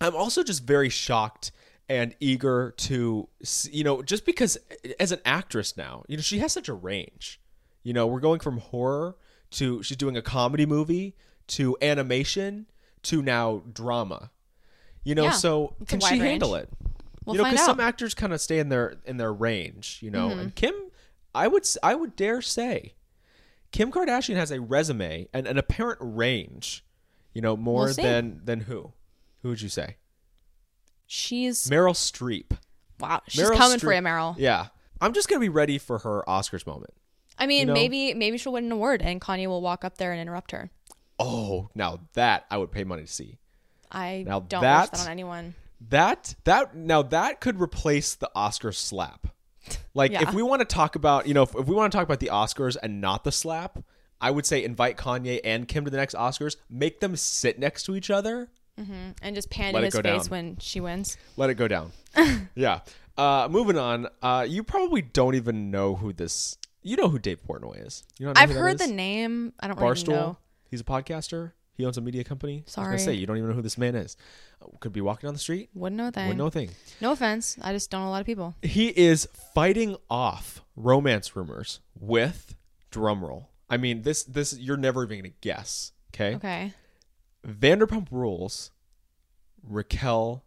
I'm 0.00 0.16
also 0.16 0.42
just 0.42 0.64
very 0.64 0.88
shocked 0.88 1.52
and 1.88 2.14
eager 2.20 2.72
to, 2.78 3.28
you 3.70 3.84
know, 3.84 4.00
just 4.00 4.24
because 4.24 4.56
as 5.00 5.10
an 5.10 5.18
actress 5.24 5.76
now, 5.76 6.04
you 6.06 6.16
know, 6.16 6.22
she 6.22 6.38
has 6.38 6.52
such 6.52 6.68
a 6.68 6.72
range. 6.72 7.40
You 7.82 7.92
know, 7.92 8.06
we're 8.06 8.20
going 8.20 8.38
from 8.38 8.58
horror 8.58 9.16
to 9.52 9.82
she's 9.82 9.96
doing 9.96 10.16
a 10.16 10.22
comedy 10.22 10.66
movie 10.66 11.16
to 11.48 11.76
animation 11.82 12.66
to 13.02 13.22
now 13.22 13.62
drama. 13.72 14.30
You 15.02 15.16
know, 15.16 15.24
Yeah, 15.24 15.30
so 15.30 15.74
can 15.88 15.98
she 15.98 16.18
wide 16.18 16.20
handle 16.20 16.54
it? 16.54 16.68
We'll 17.30 17.36
you 17.36 17.42
know, 17.42 17.50
because. 17.50 17.60
Mm-hmm. 17.60 17.66
some 17.70 17.80
actors 17.80 18.14
kind 18.14 18.32
of 18.32 18.40
stay 18.40 18.58
in 18.58 18.68
their 18.68 18.96
in 19.04 19.16
their 19.16 19.32
range. 19.32 19.98
You 20.02 20.10
know, 20.10 20.30
and 20.30 20.54
Kim, 20.54 20.74
I 21.34 21.48
would 21.48 21.66
I 21.82 21.94
would 21.94 22.16
dare 22.16 22.42
say, 22.42 22.94
Kim 23.72 23.90
Kardashian 23.90 24.36
has 24.36 24.50
a 24.50 24.60
resume 24.60 25.28
and 25.32 25.46
an 25.46 25.58
apparent 25.58 25.98
range. 26.00 26.84
You 27.32 27.42
know, 27.42 27.56
more 27.56 27.84
We'll 27.86 27.94
than 27.94 28.40
than 28.44 28.60
who? 28.62 28.92
Who 29.42 29.50
would 29.50 29.62
you 29.62 29.68
say? 29.68 29.96
She's 31.06 31.68
Meryl 31.68 31.94
Streep. 31.94 32.56
wow, 33.00 33.20
she's 33.28 33.42
Meryl 33.42 33.56
coming 33.56 33.78
for 33.78 33.92
you, 33.92 34.00
Meryl. 34.00 34.34
Yeah, 34.38 34.66
I'm 35.00 35.12
just 35.12 35.28
gonna 35.28 35.40
be 35.40 35.48
ready 35.48 35.78
for 35.78 35.98
her 35.98 36.22
Oscars 36.28 36.66
moment. 36.66 36.92
I 37.38 37.46
mean, 37.46 37.68
know? 37.68 37.72
maybe 37.74 38.14
maybe 38.14 38.38
she'll 38.38 38.52
win 38.52 38.64
an 38.66 38.72
award 38.72 39.02
and 39.02 39.20
Kanye 39.20 39.46
will 39.46 39.62
walk 39.62 39.84
up 39.84 39.98
there 39.98 40.12
and 40.12 40.20
interrupt 40.20 40.52
her. 40.52 40.70
Oh, 41.18 41.68
now 41.74 42.00
that 42.14 42.46
I 42.50 42.58
would 42.58 42.70
pay 42.70 42.84
money 42.84 43.02
to 43.02 43.08
see. 43.12 43.38
I 43.90 44.24
Now 44.26 44.40
don't 44.40 44.60
that- 44.62 44.92
wish 44.92 45.00
that 45.00 45.06
on 45.06 45.12
anyone. 45.12 45.54
That 45.88 46.34
that 46.44 46.74
now 46.76 47.02
that 47.02 47.40
could 47.40 47.60
replace 47.60 48.14
the 48.14 48.30
Oscar 48.34 48.72
slap. 48.72 49.28
Like 49.94 50.12
Yeah. 50.12 50.22
if 50.22 50.34
we 50.34 50.42
want 50.42 50.60
to 50.60 50.66
talk 50.66 50.94
about, 50.96 51.26
you 51.26 51.34
know, 51.34 51.42
if, 51.42 51.54
if 51.54 51.66
we 51.66 51.74
want 51.74 51.92
to 51.92 51.96
talk 51.96 52.04
about 52.04 52.20
the 52.20 52.30
Oscars 52.32 52.76
and 52.82 53.00
not 53.00 53.24
the 53.24 53.32
slap, 53.32 53.78
I 54.20 54.30
would 54.30 54.44
say 54.46 54.62
invite 54.64 54.96
Kanye 54.96 55.40
and 55.44 55.66
Kim 55.68 55.84
to 55.84 55.90
the 55.90 55.96
next 55.96 56.14
Oscars, 56.14 56.56
make 56.68 57.00
them 57.00 57.16
sit 57.16 57.58
next 57.58 57.84
to 57.84 57.94
each 57.96 58.10
other, 58.10 58.50
And 58.76 59.34
just 59.34 59.50
pan 59.50 59.72
Let 59.74 59.80
in 59.80 59.84
his 59.86 59.94
face 59.94 60.02
down. 60.02 60.24
when 60.30 60.56
she 60.58 60.80
wins. 60.80 61.16
let 61.36 61.50
it 61.50 61.54
go 61.54 61.68
down. 61.68 61.92
yeah. 62.54 62.80
Uh 63.16 63.48
moving 63.50 63.78
on. 63.78 64.08
Uh 64.22 64.46
you 64.48 64.62
probably 64.62 65.02
don't 65.02 65.34
even 65.34 65.70
know 65.70 65.94
who 65.96 66.12
this 66.12 66.56
you 66.82 66.96
know 66.96 67.08
who 67.08 67.18
Dave 67.18 67.40
Portnoy 67.46 67.86
is. 67.86 68.04
You 68.18 68.26
know 68.26 68.32
I've 68.36 68.50
heard 68.50 68.78
the 68.78 68.86
name. 68.86 69.52
I 69.60 69.68
don't 69.68 69.78
really 69.78 69.88
know. 69.88 69.94
Barstool. 69.94 70.08
know. 70.08 70.36
He's 70.70 70.80
a 70.80 70.84
podcaster. 70.84 71.52
He 71.74 71.86
owns 71.86 71.96
a 71.96 72.00
media 72.00 72.24
company. 72.24 72.64
I 72.66 72.70
Sorry. 72.70 72.86
gonna 72.88 72.98
say 72.98 73.14
you 73.14 73.26
don't 73.26 73.38
even 73.38 73.48
know 73.50 73.54
who 73.56 73.62
this 73.62 73.78
man 73.78 73.94
is. 73.94 74.16
Uh, 74.60 74.66
Could 74.80 74.92
be 74.92 75.00
walking 75.00 75.28
down 75.28 75.34
the 75.34 75.40
street. 75.40 75.70
Wouldn't 75.74 75.96
know 75.96 76.08
a 76.08 76.12
thing. 76.12 76.26
Wouldn't 76.26 76.38
know 76.38 76.46
a 76.46 76.50
thing. 76.50 76.70
No 77.00 77.12
offense. 77.12 77.56
I 77.62 77.72
just 77.72 77.90
don't 77.90 78.02
know 78.02 78.08
a 78.08 78.10
lot 78.10 78.20
of 78.20 78.26
people. 78.26 78.54
He 78.62 78.88
is 78.88 79.26
fighting 79.54 79.96
off 80.10 80.62
romance 80.76 81.34
rumors 81.34 81.80
with 81.98 82.54
drumroll. 82.90 83.46
I 83.70 83.76
mean, 83.76 84.02
this 84.02 84.24
this 84.24 84.58
you're 84.58 84.76
never 84.76 85.04
even 85.04 85.18
gonna 85.20 85.34
guess. 85.40 85.92
Okay. 86.14 86.34
Okay. 86.36 86.74
Vanderpump 87.46 88.08
Rules. 88.10 88.70
Raquel 89.62 90.44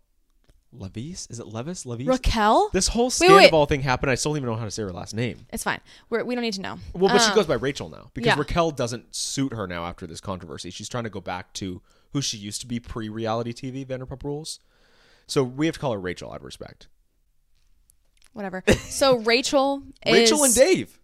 Leviss. 0.77 1.29
Is 1.31 1.39
it 1.39 1.47
Levis? 1.47 1.85
Levis? 1.85 2.07
Raquel? 2.07 2.69
this 2.73 2.87
whole 2.89 3.05
Wait, 3.05 3.29
wait. 3.29 3.37
Scandal 3.47 3.65
thing 3.65 3.81
happened. 3.81 4.11
I 4.11 4.15
still 4.15 4.31
don't 4.31 4.37
even 4.37 4.49
know 4.49 4.55
how 4.55 4.65
to 4.65 4.71
say 4.71 4.83
her 4.83 4.91
last 4.91 5.13
name. 5.13 5.45
It's 5.51 5.63
fine. 5.63 5.79
We're, 6.09 6.23
we 6.23 6.35
don't 6.35 6.41
need 6.43 6.53
to 6.55 6.61
know. 6.61 6.79
Well, 6.93 7.11
but 7.13 7.21
she 7.21 7.29
Um, 7.29 7.35
goes 7.35 7.45
by 7.47 7.55
Rachel 7.55 7.89
now 7.89 8.09
because 8.13 8.27
yeah. 8.27 8.35
Raquel 8.37 8.71
doesn't 8.71 9.15
suit 9.15 9.53
her 9.53 9.67
now 9.67 9.85
after 9.85 10.05
this 10.07 10.19
controversy. 10.21 10.69
She's 10.69 10.89
trying 10.89 11.03
to 11.05 11.09
go 11.09 11.21
back 11.21 11.53
to 11.53 11.81
who 12.11 12.21
she 12.21 12.37
used 12.37 12.61
to 12.61 12.67
be 12.67 12.79
pre-reality 12.79 13.53
TV 13.53 13.85
Vanderpump 13.85 14.23
Rules. 14.23 14.59
So 15.27 15.43
we 15.43 15.65
have 15.67 15.75
to 15.75 15.79
call 15.79 15.93
her 15.93 15.99
Rachel 15.99 16.31
out 16.31 16.37
of 16.37 16.43
respect. 16.43 16.87
Whatever. 18.33 18.63
So 18.89 19.17
Rachel 19.19 19.83
is 20.05 20.13
Rachel 20.13 20.43
and 20.43 20.53
Dave. 20.55 20.99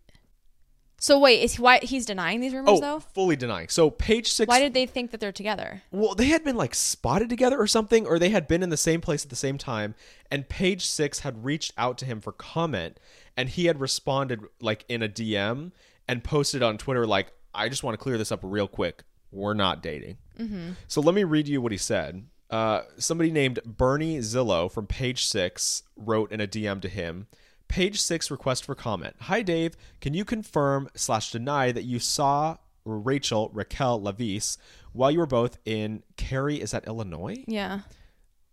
So 1.09 1.17
wait, 1.17 1.41
is 1.41 1.55
he, 1.55 1.61
why 1.63 1.79
he's 1.81 2.05
denying 2.05 2.39
these 2.39 2.53
rumors 2.53 2.77
Oh, 2.77 2.79
though? 2.79 2.99
fully 2.99 3.35
denying. 3.35 3.67
So 3.69 3.89
page 3.89 4.31
six. 4.31 4.47
Why 4.47 4.59
did 4.59 4.75
they 4.75 4.85
think 4.85 5.09
that 5.09 5.19
they're 5.19 5.31
together? 5.31 5.81
well, 5.91 6.13
they 6.13 6.27
had 6.27 6.43
been 6.43 6.55
like 6.55 6.75
spotted 6.75 7.29
together 7.29 7.57
or 7.59 7.65
something, 7.65 8.05
or 8.05 8.19
they 8.19 8.29
had 8.29 8.47
been 8.47 8.61
in 8.61 8.69
the 8.69 8.77
same 8.77 9.01
place 9.01 9.23
at 9.23 9.31
the 9.31 9.35
same 9.35 9.57
time. 9.57 9.95
And 10.29 10.47
page 10.47 10.85
six 10.85 11.21
had 11.21 11.43
reached 11.43 11.73
out 11.79 11.97
to 11.97 12.05
him 12.05 12.21
for 12.21 12.31
comment, 12.31 12.99
and 13.35 13.49
he 13.49 13.65
had 13.65 13.79
responded 13.79 14.41
like 14.61 14.85
in 14.87 15.01
a 15.01 15.09
DM 15.09 15.71
and 16.07 16.23
posted 16.23 16.61
on 16.61 16.77
Twitter 16.77 17.07
like, 17.07 17.31
"I 17.55 17.69
just 17.69 17.83
want 17.83 17.97
to 17.97 18.03
clear 18.03 18.19
this 18.19 18.31
up 18.31 18.41
real 18.43 18.67
quick. 18.67 19.03
We're 19.31 19.55
not 19.55 19.81
dating." 19.81 20.17
Mm-hmm. 20.39 20.73
So 20.87 21.01
let 21.01 21.15
me 21.15 21.23
read 21.23 21.47
you 21.47 21.59
what 21.59 21.71
he 21.71 21.79
said. 21.79 22.23
Uh, 22.51 22.81
somebody 22.99 23.31
named 23.31 23.59
Bernie 23.65 24.19
Zillow 24.19 24.71
from 24.71 24.85
Page 24.85 25.25
Six 25.25 25.81
wrote 25.97 26.31
in 26.31 26.39
a 26.39 26.45
DM 26.47 26.79
to 26.81 26.87
him. 26.87 27.25
Page 27.69 28.01
Six 28.01 28.29
request 28.29 28.65
for 28.65 28.75
comment. 28.75 29.15
Hi 29.21 29.41
Dave, 29.41 29.75
can 30.01 30.13
you 30.13 30.25
confirm 30.25 30.89
slash 30.95 31.31
deny 31.31 31.71
that 31.71 31.83
you 31.85 31.99
saw 31.99 32.57
Rachel 32.83 33.49
Raquel 33.53 34.01
Leviss 34.01 34.57
while 34.91 35.11
you 35.11 35.19
were 35.19 35.25
both 35.27 35.57
in 35.65 36.03
Cary? 36.17 36.59
Is 36.61 36.71
that 36.71 36.85
Illinois? 36.87 37.43
Yeah. 37.47 37.81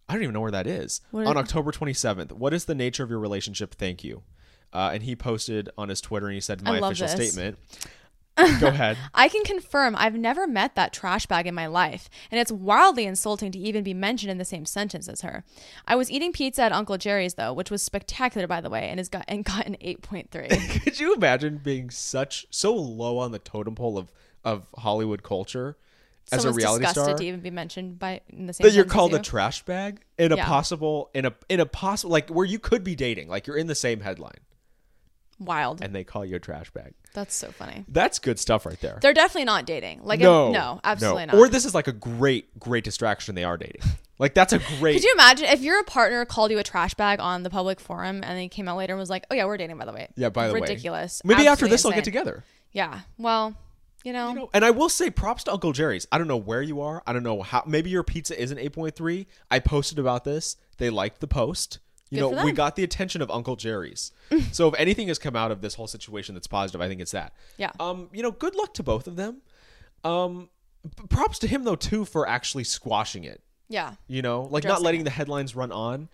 I 0.09 0.13
don't 0.13 0.23
even 0.23 0.35
know 0.35 0.41
where 0.43 0.51
that 0.53 0.67
is. 0.69 1.01
What 1.11 1.27
on 1.27 1.37
is- 1.37 1.43
October 1.43 1.73
27th. 1.73 2.33
What 2.33 2.53
is 2.55 2.67
the 2.67 2.75
nature 2.75 3.03
of 3.03 3.11
your 3.11 3.19
relationship? 3.19 3.75
Thank 3.75 4.05
you. 4.05 4.23
Uh, 4.73 4.91
and 4.93 5.03
he 5.03 5.17
posted 5.17 5.71
on 5.79 5.89
his 5.89 6.01
Twitter 6.01 6.27
and 6.27 6.35
he 6.35 6.41
said, 6.41 6.63
My 6.63 6.79
official 6.79 7.09
this. 7.09 7.33
statement. 7.33 7.59
Go 8.61 8.69
ahead. 8.69 8.99
I 9.15 9.29
can 9.29 9.45
confirm 9.45 9.97
I've 9.97 10.15
never 10.17 10.47
met 10.47 10.75
that 10.75 10.93
trash 10.93 11.27
bag 11.27 11.47
in 11.47 11.55
my 11.55 11.67
life, 11.67 12.11
and 12.31 12.39
it's 12.41 12.53
wildly 12.53 13.07
insulting 13.07 13.51
to 13.53 13.59
even 13.59 13.83
be 13.83 13.95
mentioned 13.95 14.31
in 14.31 14.39
the 14.39 14.45
same 14.45 14.67
sentence 14.67 15.09
as 15.09 15.23
her. 15.23 15.45
I 15.87 15.97
was 15.97 16.11
eating 16.11 16.33
pizza 16.33 16.63
at 16.63 16.73
Uncle 16.73 16.99
Jerry's 16.99 17.35
though, 17.35 17.53
which 17.53 17.71
was 17.71 17.83
spectacular 17.83 18.47
by 18.47 18.61
the 18.61 18.71
way, 18.71 18.89
and 18.89 18.99
has 18.99 19.09
got 19.09 19.25
and 19.29 19.45
got 19.45 19.67
an 19.67 19.77
eight 19.81 20.03
point 20.03 20.31
three. 20.31 20.49
Could 20.83 21.01
you 21.01 21.15
imagine 21.15 21.59
being 21.59 21.91
such 21.91 22.47
so 22.51 22.75
low 22.75 23.19
on 23.19 23.33
the 23.33 23.39
totem 23.39 23.75
pole 23.75 23.97
of, 23.97 24.13
of 24.45 24.67
Hollywood 24.77 25.23
culture 25.23 25.77
as 26.33 26.43
Someone's 26.43 26.57
a 26.57 26.59
reality 26.59 26.85
disgusted 26.85 27.05
star 27.05 27.19
to 27.19 27.25
even 27.25 27.41
be 27.41 27.51
mentioned 27.51 27.99
by 27.99 28.21
in 28.29 28.47
the 28.47 28.53
same 28.53 28.67
that 28.67 28.75
you're 28.75 28.85
called 28.85 29.15
a 29.15 29.21
trash 29.21 29.63
bag 29.65 30.01
in 30.19 30.33
a 30.33 30.37
Yeah. 30.37 30.45
possible 30.47 31.09
in 31.15 31.25
a 31.25 31.33
in 31.49 31.61
a 31.61 31.67
possible 31.67 32.11
like 32.11 32.29
where 32.31 32.45
you 32.45 32.59
could 32.59 32.83
be 32.83 32.97
dating 32.97 33.29
like 33.29 33.47
you're 33.47 33.57
in 33.57 33.69
the 33.69 33.77
same 33.77 34.01
headline 34.01 34.41
Wild. 35.39 35.83
and 35.83 35.95
they 35.95 36.05
call 36.05 36.25
you 36.25 36.37
a 36.37 36.41
trash 36.41 36.71
bag. 36.71 36.95
That's 37.13 37.35
so 37.35 37.51
funny. 37.51 37.85
That's 37.89 38.19
good 38.19 38.39
stuff 38.39 38.67
right 38.67 38.81
there. 38.81 38.99
They're 39.01 39.15
definitely 39.15 39.45
not 39.47 39.67
dating. 39.67 40.01
Like 40.03 40.21
no, 40.21 40.53
no, 40.53 40.81
absolutely 40.85 41.27
not. 41.27 41.37
Or 41.37 41.49
this 41.49 41.65
is 41.65 41.75
like 41.75 41.89
a 41.89 41.93
great 41.93 42.59
great 42.59 42.85
distraction. 42.85 43.35
They 43.35 43.45
are 43.45 43.57
dating. 43.57 43.83
Like 44.19 44.33
that's 44.33 44.55
a 44.55 44.59
great. 44.79 44.95
Could 44.95 45.05
you 45.05 45.13
imagine 45.15 45.45
if 45.47 45.61
your 45.61 45.85
partner 45.85 46.25
called 46.25 46.51
you 46.51 46.59
a 46.59 46.63
trash 46.63 46.95
bag 46.95 47.21
on 47.21 47.43
the 47.43 47.51
public 47.51 47.81
forum 47.81 48.23
and 48.25 48.39
then 48.39 48.49
came 48.49 48.67
out 48.67 48.79
later 48.79 48.95
and 48.95 48.99
was 48.99 49.11
like, 49.11 49.27
"Oh 49.31 49.35
yeah, 49.35 49.45
we're 49.45 49.59
dating 49.59 49.77
by 49.77 49.85
the 49.85 49.93
way." 49.93 50.09
yeah. 50.17 50.31
By 50.31 50.49
the 50.49 50.55
way, 50.55 50.61
ridiculous. 50.61 51.21
Maybe 51.23 51.47
after 51.47 51.69
this 51.69 51.85
I'll 51.85 51.93
get 51.93 52.05
together. 52.05 52.43
Yeah. 52.73 53.01
Well, 53.19 53.55
you 54.05 54.13
know, 54.13 54.29
You 54.31 54.35
know, 54.37 54.51
and 54.55 54.65
I 54.65 54.71
will 54.71 54.89
say 54.89 55.11
props 55.11 55.45
to 55.45 55.53
Uncle 55.53 55.73
Jerry's. 55.73 56.07
I 56.13 56.19
don't 56.19 56.29
know 56.29 56.37
where 56.37 56.63
you 56.63 56.81
are. 56.81 57.03
I 57.07 57.13
don't 57.13 57.25
know 57.25 57.43
how. 57.43 57.63
Maybe 57.67 57.91
your 57.91 58.03
pizza 58.05 58.41
isn't 58.41 58.59
8.3. 58.59 59.27
I 59.51 59.59
posted 59.59 59.99
about 59.99 60.25
this. 60.25 60.57
They 60.79 60.89
liked 60.91 61.21
the 61.21 61.27
post. 61.27 61.79
You 62.11 62.21
Good 62.21 62.37
know, 62.37 62.45
we 62.45 62.53
got 62.53 62.77
the 62.77 62.85
attention 62.85 63.21
of 63.21 63.31
Uncle 63.31 63.57
Jerry's. 63.57 64.13
so 64.53 64.69
if 64.69 64.75
anything 64.79 65.09
has 65.09 65.19
come 65.19 65.35
out 65.35 65.51
of 65.51 65.61
this 65.61 65.75
whole 65.75 65.89
situation 65.89 66.35
that's 66.37 66.47
positive, 66.47 66.81
I 66.81 66.87
think 66.89 67.01
it's 67.01 67.11
that. 67.13 67.33
Yeah. 67.57 67.73
Um, 67.81 68.09
you 68.13 68.23
know, 68.23 68.31
good 68.31 68.55
luck 68.55 68.75
to 68.75 68.83
both 68.85 69.07
of 69.09 69.17
them. 69.17 69.43
Um, 70.05 70.49
p- 70.97 71.07
props 71.09 71.39
to 71.41 71.49
him 71.49 71.65
though 71.65 71.75
too 71.75 72.05
for 72.05 72.29
actually 72.29 72.63
squashing 72.65 73.25
it. 73.25 73.43
yeah. 73.69 73.95
You 74.07 74.23
know, 74.23 74.43
like 74.43 74.63
not 74.63 74.69
Addressing 74.71 74.85
letting 74.85 75.05
the 75.05 75.11
headlines 75.11 75.57
run 75.57 75.73
on. 75.73 76.09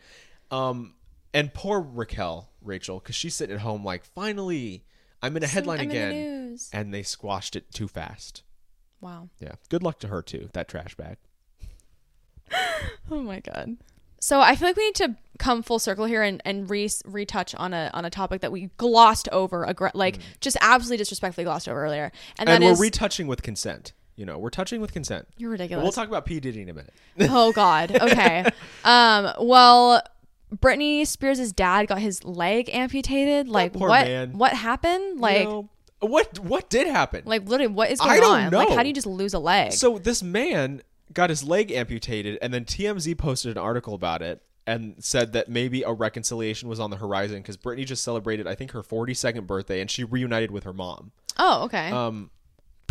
Um, 0.51 0.95
and 1.35 1.53
poor 1.53 1.81
Raquel, 1.81 2.51
Rachel, 2.63 2.99
because 2.99 3.15
she's 3.15 3.35
sitting 3.35 3.55
at 3.57 3.61
home 3.63 3.85
like, 3.85 4.05
finally, 4.05 4.85
I'm 5.23 5.37
in 5.37 5.43
a 5.43 5.47
headline 5.47 5.79
I'm 5.81 5.85
in 5.85 5.89
the 5.91 5.95
again, 5.97 6.11
news. 6.51 6.71
and 6.73 6.93
they 6.95 7.03
squashed 7.03 7.55
it 7.55 7.71
too 7.73 7.87
fast. 7.89 8.43
Wow. 9.03 9.29
Yeah. 9.41 9.53
Good 9.69 9.83
luck 9.83 9.99
to 10.01 10.09
her 10.09 10.23
too. 10.23 10.49
That 10.55 10.69
trash 10.69 10.95
bag. 10.95 11.17
Oh 13.11 13.21
my 13.23 13.41
god. 13.41 13.77
So 14.23 14.41
I 14.41 14.55
feel 14.55 14.69
like 14.69 14.77
we 14.77 14.85
need 14.87 14.95
to 14.97 15.17
come 15.41 15.65
full 15.65 15.81
circle 15.81 16.05
here 16.05 16.23
and, 16.23 16.41
and 16.45 16.71
re- 16.71 16.89
retouch 17.05 17.57
on 17.57 17.75
a 17.75 17.91
on 17.93 18.05
a 18.05 18.11
topic 18.11 18.41
that 18.43 18.53
we 18.53 18.71
glossed 18.77 19.29
over, 19.33 19.67
aggr- 19.67 19.91
like 19.95 20.19
just 20.41 20.57
absolutely 20.61 20.99
disrespectfully 20.99 21.45
glossed 21.45 21.69
over 21.69 21.85
earlier, 21.85 22.13
and, 22.39 22.49
Mm. 22.49 22.53
and 22.55 22.65
we're 22.65 22.71
is 22.73 22.81
retouching 22.81 23.27
with 23.27 23.43
consent. 23.43 23.93
You 24.15 24.25
know, 24.27 24.39
we're 24.39 24.51
touching 24.51 24.81
with 24.81 24.93
consent. 24.93 25.27
you're 25.39 25.51
But 25.51 25.53
ridiculous. 25.63 25.83
we'll 25.83 25.91
talk 25.93 26.07
about 26.07 26.25
P 26.25 26.39
Diddy 26.39 26.63
in 26.63 26.69
a 26.69 26.73
minute. 26.75 26.93
oh 27.21 27.51
God. 27.53 27.91
Okay. 28.01 28.45
um. 28.85 29.33
Well, 29.41 30.03
Britney 30.55 31.05
Spears' 31.05 31.51
dad 31.53 31.89
got 31.89 31.99
his 31.99 32.23
leg 32.23 32.71
amputated. 32.73 33.49
Like 33.49 33.73
poor 33.73 33.89
what? 33.89 34.07
man. 34.07 34.39
What 34.39 34.53
happened? 34.53 35.19
Like, 35.21 35.41
You 35.41 35.45
know, 35.49 35.69
what 36.01 36.39
what 36.39 36.71
did 36.71 36.87
happen? 36.87 37.23
like 37.25 37.49
literally, 37.49 37.73
what 37.73 37.91
is 37.91 38.01
I 38.01 38.19
going 38.19 38.21
don't 38.21 38.31
on? 38.31 38.53
Like, 38.53 38.69
know. 38.69 38.77
how 38.77 38.83
do 38.83 38.89
you 38.89 38.95
just 38.95 39.07
lose 39.09 39.35
a 39.35 39.39
leg? 39.41 39.73
so 39.73 39.99
this 39.99 40.23
man 40.23 40.83
got 41.13 41.31
his 41.31 41.45
leg 41.45 41.71
amputated, 41.71 42.39
and 42.43 42.53
then 42.53 42.65
TMZ 42.65 43.17
posted 43.19 43.53
an 43.53 43.59
article 43.59 43.95
about 43.95 44.23
it 44.23 44.43
and 44.67 44.95
said 44.99 45.33
that 45.33 45.49
maybe 45.49 45.83
a 45.83 45.93
reconciliation 45.93 46.69
was 46.69 46.79
on 46.79 46.91
the 46.91 46.97
horizon 46.97 47.39
because 47.39 47.57
Britney 47.57 47.85
just 47.85 48.05
celebrated, 48.05 48.47
I 48.47 48.55
think, 48.55 48.71
her 48.73 48.83
42nd 48.83 49.47
birthday, 49.47 49.81
and 49.81 49.91
she 49.91 50.05
reunited 50.05 50.51
with 50.51 50.65
her 50.65 50.73
mom. 50.73 51.13
oh, 51.39 51.65
okay. 51.65 51.91
Um, 51.91 52.31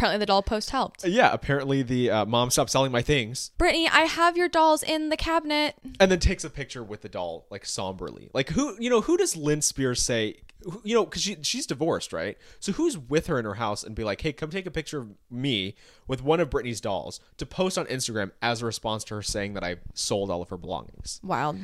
Apparently, 0.01 0.17
the 0.19 0.25
doll 0.25 0.41
post 0.41 0.71
helped. 0.71 1.05
yeah, 1.05 1.31
apparently 1.31 1.83
the 1.83 2.09
uh, 2.09 2.25
mom 2.25 2.49
stopped 2.49 2.71
selling 2.71 2.91
my 2.91 3.03
things, 3.03 3.51
Britney, 3.59 3.87
I 3.91 4.05
have 4.05 4.35
your 4.35 4.49
dolls 4.49 4.81
in 4.81 5.09
the 5.09 5.15
cabinet. 5.17 5.75
and 5.99 6.09
then 6.11 6.19
takes 6.19 6.43
a 6.43 6.49
picture 6.49 6.83
with 6.83 7.01
the 7.03 7.09
doll 7.09 7.45
like 7.51 7.65
somberly. 7.67 8.31
Like 8.33 8.49
who, 8.49 8.75
you 8.79 8.89
know, 8.89 9.01
who 9.01 9.15
does 9.15 9.35
Lynn 9.37 9.61
Spears 9.61 10.01
say? 10.01 10.37
who- 10.63 10.81
You 10.83 10.95
know, 10.95 11.05
because 11.05 11.21
she 11.21 11.37
she's 11.43 11.67
divorced, 11.67 12.13
right? 12.13 12.35
So 12.59 12.71
who's 12.71 12.97
with 12.97 13.27
her 13.27 13.37
in 13.37 13.45
her 13.45 13.53
house 13.55 13.83
and 13.83 13.93
be 13.93 14.03
like, 14.03 14.21
"Hey, 14.21 14.33
come 14.33 14.49
take 14.49 14.65
a 14.65 14.71
picture 14.71 14.97
of 15.01 15.09
me 15.29 15.75
with 16.07 16.23
one 16.23 16.39
of 16.39 16.49
Britney's 16.49 16.81
dolls 16.81 17.19
to 17.37 17.45
post 17.45 17.77
on 17.77 17.85
Instagram 17.85 18.31
as 18.41 18.63
a 18.63 18.65
response 18.65 19.03
to 19.05 19.15
her 19.15 19.21
saying 19.21 19.53
that 19.53 19.63
I 19.63 19.75
sold 19.93 20.31
all 20.31 20.41
of 20.41 20.49
her 20.49 20.57
belongings." 20.57 21.19
Wild. 21.23 21.57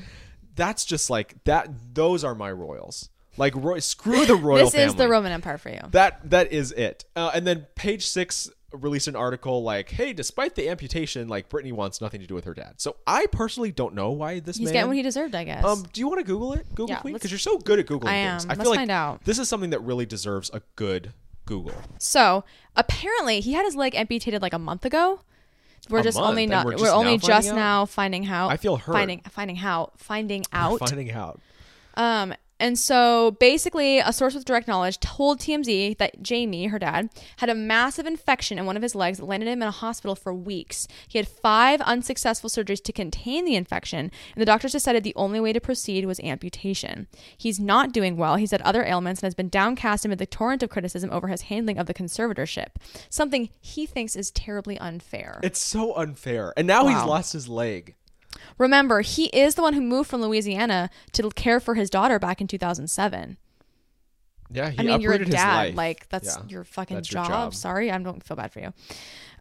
That's 0.55 0.85
just 0.85 1.09
like 1.09 1.43
that. 1.45 1.69
Those 1.95 2.23
are 2.23 2.35
my 2.35 2.51
royals. 2.51 3.09
Like 3.37 3.55
Roy, 3.55 3.79
screw 3.79 4.25
the 4.25 4.35
royal 4.35 4.65
This 4.65 4.73
family. 4.73 4.87
is 4.87 4.95
the 4.95 5.07
Roman 5.07 5.31
Empire 5.31 5.57
for 5.57 5.69
you. 5.69 5.79
That 5.91 6.29
that 6.29 6.51
is 6.51 6.71
it. 6.71 7.05
Uh, 7.15 7.31
and 7.33 7.45
then 7.45 7.67
Page 7.75 8.05
Six 8.07 8.49
released 8.73 9.07
an 9.07 9.15
article 9.15 9.63
like, 9.63 9.89
"Hey, 9.91 10.11
despite 10.13 10.55
the 10.55 10.67
amputation, 10.69 11.27
like 11.27 11.47
Britney 11.49 11.71
wants 11.71 12.01
nothing 12.01 12.19
to 12.21 12.27
do 12.27 12.33
with 12.35 12.45
her 12.45 12.53
dad." 12.53 12.75
So 12.77 12.97
I 13.05 13.27
personally 13.27 13.71
don't 13.71 13.93
know 13.93 14.11
why 14.11 14.39
this 14.39 14.57
He's 14.57 14.65
man. 14.65 14.73
getting 14.73 14.87
what 14.87 14.97
he 14.97 15.03
deserved, 15.03 15.35
I 15.35 15.43
guess. 15.43 15.63
um, 15.63 15.85
do 15.93 16.01
you 16.01 16.07
want 16.07 16.19
to 16.19 16.25
Google 16.25 16.53
it? 16.53 16.67
Google 16.69 16.89
Yeah, 16.89 16.99
Queen 16.99 17.13
because 17.13 17.31
you're 17.31 17.37
so 17.39 17.57
good 17.59 17.79
at 17.79 17.85
googling 17.85 18.07
I 18.09 18.29
things. 18.31 18.45
am. 18.45 18.51
I 18.51 18.53
Let's 18.53 18.61
feel 18.61 18.69
like 18.71 18.79
find 18.79 18.91
out. 18.91 19.23
this 19.23 19.39
is 19.39 19.47
something 19.47 19.69
that 19.69 19.79
really 19.81 20.05
deserves 20.05 20.49
a 20.53 20.61
good 20.75 21.13
Google. 21.45 21.75
so 21.99 22.43
apparently, 22.75 23.39
he 23.39 23.53
had 23.53 23.63
his 23.65 23.75
leg 23.75 23.95
amputated 23.95 24.41
like 24.41 24.53
a 24.53 24.59
month 24.59 24.83
ago. 24.83 25.21
We're 25.89 25.99
A 25.99 26.03
just 26.03 26.17
month, 26.17 26.27
only 26.31 26.45
not. 26.47 26.65
we're 26.65 26.71
We're, 26.73 26.77
just 26.79 26.93
only 26.93 27.13
now 27.13 27.19
finding 27.19 27.27
just 27.29 27.49
out? 27.49 27.55
now 27.55 27.85
finding 27.85 28.27
out. 28.27 28.51
I 28.51 28.57
feel 28.57 28.75
hurt. 28.75 28.91
Finding 28.91 29.21
finding 29.29 29.55
how 29.55 29.91
finding 29.95 30.43
out. 30.51 30.79
Finding 30.79 31.11
out. 31.11 31.39
Um, 31.95 32.33
and 32.59 32.77
so 32.77 33.31
basically, 33.39 33.99
a 33.99 34.11
source 34.11 34.33
with 34.33 34.45
direct 34.45 34.67
knowledge 34.67 34.99
told 34.99 35.39
TMZ 35.39 35.97
that 35.97 36.21
Jamie, 36.21 36.67
her 36.67 36.79
dad, 36.79 37.09
had 37.37 37.49
a 37.49 37.55
massive 37.55 38.05
infection 38.05 38.57
in 38.57 38.65
one 38.65 38.75
of 38.75 38.83
his 38.83 38.95
legs 38.95 39.19
that 39.19 39.25
landed 39.25 39.47
him 39.47 39.61
in 39.61 39.67
a 39.67 39.71
hospital 39.71 40.15
for 40.15 40.33
weeks. 40.33 40.87
He 41.07 41.19
had 41.19 41.27
five 41.27 41.81
unsuccessful 41.81 42.49
surgeries 42.49 42.83
to 42.83 42.91
contain 42.91 43.45
the 43.45 43.55
infection, 43.55 43.99
and 43.99 44.41
the 44.41 44.45
doctors 44.45 44.71
decided 44.71 45.03
the 45.03 45.15
only 45.15 45.39
way 45.39 45.53
to 45.53 45.61
proceed 45.61 46.05
was 46.05 46.19
amputation. 46.21 47.07
He's 47.37 47.59
not 47.59 47.93
doing 47.93 48.17
well. 48.17 48.37
He's 48.37 48.51
had 48.51 48.61
other 48.63 48.83
ailments 48.83 49.21
and 49.21 49.27
has 49.27 49.35
been 49.35 49.49
downcast 49.49 50.05
amid 50.05 50.17
the 50.17 50.25
torrent 50.25 50.63
of 50.63 50.69
criticism 50.69 51.11
over 51.11 51.27
his 51.27 51.43
handling 51.43 51.77
of 51.77 51.85
the 51.85 51.93
conservatorship, 51.93 52.69
something 53.09 53.49
he 53.61 53.85
thinks 53.85 54.15
is 54.15 54.31
terribly 54.31 54.77
unfair. 54.79 55.39
It's 55.43 55.59
so 55.59 55.95
unfair. 55.95 56.53
And 56.57 56.67
now 56.67 56.87
he's 56.87 57.03
lost 57.03 57.33
his 57.33 57.47
leg. 57.47 57.95
Remember, 58.57 59.01
he 59.01 59.25
is 59.27 59.55
the 59.55 59.61
one 59.61 59.73
who 59.73 59.81
moved 59.81 60.09
from 60.09 60.21
Louisiana 60.21 60.89
to 61.13 61.29
care 61.31 61.59
for 61.59 61.75
his 61.75 61.89
daughter 61.89 62.19
back 62.19 62.41
in 62.41 62.47
2007. 62.47 63.37
Yeah, 64.49 64.69
he 64.69 64.79
I 64.79 64.83
mean, 64.83 65.01
you're 65.01 65.13
a 65.13 65.25
dad. 65.25 65.55
life. 65.57 65.75
Like 65.75 66.09
that's 66.09 66.37
Yeah, 66.37 66.43
your 66.47 66.63
fucking 66.63 66.95
that's 66.97 67.11
your 67.11 67.23
job. 67.23 67.29
job. 67.29 67.55
Sorry, 67.55 67.91
I 67.91 67.97
don't 67.97 68.23
feel 68.23 68.37
bad 68.37 68.51
for 68.51 68.59
you. 68.61 68.73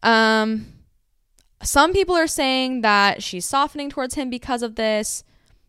Um, 0.03 0.67
some 1.63 1.93
people 1.93 2.15
are 2.17 2.27
saying 2.27 2.81
that 2.83 3.23
she's 3.23 3.45
softening 3.45 3.89
towards 3.91 4.15
him 4.15 4.31
because 4.31 4.63
of 4.63 4.75
this. 4.75 5.23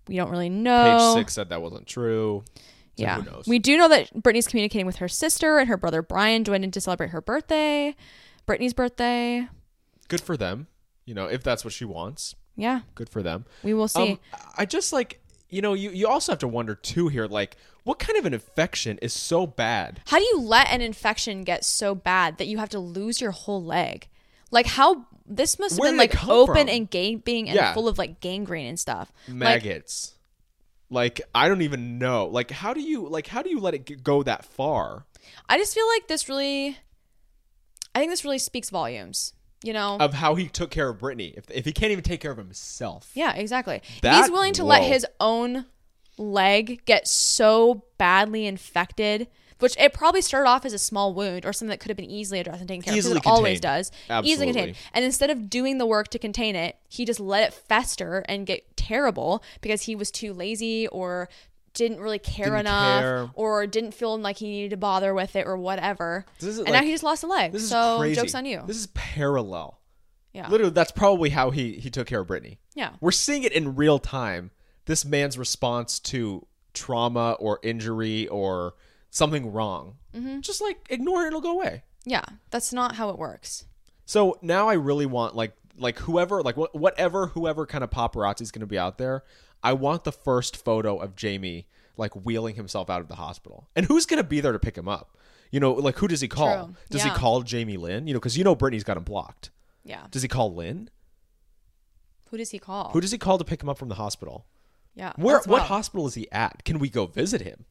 We 0.08 0.16
don't 0.16 0.30
really 0.32 0.50
know. 0.50 1.14
Page 1.16 1.22
Six 1.22 1.34
said 1.34 1.50
that 1.50 1.62
wasn't 1.62 1.86
true. 1.86 2.44
So 2.98 3.04
yeah, 3.04 3.22
who 3.22 3.30
knows? 3.32 3.48
we 3.48 3.60
do 3.60 3.78
know 3.78 3.88
that 3.90 4.12
Britney's 4.16 4.48
communicating 4.48 4.88
with 4.88 4.96
her 4.98 5.08
sister 5.08 5.60
and 5.60 5.70
her 5.70 5.78
brother 5.78 6.02
Brian 6.02 6.44
joined 6.44 6.64
in 6.64 6.72
to 6.72 6.82
celebrate 6.82 7.12
her 7.12 7.22
birthday, 7.22 7.96
Britney's 8.48 8.74
birthday. 8.74 9.48
Good 10.08 10.22
for 10.22 10.36
them. 10.36 10.66
You 11.06 11.14
know, 11.14 11.28
if 11.28 11.44
that's 11.44 11.64
what 11.64 11.74
she 11.74 11.86
wants, 11.86 12.34
Yeah, 12.58 12.82
good 12.96 13.08
for 13.08 13.22
them. 13.24 13.46
we 13.64 13.74
will 13.74 13.88
see. 13.88 14.14
Um, 14.14 14.20
I 14.58 14.66
just 14.66 14.92
like 14.92 15.22
you 15.50 15.62
know 15.62 15.74
you 15.74 15.92
you 15.92 16.08
also 16.08 16.34
have 16.34 16.40
to 16.40 16.48
wonder 16.48 16.76
too 16.76 17.08
here 17.08 17.26
like 17.28 17.56
what 17.84 18.00
kind 18.00 18.18
of 18.20 18.26
an 18.26 18.34
infection 18.34 18.98
is 19.02 19.14
so 19.14 19.48
bad? 19.48 20.02
How 20.08 20.18
do 20.18 20.26
you 20.26 20.42
let 20.42 20.68
an 20.70 20.82
infection 20.82 21.44
get 21.46 21.64
so 21.64 21.96
bad 21.96 22.38
that 22.40 22.48
you 22.48 22.58
have 22.58 22.68
to 22.70 22.80
lose 22.80 23.22
your 23.22 23.32
whole 23.32 23.64
leg? 23.64 24.10
Like 24.52 24.66
how 24.66 25.06
this 25.26 25.58
must 25.60 25.76
have 25.76 25.80
Where 25.80 25.92
been 25.92 25.98
like 25.98 26.28
open 26.28 26.56
from? 26.68 26.70
and 26.70 26.90
gaping 26.90 27.48
and 27.48 27.56
Yeah. 27.56 27.74
full 27.74 27.88
of 27.88 27.98
like 27.98 28.20
gangrene 28.20 28.66
and 28.68 28.78
stuff. 28.80 29.14
Maggots. 29.28 30.16
Like, 30.90 31.20
I 31.36 31.50
don't 31.50 31.62
even 31.64 31.98
know. 31.98 32.28
Like 32.28 32.50
how 32.52 32.74
do 32.74 32.82
you 32.82 33.08
like 33.08 33.28
how 33.28 33.42
do 33.42 33.50
you 33.50 33.60
let 33.60 33.74
it 33.74 34.04
go 34.04 34.24
that 34.24 34.44
far? 34.44 35.06
I 35.48 35.58
just 35.58 35.74
feel 35.74 35.88
like 35.88 36.08
this 36.08 36.28
really, 36.30 36.78
I 37.94 38.00
think 38.00 38.12
this 38.12 38.24
really 38.26 38.40
speaks 38.40 38.70
volumes. 38.70 39.34
You 39.64 39.74
know? 39.74 39.98
Of 40.00 40.14
how 40.14 40.36
he 40.36 40.48
took 40.48 40.70
care 40.70 40.90
of 40.90 41.00
Britney. 41.00 41.38
If 41.38 41.50
if 41.50 41.66
he 41.66 41.72
can't 41.72 41.92
even 41.92 42.04
take 42.04 42.22
care 42.22 42.32
of 42.32 42.38
himself. 42.38 43.10
yeah, 43.14 43.34
exactly. 43.34 43.82
That- 44.02 44.22
He's 44.22 44.32
willing 44.32 44.54
to 44.54 44.64
let 44.64 44.84
his 44.84 45.06
own 45.20 45.66
leg 46.18 46.84
get 46.86 47.08
so 47.08 47.84
badly 47.98 48.46
infected 48.48 49.28
which 49.60 49.76
it 49.78 49.94
probably 49.94 50.22
started 50.22 50.48
off 50.48 50.66
as 50.66 50.74
a 50.74 50.78
small 50.78 51.14
wound 51.14 51.46
or 51.46 51.54
something 51.54 51.70
that 51.70 51.80
could 51.80 51.90
have 51.90 51.98
been 51.98 52.10
easily 52.10 52.40
addressed 52.40 52.60
and 52.60 52.68
taken 52.68 52.84
care 52.84 52.94
of. 52.94 52.98
Easily 52.98 53.16
Because 53.16 53.28
it 53.28 53.30
always 53.34 53.60
does. 53.60 53.92
Absolutely. 54.10 54.32
Easily 54.32 54.46
contained. 54.48 54.78
And 54.94 55.06
instead 55.06 55.30
of 55.30 55.50
doing 55.50 55.78
the 55.78 55.86
work 55.86 56.10
to 56.10 56.20
contain 56.20 56.56
it, 56.56 56.78
he 56.88 57.06
just 57.06 57.20
let 57.20 57.44
it 57.44 57.54
fester 57.54 58.24
and 58.28 58.46
get 58.46 58.78
terrible 58.78 59.44
because 59.62 59.84
he 59.84 59.96
was 59.96 60.12
too 60.12 60.34
lazy 60.34 60.88
or 60.88 61.30
didn't 61.78 62.00
really 62.00 62.20
care 62.20 62.46
Didn't 62.46 62.60
enough 62.62 63.02
care. 63.02 63.30
or 63.36 63.66
didn't 63.68 63.94
feel 63.94 64.18
like 64.20 64.38
he 64.38 64.48
needed 64.48 64.72
to 64.72 64.78
bother 64.78 65.14
with 65.14 65.36
it 65.36 65.46
or 65.48 65.56
whatever. 65.58 66.26
And 66.42 66.58
like- 66.60 66.74
now 66.74 66.82
he 66.82 66.92
just 66.92 67.04
lost 67.04 67.24
a 67.24 67.28
leg. 67.28 67.52
This 67.54 67.64
is 67.64 67.70
so 67.70 68.00
crazy. 68.00 68.16
joke's 68.20 68.36
on 68.36 68.46
you. 68.46 68.64
This 68.66 68.78
is 68.78 68.88
parallel. 68.88 69.80
yeah. 70.34 70.48
Literally, 70.50 70.72
that's 70.74 70.92
probably 70.92 71.30
how 71.30 71.52
he 71.52 71.74
he 71.74 71.90
took 71.90 72.08
care 72.08 72.22
of 72.22 72.28
Britney. 72.28 72.58
Yeah. 72.76 72.92
We're 73.00 73.12
seeing 73.12 73.44
it 73.44 73.52
in 73.54 73.76
real 73.76 74.00
time. 74.00 74.52
This 74.86 75.06
man's 75.06 75.38
response 75.38 76.00
to 76.00 76.46
trauma 76.74 77.34
or 77.40 77.60
injury 77.64 78.28
or 78.28 78.74
something 79.10 79.52
wrong. 79.52 79.96
Mm-hmm. 80.16 80.42
Just 80.42 80.62
like 80.62 80.78
ignore 80.90 81.24
it, 81.24 81.28
it'll 81.28 81.42
go 81.42 81.52
away. 81.52 81.84
Yeah. 82.06 82.24
That's 82.52 82.72
not 82.74 82.96
how 82.96 83.10
it 83.10 83.18
works. 83.18 83.66
So 84.06 84.38
now 84.42 84.68
I 84.70 84.74
really 84.74 85.06
want 85.06 85.36
like 85.36 85.54
like 85.78 86.00
whoever 86.00 86.42
like 86.42 86.56
wh- 86.56 86.74
whatever 86.74 87.28
whoever 87.28 87.66
kind 87.66 87.84
of 87.84 87.90
paparazzi 87.90 88.42
is 88.42 88.52
going 88.52 88.62
to 88.62 88.66
be 88.68 88.78
out 88.80 88.98
there. 88.98 89.24
I 89.64 89.74
want 89.74 90.04
the 90.04 90.12
first 90.12 90.56
photo 90.58 90.98
of 90.98 91.16
Jamie 91.16 91.68
like 91.98 92.14
wheeling 92.16 92.56
himself 92.56 92.90
out 92.90 93.02
of 93.02 93.08
the 93.08 93.16
hospital, 93.16 93.68
and 93.76 93.86
who's 93.86 94.06
going 94.06 94.22
to 94.22 94.28
be 94.28 94.40
there 94.40 94.52
to 94.52 94.60
pick 94.60 94.78
him 94.78 94.88
up? 94.88 95.18
You 95.52 95.60
know, 95.60 95.72
like 95.74 95.96
who 95.98 96.08
does 96.08 96.22
he 96.22 96.28
call? 96.28 96.66
True. 96.66 96.76
Does 96.90 97.06
Yeah. 97.06 97.14
he 97.14 97.18
call 97.20 97.42
Jamie 97.42 97.78
Lynn? 97.78 98.06
You 98.08 98.14
know, 98.14 98.20
because 98.20 98.38
you 98.38 98.44
know 98.44 98.56
Britney's 98.56 98.84
got 98.84 98.98
him 98.98 99.04
blocked. 99.04 99.50
Yeah. 99.84 100.06
Does 100.12 100.22
he 100.22 100.28
call 100.28 100.54
Lynn? 100.54 100.90
Who 102.30 102.38
does 102.38 102.52
he 102.52 102.60
call? 102.60 102.90
Who 102.92 103.00
does 103.02 103.12
he 103.12 103.18
call 103.18 103.38
to 103.38 103.46
pick 103.46 103.64
him 103.64 103.70
up 103.70 103.78
from 103.78 103.90
the 103.90 103.96
hospital? 103.96 104.46
yeah. 104.96 105.14
Where 105.16 105.40
what 105.46 105.64
hospital 105.64 106.06
is 106.08 106.16
he 106.16 106.30
at? 106.32 106.64
Can 106.66 106.80
we 106.80 106.90
go 106.90 107.06
visit 107.06 107.42
him? 107.42 107.66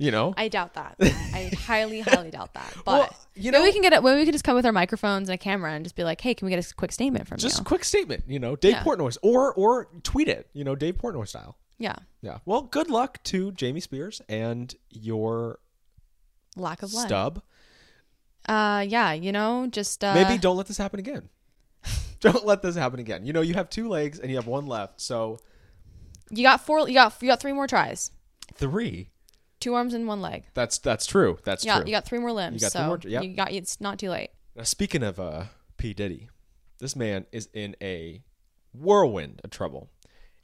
You 0.00 0.10
know, 0.10 0.32
I 0.36 0.48
doubt 0.48 0.74
that. 0.74 0.96
I 1.00 1.50
highly, 1.66 2.00
highly 2.00 2.30
doubt 2.30 2.54
that. 2.54 2.74
But 2.86 2.98
Well, 3.00 3.16
you 3.34 3.52
maybe 3.52 3.58
know- 3.58 3.64
we 3.64 3.72
can 3.72 3.82
get 3.82 3.92
it. 3.92 4.02
Maybe 4.02 4.16
we 4.18 4.24
can 4.24 4.32
just 4.32 4.44
come 4.44 4.54
with 4.56 4.64
our 4.64 4.72
microphones 4.72 5.28
and 5.28 5.34
a 5.34 5.38
camera 5.38 5.72
and 5.72 5.84
just 5.84 5.94
be 5.94 6.04
like, 6.04 6.20
"Hey, 6.22 6.32
can 6.32 6.46
we 6.46 6.50
get 6.50 6.64
a 6.64 6.74
quick 6.74 6.90
statement 6.90 7.28
from 7.28 7.36
just 7.36 7.58
a 7.58 7.60
you?" 7.60 7.64
quick 7.66 7.84
statement. 7.84 8.24
You 8.26 8.38
know, 8.38 8.56
Dave 8.56 8.72
Yeah. 8.72 8.82
Portnoy 8.84 9.16
or 9.22 9.52
or 9.52 9.88
tweet 10.02 10.28
it. 10.28 10.48
You 10.54 10.64
know, 10.64 10.74
Dave 10.74 10.96
Portnoy 10.96 11.28
style. 11.28 11.58
Yeah, 11.78 11.96
Yeah. 12.22 12.38
Well, 12.46 12.62
good 12.62 12.88
luck 12.90 13.22
to 13.24 13.52
Jamie 13.52 13.80
Spears 13.80 14.20
and 14.28 14.74
your 14.90 15.58
lack 16.56 16.82
of 16.82 16.90
stub. 16.90 17.42
Uh, 18.46 18.84
yeah, 18.88 19.12
you 19.12 19.32
know, 19.32 19.66
just 19.70 20.02
uh, 20.02 20.14
Maybe 20.14 20.38
don't 20.38 20.56
let 20.56 20.66
this 20.66 20.78
happen 20.78 20.98
again. 20.98 21.28
don't 22.20 22.44
let 22.46 22.62
this 22.62 22.74
happen 22.74 23.00
again. 23.00 23.24
You 23.26 23.32
know, 23.32 23.40
you 23.42 23.54
have 23.54 23.68
two 23.70 23.88
legs 23.88 24.18
and 24.18 24.30
you 24.30 24.36
have 24.36 24.46
one 24.46 24.66
left, 24.66 25.00
so 25.00 25.38
you 26.30 26.42
got 26.42 26.60
four. 26.64 26.88
You 26.88 26.94
got 26.94 27.14
you 27.20 27.28
got 27.28 27.40
three 27.40 27.52
more 27.52 27.66
tries. 27.66 28.10
three. 28.54 29.10
Two 29.60 29.74
arms 29.74 29.94
and 29.94 30.06
one 30.06 30.22
leg. 30.22 30.44
That's 30.54 30.78
that's 30.78 31.06
true. 31.06 31.38
That's 31.44 31.62
true. 31.62 31.70
Yeah, 31.70 31.76
true. 31.78 31.86
you 31.86 31.92
got 31.92 32.06
three 32.06 32.18
more 32.18 32.32
limbs. 32.32 32.54
You 32.54 32.60
got 32.60 32.72
so 32.72 32.78
three 32.78 32.86
more- 32.86 33.22
yep. 33.22 33.22
you 33.24 33.36
got. 33.36 33.52
It's 33.52 33.80
not 33.80 33.98
too 33.98 34.10
late. 34.10 34.30
Now, 34.56 34.64
speaking 34.64 35.02
of 35.02 35.20
uh, 35.20 35.44
P 35.76 35.92
Diddy, 35.92 36.28
this 36.78 36.96
man 36.96 37.26
is 37.30 37.48
in 37.52 37.76
a 37.82 38.22
whirlwind 38.72 39.40
of 39.44 39.50
trouble. 39.50 39.90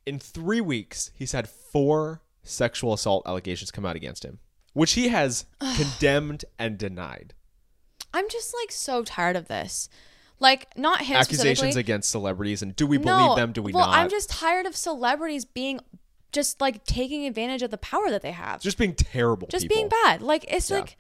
In 0.05 0.19
three 0.19 0.61
weeks, 0.61 1.11
he's 1.15 1.33
had 1.33 1.49
four 1.49 2.21
sexual 2.43 2.93
assault 2.93 3.27
allegations 3.27 3.71
come 3.71 3.85
out 3.85 3.97
against 3.97 4.25
him, 4.25 4.39
which 4.73 4.93
he 4.93 5.09
has 5.09 5.47
condemned 5.77 6.45
and 6.59 6.79
denied. 6.79 7.35
I'm 8.13 8.29
just 8.29 8.55
like 8.63 8.71
so 8.71 9.03
tired 9.03 9.37
of 9.37 9.49
this. 9.49 9.89
Like 10.39 10.69
not 10.77 11.01
him 11.01 11.17
Accusations 11.17 11.77
against 11.77 12.11
celebrities, 12.11 12.61
and 12.61 12.77
do 12.77 12.87
we 12.87 12.99
believe 12.99 13.29
no, 13.31 13.37
them? 13.37 13.53
Do 13.53 13.63
we 13.63 13.73
well, 13.73 13.87
not? 13.87 13.97
I'm 13.97 14.11
just 14.11 14.29
tired 14.29 14.67
of 14.67 14.77
celebrities 14.77 15.47
being 15.47 15.81
just 16.37 16.61
like 16.61 16.85
taking 16.85 17.27
advantage 17.27 17.63
of 17.63 17.71
the 17.73 17.79
power 17.79 18.11
that 18.11 18.23
they 18.23 18.31
have. 18.31 18.61
just 18.61 18.79
being 18.79 18.95
terrible. 18.95 19.49
just 19.49 19.65
people. 19.65 19.77
being 19.77 19.89
bad. 20.05 20.23
Like 20.23 20.45
it's 20.49 20.71
Yeah. 20.71 20.81
like 20.81 20.97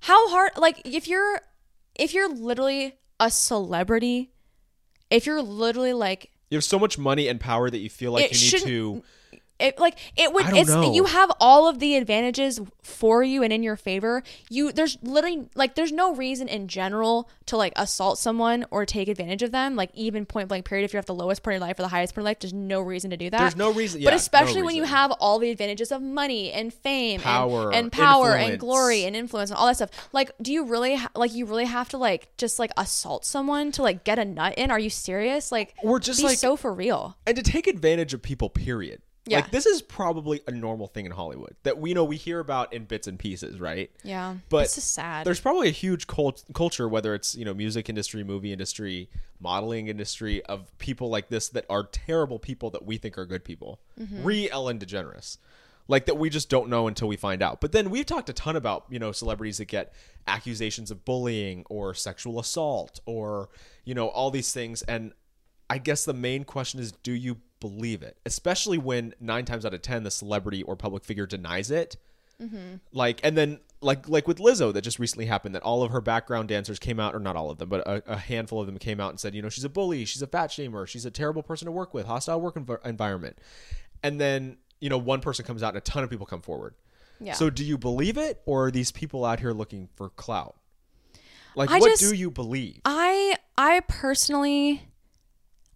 how 0.00 0.28
hard 0.28 0.50
like 0.58 0.82
if 0.84 1.08
you're 1.08 1.40
if 1.94 2.12
you're 2.12 2.28
literally 2.28 2.96
a 3.18 3.30
celebrity, 3.30 4.32
if 5.10 5.24
you're 5.26 5.40
literally 5.42 5.92
like 5.94 6.30
You 6.50 6.56
have 6.56 6.64
so 6.64 6.78
much 6.78 6.98
money 6.98 7.28
and 7.28 7.40
power 7.40 7.70
that 7.70 7.78
you 7.78 7.88
feel 7.88 8.12
like 8.12 8.32
you 8.32 8.50
need 8.52 8.62
to. 8.66 9.02
It 9.60 9.78
like 9.78 9.96
it 10.16 10.32
would 10.32 10.46
it's 10.50 10.70
know. 10.70 10.92
you 10.92 11.04
have 11.04 11.30
all 11.40 11.68
of 11.68 11.78
the 11.78 11.96
advantages 11.96 12.60
for 12.82 13.22
you 13.22 13.42
and 13.42 13.52
in 13.52 13.62
your 13.62 13.76
favor. 13.76 14.22
You 14.48 14.72
there's 14.72 14.98
literally 15.02 15.48
like 15.54 15.74
there's 15.74 15.92
no 15.92 16.14
reason 16.14 16.48
in 16.48 16.68
general 16.68 17.28
to 17.46 17.56
like 17.56 17.72
assault 17.76 18.18
someone 18.18 18.64
or 18.70 18.86
take 18.86 19.08
advantage 19.08 19.42
of 19.42 19.50
them 19.52 19.76
like 19.76 19.90
even 19.94 20.24
point 20.26 20.48
blank 20.48 20.64
period 20.64 20.84
if 20.84 20.92
you're 20.92 21.00
at 21.00 21.06
the 21.06 21.14
lowest 21.14 21.42
point 21.42 21.56
of 21.56 21.60
your 21.60 21.66
life 21.68 21.78
or 21.78 21.82
the 21.82 21.88
highest 21.88 22.14
point 22.14 22.22
of 22.22 22.26
life 22.26 22.38
there's 22.40 22.52
no 22.52 22.80
reason 22.80 23.10
to 23.10 23.16
do 23.16 23.30
that. 23.30 23.38
There's 23.38 23.56
no 23.56 23.72
reason- 23.72 24.00
yeah, 24.00 24.06
but 24.06 24.10
no 24.12 24.16
especially 24.16 24.62
when 24.62 24.76
you 24.76 24.84
have 24.84 25.10
all 25.20 25.38
the 25.38 25.50
advantages 25.50 25.92
of 25.92 26.00
money 26.02 26.52
and 26.52 26.72
fame 26.72 27.20
Power, 27.20 27.66
and, 27.68 27.74
and 27.76 27.92
power 27.92 28.34
and 28.36 28.58
glory 28.58 29.04
and 29.04 29.14
influence 29.16 29.50
and 29.50 29.58
all 29.58 29.66
that 29.66 29.76
stuff. 29.76 29.90
Like 30.12 30.30
do 30.40 30.52
you 30.52 30.64
really 30.64 30.96
ha- 30.96 31.10
like 31.14 31.34
you 31.34 31.46
really 31.46 31.64
have 31.66 31.88
to 31.90 31.98
like 31.98 32.36
just 32.36 32.58
like 32.58 32.70
assault 32.76 33.24
someone 33.24 33.72
to 33.72 33.82
like 33.82 34.04
get 34.04 34.18
a 34.18 34.24
nut 34.24 34.54
in? 34.56 34.70
Are 34.70 34.78
you 34.78 34.90
serious? 34.90 35.52
Like 35.52 35.74
we're 35.82 35.98
just, 35.98 36.20
be 36.20 36.26
like- 36.26 36.38
so 36.38 36.56
for 36.56 36.72
real. 36.72 37.16
and 37.26 37.36
to 37.36 37.42
take 37.42 37.66
advantage 37.66 38.14
of 38.14 38.22
people 38.22 38.48
period 38.50 39.02
Yeah. 39.26 39.40
like 39.40 39.50
this 39.50 39.66
is 39.66 39.82
probably 39.82 40.40
a 40.46 40.50
normal 40.50 40.86
thing 40.86 41.04
in 41.04 41.12
hollywood 41.12 41.54
that 41.62 41.78
we 41.78 41.92
know 41.92 42.04
we 42.04 42.16
hear 42.16 42.40
about 42.40 42.72
in 42.72 42.84
bits 42.86 43.06
and 43.06 43.18
pieces 43.18 43.60
right? 43.60 43.90
Yeah. 44.02 44.36
But 44.48 44.64
it's 44.64 44.76
just 44.76 44.94
sad. 44.94 45.26
there's 45.26 45.40
probably 45.40 45.68
a 45.68 45.72
huge 45.72 46.06
cult- 46.06 46.44
culture 46.54 46.88
whether 46.88 47.14
it's 47.14 47.34
you 47.34 47.44
know 47.44 47.52
music 47.54 47.88
industry 47.88 48.24
movie 48.24 48.52
industry 48.52 49.10
modeling 49.38 49.88
industry 49.88 50.42
of 50.44 50.76
people 50.78 51.08
like 51.10 51.28
this 51.28 51.48
that 51.50 51.64
are 51.68 51.84
terrible 51.84 52.38
people 52.38 52.70
that 52.70 52.84
we 52.84 52.96
think 52.98 53.16
are 53.18 53.26
good 53.26 53.44
people. 53.44 53.80
Mm-hmm. 53.98 54.22
re 54.24 54.50
ellen 54.50 54.78
degeneres. 54.78 55.38
Like 55.88 56.06
that 56.06 56.18
we 56.18 56.30
just 56.30 56.48
don't 56.48 56.68
know 56.68 56.86
until 56.86 57.08
we 57.08 57.16
find 57.16 57.42
out. 57.42 57.60
But 57.60 57.72
then 57.72 57.90
we've 57.90 58.06
talked 58.06 58.28
a 58.28 58.32
ton 58.32 58.54
about 58.56 58.84
you 58.90 58.98
know 58.98 59.12
celebrities 59.12 59.58
that 59.58 59.66
get 59.66 59.92
accusations 60.26 60.90
of 60.90 61.04
bullying 61.04 61.64
or 61.68 61.94
sexual 61.94 62.38
assault 62.38 63.00
or 63.06 63.48
you 63.84 63.94
know 63.94 64.08
all 64.08 64.30
these 64.30 64.52
things. 64.52 64.82
And 64.82 65.12
I 65.68 65.78
guess 65.78 66.04
the 66.04 66.14
main 66.14 66.44
question 66.44 66.80
is 66.80 66.92
do 66.92 67.12
you 67.12 67.38
believe 67.60 68.02
it? 68.02 68.16
Especially 68.26 68.78
when 68.78 69.14
nine 69.20 69.44
times 69.44 69.64
out 69.64 69.74
of 69.74 69.82
10, 69.82 70.02
the 70.02 70.10
celebrity 70.10 70.62
or 70.62 70.76
public 70.76 71.04
figure 71.04 71.26
denies 71.26 71.70
it. 71.70 71.96
Mm-hmm. 72.42 72.76
Like, 72.92 73.20
and 73.22 73.36
then, 73.36 73.60
like, 73.82 74.08
like 74.08 74.26
with 74.26 74.38
Lizzo, 74.38 74.72
that 74.72 74.80
just 74.82 74.98
recently 74.98 75.26
happened 75.26 75.54
that 75.54 75.62
all 75.62 75.82
of 75.82 75.90
her 75.92 76.00
background 76.00 76.48
dancers 76.48 76.78
came 76.78 76.98
out, 76.98 77.14
or 77.14 77.18
not 77.18 77.36
all 77.36 77.50
of 77.50 77.58
them, 77.58 77.68
but 77.68 77.86
a, 77.86 78.02
a 78.12 78.16
handful 78.16 78.60
of 78.60 78.66
them 78.66 78.78
came 78.78 78.98
out 78.98 79.10
and 79.10 79.20
said, 79.20 79.34
you 79.34 79.42
know, 79.42 79.48
she's 79.50 79.64
a 79.64 79.68
bully, 79.68 80.04
she's 80.06 80.22
a 80.22 80.26
fat 80.26 80.50
shamer, 80.50 80.86
she's 80.86 81.04
a 81.04 81.10
terrible 81.10 81.42
person 81.42 81.66
to 81.66 81.72
work 81.72 81.92
with, 81.92 82.06
hostile 82.06 82.40
work 82.40 82.54
env- 82.56 82.84
environment. 82.86 83.36
And 84.02 84.18
then, 84.20 84.56
you 84.80 84.88
know, 84.88 84.98
one 84.98 85.20
person 85.20 85.44
comes 85.44 85.62
out 85.62 85.68
and 85.68 85.78
a 85.78 85.80
ton 85.82 86.02
of 86.02 86.08
people 86.10 86.24
come 86.26 86.40
forward. 86.40 86.74
Yeah. 87.20 87.34
So 87.34 87.50
do 87.50 87.62
you 87.62 87.76
believe 87.76 88.16
it, 88.16 88.40
or 88.46 88.66
are 88.66 88.70
these 88.70 88.90
people 88.90 89.24
out 89.26 89.40
here 89.40 89.52
looking 89.52 89.88
for 89.96 90.08
clout? 90.08 90.56
Like, 91.54 91.70
I 91.70 91.78
what 91.78 91.90
just- 91.90 92.02
do 92.02 92.16
you 92.16 92.30
believe? 92.30 92.80
I 92.84 93.36
I 93.58 93.80
personally 93.88 94.88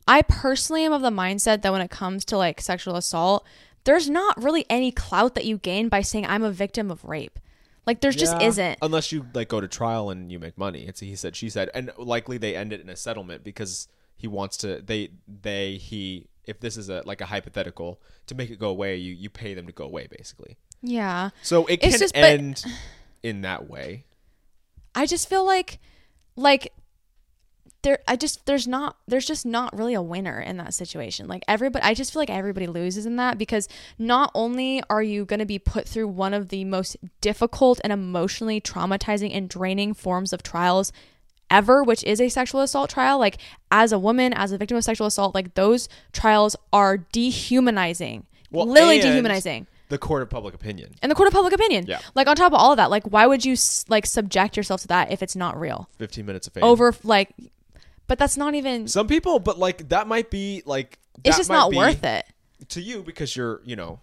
I 0.06 0.22
personally 0.22 0.84
am 0.84 0.92
of 0.92 1.02
the 1.02 1.10
mindset 1.10 1.62
that 1.62 1.72
when 1.72 1.80
it 1.80 1.90
comes 1.90 2.24
to 2.26 2.36
like 2.36 2.60
sexual 2.60 2.96
assault, 2.96 3.44
there's 3.84 4.08
not 4.08 4.42
really 4.42 4.66
any 4.68 4.92
clout 4.92 5.34
that 5.34 5.44
you 5.44 5.58
gain 5.58 5.88
by 5.88 6.02
saying 6.02 6.26
I'm 6.26 6.42
a 6.42 6.50
victim 6.50 6.90
of 6.90 7.04
rape. 7.04 7.38
Like 7.86 8.00
there's 8.00 8.16
just 8.16 8.40
isn't. 8.40 8.78
Unless 8.82 9.12
you 9.12 9.26
like 9.34 9.48
go 9.48 9.60
to 9.60 9.68
trial 9.68 10.10
and 10.10 10.32
you 10.32 10.38
make 10.38 10.56
money. 10.56 10.86
It's 10.86 11.00
he 11.00 11.16
said 11.16 11.36
she 11.36 11.50
said, 11.50 11.70
and 11.74 11.92
likely 11.98 12.38
they 12.38 12.56
end 12.56 12.72
it 12.72 12.80
in 12.80 12.88
a 12.88 12.96
settlement 12.96 13.44
because 13.44 13.88
he 14.16 14.26
wants 14.26 14.56
to. 14.58 14.80
They 14.80 15.10
they 15.28 15.76
he. 15.76 16.28
If 16.46 16.60
this 16.60 16.76
is 16.76 16.88
a 16.90 17.02
like 17.06 17.20
a 17.22 17.26
hypothetical 17.26 18.00
to 18.26 18.34
make 18.34 18.50
it 18.50 18.58
go 18.58 18.68
away, 18.68 18.96
you 18.96 19.12
you 19.14 19.28
pay 19.30 19.54
them 19.54 19.66
to 19.66 19.72
go 19.72 19.84
away 19.84 20.06
basically. 20.10 20.56
Yeah. 20.82 21.30
So 21.42 21.64
it 21.66 21.80
It's 21.82 21.90
can 21.94 21.98
just- 21.98 22.14
but- 22.14 22.24
end 22.24 22.64
in 23.22 23.40
that 23.42 23.68
way. 23.68 24.04
I 24.94 25.06
just 25.06 25.28
feel 25.28 25.44
like 25.44 25.78
like 26.36 26.72
there 27.84 27.98
I 28.08 28.16
just 28.16 28.44
there's 28.46 28.66
not 28.66 28.96
there's 29.06 29.24
just 29.26 29.46
not 29.46 29.76
really 29.78 29.94
a 29.94 30.02
winner 30.02 30.40
in 30.40 30.56
that 30.56 30.74
situation. 30.74 31.28
Like 31.28 31.44
everybody 31.46 31.84
I 31.84 31.94
just 31.94 32.12
feel 32.12 32.20
like 32.20 32.30
everybody 32.30 32.66
loses 32.66 33.06
in 33.06 33.14
that 33.16 33.38
because 33.38 33.68
not 33.98 34.32
only 34.34 34.82
are 34.90 35.02
you 35.02 35.24
going 35.24 35.38
to 35.40 35.46
be 35.46 35.60
put 35.60 35.86
through 35.88 36.08
one 36.08 36.34
of 36.34 36.48
the 36.48 36.64
most 36.64 36.96
difficult 37.20 37.80
and 37.84 37.92
emotionally 37.92 38.60
traumatizing 38.60 39.30
and 39.32 39.48
draining 39.48 39.94
forms 39.94 40.32
of 40.32 40.42
trials 40.42 40.90
ever, 41.50 41.84
which 41.84 42.02
is 42.04 42.20
a 42.20 42.28
sexual 42.28 42.62
assault 42.62 42.90
trial, 42.90 43.18
like 43.18 43.36
as 43.70 43.92
a 43.92 43.98
woman, 43.98 44.32
as 44.32 44.50
a 44.50 44.58
victim 44.58 44.76
of 44.76 44.82
sexual 44.82 45.06
assault, 45.06 45.34
like 45.34 45.54
those 45.54 45.88
trials 46.12 46.56
are 46.72 46.96
dehumanizing. 46.98 48.26
literally 48.50 48.94
and 48.96 49.02
dehumanizing 49.02 49.66
The 49.90 49.98
court 49.98 50.22
of 50.22 50.30
public 50.30 50.54
opinion. 50.54 50.94
and 51.02 51.10
the 51.10 51.14
court 51.14 51.26
of 51.28 51.32
public 51.34 51.52
opinion. 51.52 51.84
Yeah. 51.86 52.00
Like 52.14 52.26
on 52.28 52.36
top 52.36 52.52
of 52.52 52.58
all 52.58 52.72
of 52.72 52.78
that, 52.78 52.90
like 52.90 53.04
why 53.04 53.26
would 53.26 53.44
you 53.44 53.56
like 53.88 54.06
subject 54.06 54.56
yourself 54.56 54.80
to 54.82 54.88
that 54.88 55.12
if 55.12 55.22
it's 55.22 55.36
not 55.36 55.58
real? 55.60 55.88
Fifteen 55.98 56.24
minutes 56.26 56.46
of 56.46 56.54
fame. 56.54 56.64
Over 56.64 56.94
like, 57.04 57.34
but 58.06 58.18
that's 58.18 58.36
not 58.36 58.54
even. 58.54 58.88
Some 58.88 59.06
people, 59.06 59.38
but 59.38 59.58
like 59.58 59.88
that 59.90 60.06
might 60.06 60.30
be 60.30 60.62
like 60.66 60.98
It's 61.24 61.36
just 61.36 61.50
not 61.50 61.72
worth 61.72 62.04
it. 62.04 62.24
to 62.68 62.80
you 62.80 63.02
because 63.02 63.34
you're 63.36 63.60
you 63.64 63.76
know 63.76 64.00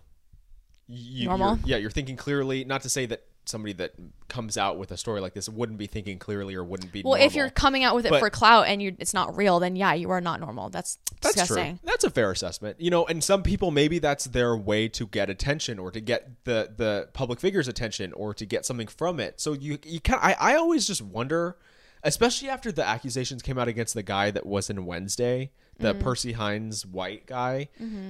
you, 0.88 1.28
Normal? 1.28 1.56
you're- 1.58 1.62
yeah 1.72 1.78
you're 1.78 1.91
thinking 1.91 2.16
clearly 2.18 2.64
not 2.66 2.82
to 2.82 2.89
say 2.89 3.06
that 3.06 3.24
somebody 3.45 3.74
that 3.74 3.93
comes 4.28 4.56
out 4.56 4.78
with 4.78 4.91
a 4.91 4.97
story 4.97 5.20
like 5.20 5.34
this 5.34 5.49
wouldn't 5.49 5.80
be 5.80 5.88
thinking 5.88 6.20
clearly 6.20 6.54
or 6.54 6.64
wouldn't 6.64 6.91
be 6.91 7.02
Well, 7.04 7.16
if 7.16 7.34
you're 7.34 7.49
coming 7.49 7.84
out 7.84 7.95
with 7.95 8.06
it 8.06 8.10
But- 8.10 8.20
for 8.20 8.30
clout 8.30 8.68
and 8.68 8.82
you 8.82 8.95
it's 8.99 9.14
not 9.14 9.36
real, 9.36 9.60
then 9.60 9.76
yeah, 9.76 9.93
you 9.93 10.10
are 10.12 10.22
not 10.22 10.39
normal. 10.39 10.70
That's 10.70 10.99
That's 11.22 11.36
disgusting. 11.36 11.78
true. 11.80 11.89
That's 11.89 12.04
a 12.04 12.10
fair 12.12 12.30
assessment. 12.32 12.80
You 12.80 12.91
know, 12.91 13.06
and 13.08 13.24
some 13.24 13.41
people 13.41 13.72
maybe 13.72 13.97
that's 13.99 14.26
their 14.26 14.56
way 14.56 14.88
to 14.89 15.08
get 15.08 15.30
attention 15.30 15.80
or 15.80 15.91
to 15.91 15.99
get 15.99 16.43
the 16.43 16.72
the 16.76 17.10
public 17.14 17.39
figure's 17.39 17.68
attention 17.68 18.14
or 18.14 18.34
to 18.36 18.45
get 18.45 18.66
something 18.66 18.88
from 18.88 19.20
it. 19.20 19.41
So 19.41 19.54
you 19.54 19.80
you 19.86 19.99
kind 20.02 20.20
I 20.22 20.36
I 20.39 20.56
always 20.56 20.86
just 20.86 21.02
wonder, 21.02 21.58
especially 22.04 22.49
after 22.49 22.72
the 22.72 22.86
accusations 22.88 23.41
came 23.41 23.58
out 23.58 23.68
against 23.68 23.93
the 23.93 24.04
guy 24.04 24.32
that 24.32 24.45
was 24.45 24.70
in 24.70 24.86
Wednesday, 24.86 25.52
the 25.80 25.93
Mm-hmm. 25.93 26.02
Percy 26.04 26.34
Hynes 26.34 26.86
White 26.86 27.26
guy. 27.26 27.70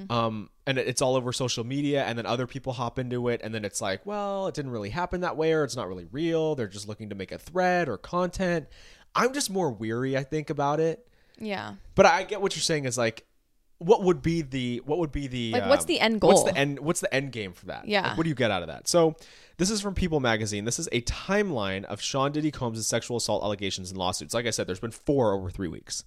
Um 0.09 0.49
and 0.67 0.77
it's 0.77 1.01
all 1.01 1.15
over 1.15 1.31
social 1.33 1.63
media 1.63 2.03
and 2.03 2.17
then 2.17 2.25
other 2.25 2.47
people 2.47 2.73
hop 2.73 2.99
into 2.99 3.27
it 3.29 3.41
and 3.43 3.53
then 3.53 3.65
it's 3.65 3.81
like, 3.81 4.05
well, 4.05 4.47
it 4.47 4.53
didn't 4.53 4.71
really 4.71 4.89
happen 4.89 5.21
that 5.21 5.35
way 5.37 5.53
or 5.53 5.63
it's 5.63 5.75
not 5.75 5.87
really 5.87 6.05
real. 6.11 6.55
They're 6.55 6.67
just 6.67 6.87
looking 6.87 7.09
to 7.09 7.15
make 7.15 7.31
a 7.31 7.37
thread 7.37 7.89
or 7.89 7.97
content. 7.97 8.67
I'm 9.15 9.33
just 9.33 9.49
more 9.49 9.71
weary, 9.71 10.15
I 10.17 10.23
think, 10.23 10.49
about 10.49 10.79
it. 10.79 11.07
Yeah. 11.39 11.73
But 11.95 12.05
I 12.05 12.23
get 12.23 12.41
what 12.41 12.55
you're 12.55 12.61
saying 12.61 12.85
is 12.85 12.97
like, 12.97 13.25
what 13.79 14.03
would 14.03 14.21
be 14.21 14.43
the 14.43 14.81
what 14.85 14.99
would 14.99 15.11
be 15.11 15.27
the 15.27 15.51
Like, 15.53 15.67
what's 15.67 15.83
um, 15.83 15.87
the 15.87 15.99
end 15.99 16.21
What's 16.21 16.43
goal? 16.43 16.51
the 16.51 16.57
end? 16.57 16.79
What's 16.79 16.99
the 17.01 17.13
end 17.13 17.31
game 17.31 17.53
for 17.53 17.65
that? 17.65 17.87
Yeah. 17.87 18.09
Like, 18.09 18.17
what 18.17 18.23
do 18.23 18.29
you 18.29 18.35
get 18.35 18.51
out 18.51 18.61
of 18.61 18.67
that? 18.67 18.87
So, 18.87 19.15
this 19.61 19.69
is 19.69 19.79
from 19.79 19.93
People 19.93 20.19
Magazine. 20.19 20.65
This 20.65 20.79
is 20.79 20.89
a 20.91 21.01
timeline 21.01 21.83
of 21.83 22.01
Sean 22.01 22.31
Diddy 22.31 22.49
Combs' 22.49 22.87
sexual 22.87 23.17
assault 23.17 23.43
allegations 23.43 23.91
and 23.91 23.97
lawsuits. 23.99 24.33
Like 24.33 24.47
I 24.47 24.49
said, 24.49 24.65
there's 24.65 24.79
been 24.79 24.89
four 24.89 25.33
over 25.33 25.51
three 25.51 25.67
weeks. 25.67 26.03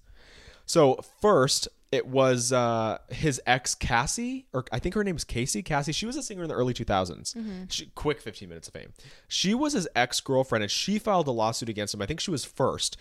So 0.65 0.99
first, 1.21 1.69
it 1.89 2.05
was 2.05 2.51
uh, 2.51 2.97
his 3.09 3.41
ex 3.47 3.73
Cassie, 3.73 4.45
or 4.51 4.65
I 4.73 4.79
think 4.79 4.93
her 4.95 5.05
name 5.05 5.13
name's 5.13 5.23
Casey. 5.23 5.63
Cassie. 5.63 5.93
She 5.93 6.05
was 6.05 6.17
a 6.17 6.23
singer 6.23 6.43
in 6.43 6.49
the 6.49 6.53
early 6.53 6.73
2000s. 6.73 7.33
She, 7.69 7.85
quick 7.95 8.19
15 8.19 8.49
minutes 8.49 8.67
of 8.67 8.73
fame. 8.73 8.91
She 9.29 9.53
was 9.53 9.71
his 9.71 9.87
ex 9.95 10.19
girlfriend, 10.19 10.63
and 10.63 10.71
she 10.71 10.99
filed 10.99 11.29
a 11.29 11.31
lawsuit 11.31 11.69
against 11.69 11.93
him. 11.93 12.01
I 12.01 12.07
think 12.07 12.19
she 12.19 12.31
was 12.31 12.43
first. 12.43 12.97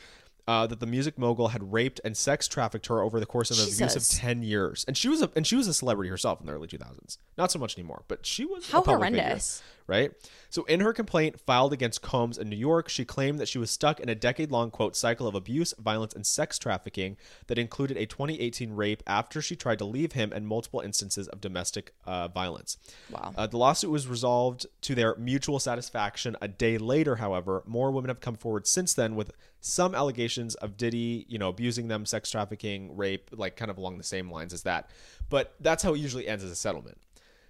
Uh, 0.46 0.66
that 0.66 0.78
the 0.78 0.86
music 0.86 1.18
mogul 1.18 1.48
had 1.48 1.72
raped 1.72 2.02
and 2.04 2.14
sex 2.14 2.46
trafficked 2.46 2.86
her 2.88 3.00
over 3.00 3.18
the 3.18 3.24
course 3.24 3.50
of 3.50 3.56
an 3.56 3.64
abusive 3.64 3.88
Jesus. 4.02 4.18
10 4.18 4.42
years 4.42 4.84
and 4.86 4.94
she 4.94 5.08
was 5.08 5.22
a 5.22 5.30
and 5.34 5.46
she 5.46 5.56
was 5.56 5.66
a 5.66 5.72
celebrity 5.72 6.10
herself 6.10 6.38
in 6.38 6.46
the 6.46 6.52
early 6.52 6.68
2000s 6.68 7.16
not 7.38 7.50
so 7.50 7.58
much 7.58 7.78
anymore 7.78 8.04
but 8.08 8.26
she 8.26 8.44
was 8.44 8.70
How 8.70 8.80
a 8.80 8.82
public 8.82 9.08
figure, 9.08 9.22
horrendous. 9.22 9.62
right 9.86 10.12
so 10.50 10.64
in 10.64 10.80
her 10.80 10.92
complaint 10.92 11.40
filed 11.40 11.72
against 11.72 12.02
combs 12.02 12.36
in 12.36 12.50
new 12.50 12.56
york 12.56 12.90
she 12.90 13.06
claimed 13.06 13.40
that 13.40 13.48
she 13.48 13.56
was 13.56 13.70
stuck 13.70 14.00
in 14.00 14.10
a 14.10 14.14
decade-long 14.14 14.70
quote 14.70 14.94
cycle 14.96 15.26
of 15.26 15.34
abuse 15.34 15.72
violence 15.78 16.12
and 16.12 16.26
sex 16.26 16.58
trafficking 16.58 17.16
that 17.46 17.56
included 17.58 17.96
a 17.96 18.04
2018 18.04 18.74
rape 18.74 19.02
after 19.06 19.40
she 19.40 19.56
tried 19.56 19.78
to 19.78 19.86
leave 19.86 20.12
him 20.12 20.30
and 20.30 20.46
multiple 20.46 20.80
instances 20.80 21.26
of 21.28 21.40
domestic 21.40 21.94
uh, 22.04 22.28
violence 22.28 22.76
Wow. 23.10 23.32
uh, 23.34 23.46
the 23.46 23.56
lawsuit 23.56 23.90
was 23.90 24.06
resolved 24.06 24.66
to 24.82 24.94
their 24.94 25.14
mutual 25.16 25.58
satisfaction 25.58 26.36
a 26.42 26.48
day 26.48 26.76
later, 26.76 27.16
however. 27.16 27.62
More 27.66 27.90
women 27.90 28.08
have 28.08 28.20
come 28.20 28.34
forward 28.36 28.66
since 28.66 28.92
then 28.92 29.14
with 29.14 29.30
some 29.66 29.94
allegations 29.94 30.54
of 30.56 30.76
Diddy, 30.76 31.24
you 31.26 31.38
know, 31.38 31.48
abusing 31.48 31.88
them, 31.88 32.04
sex 32.04 32.30
trafficking, 32.30 32.94
rape, 32.98 33.30
like 33.32 33.56
kind 33.56 33.70
of 33.70 33.78
along 33.78 33.96
the 33.96 34.04
same 34.04 34.30
lines 34.30 34.52
as 34.52 34.64
that. 34.64 34.90
But 35.30 35.54
that's 35.58 35.82
how 35.82 35.94
it 35.94 36.00
usually 36.00 36.28
ends 36.28 36.44
as 36.44 36.50
a 36.50 36.54
settlement. 36.54 36.98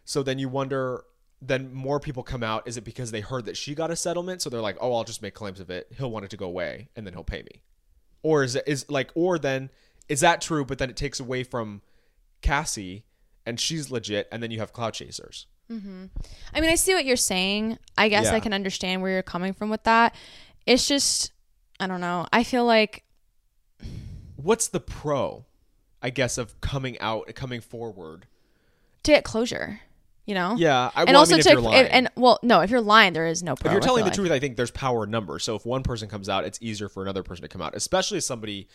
So 0.05 0.23
then 0.23 0.39
you 0.39 0.49
wonder, 0.49 1.03
then 1.43 1.75
more 1.75 1.99
people 1.99 2.23
come 2.23 2.45
out. 2.45 2.69
Is 2.69 2.77
it 2.77 2.85
because 2.85 3.11
they 3.11 3.21
heard 3.21 3.47
that 3.47 3.57
she 3.57 3.75
got 3.75 3.91
a 3.91 3.97
settlement? 3.97 4.43
So 4.43 4.49
they're 4.49 4.61
like, 4.61 4.77
oh, 4.81 4.95
I'll 4.95 5.03
just 5.03 5.23
make 5.23 5.35
claims 5.35 5.59
of 5.59 5.71
it. 5.71 5.89
He'll 5.99 6.11
want 6.11 6.25
it 6.25 6.31
to 6.31 6.37
go 6.37 6.47
away 6.47 6.89
and 6.95 7.05
then 7.05 7.15
he'll 7.15 7.25
pay 7.25 7.43
me. 7.43 7.63
Or 8.23 8.45
is 8.45 8.55
it 8.55 8.63
is 8.65 8.89
like, 8.89 9.11
or 9.17 9.37
then 9.37 9.71
is 10.09 10.21
that 10.21 10.41
true? 10.41 10.65
But 10.65 10.79
then 10.79 10.91
it 10.91 10.97
takes 10.97 11.19
away 11.19 11.43
from 11.43 11.83
Cassie 12.43 13.07
and 13.45 13.59
she's 13.59 13.91
legit. 13.91 14.29
And 14.31 14.41
then 14.41 14.53
you 14.53 14.61
have 14.61 14.73
cloud 14.73 14.95
chasers. 14.95 15.49
Mm-hmm. 15.69 16.05
I 16.55 16.61
mean, 16.61 16.71
I 16.71 16.77
see 16.77 16.95
what 16.95 17.07
you're 17.07 17.17
saying. 17.17 17.77
I 17.99 18.09
guess 18.09 18.27
Yeah. 18.27 18.35
I 18.35 18.41
can 18.41 18.53
understand 18.53 19.03
where 19.03 19.11
you're 19.11 19.23
coming 19.23 19.53
from 19.53 19.69
with 19.69 19.83
that. 19.83 20.15
It's 20.65 20.87
just, 20.87 21.33
I 21.85 21.87
don't 21.87 22.01
know. 22.01 22.27
I 22.33 22.45
feel 22.45 22.65
like 22.65 23.05
what's 24.37 24.69
the 24.69 24.81
pro 24.81 25.45
i 26.03 26.11
guess 26.11 26.37
of 26.39 26.61
coming 26.61 26.99
out 27.01 27.33
coming 27.35 27.61
forward 27.61 28.27
to 29.03 29.13
get 29.13 29.25
closure, 29.25 29.81
you 30.27 30.35
know? 30.35 30.55
yeah 30.59 30.91
I, 30.95 31.03
And 31.03 31.09
well, 31.11 31.19
also 31.19 31.35
I 31.35 31.37
mean, 31.37 31.63
to, 31.63 31.73
if 31.79 31.89
and 31.91 32.09
well, 32.17 32.39
no, 32.43 32.61
if 32.61 32.71
you're 32.71 32.81
lying, 32.81 33.13
there 33.13 33.27
is 33.27 33.43
no 33.43 33.55
pro. 33.55 33.71
if 33.71 33.73
you're 33.73 33.81
telling 33.83 34.01
the 34.05 34.07
like. 34.11 34.15
truth 34.15 34.31
i 34.31 34.39
think 34.39 34.57
there's 34.57 34.71
power 34.71 35.05
in 35.05 35.11
numbers 35.11 35.45
so 35.45 35.55
if 35.57 35.65
one 35.67 35.83
person 35.83 36.09
comes 36.09 36.29
out 36.29 36.45
it's 36.45 36.59
easier 36.63 36.89
for 36.89 37.03
another 37.03 37.23
person 37.23 37.43
to 37.43 37.49
come 37.49 37.61
out 37.63 37.75
especially 37.75 38.21
somebody 38.21 38.69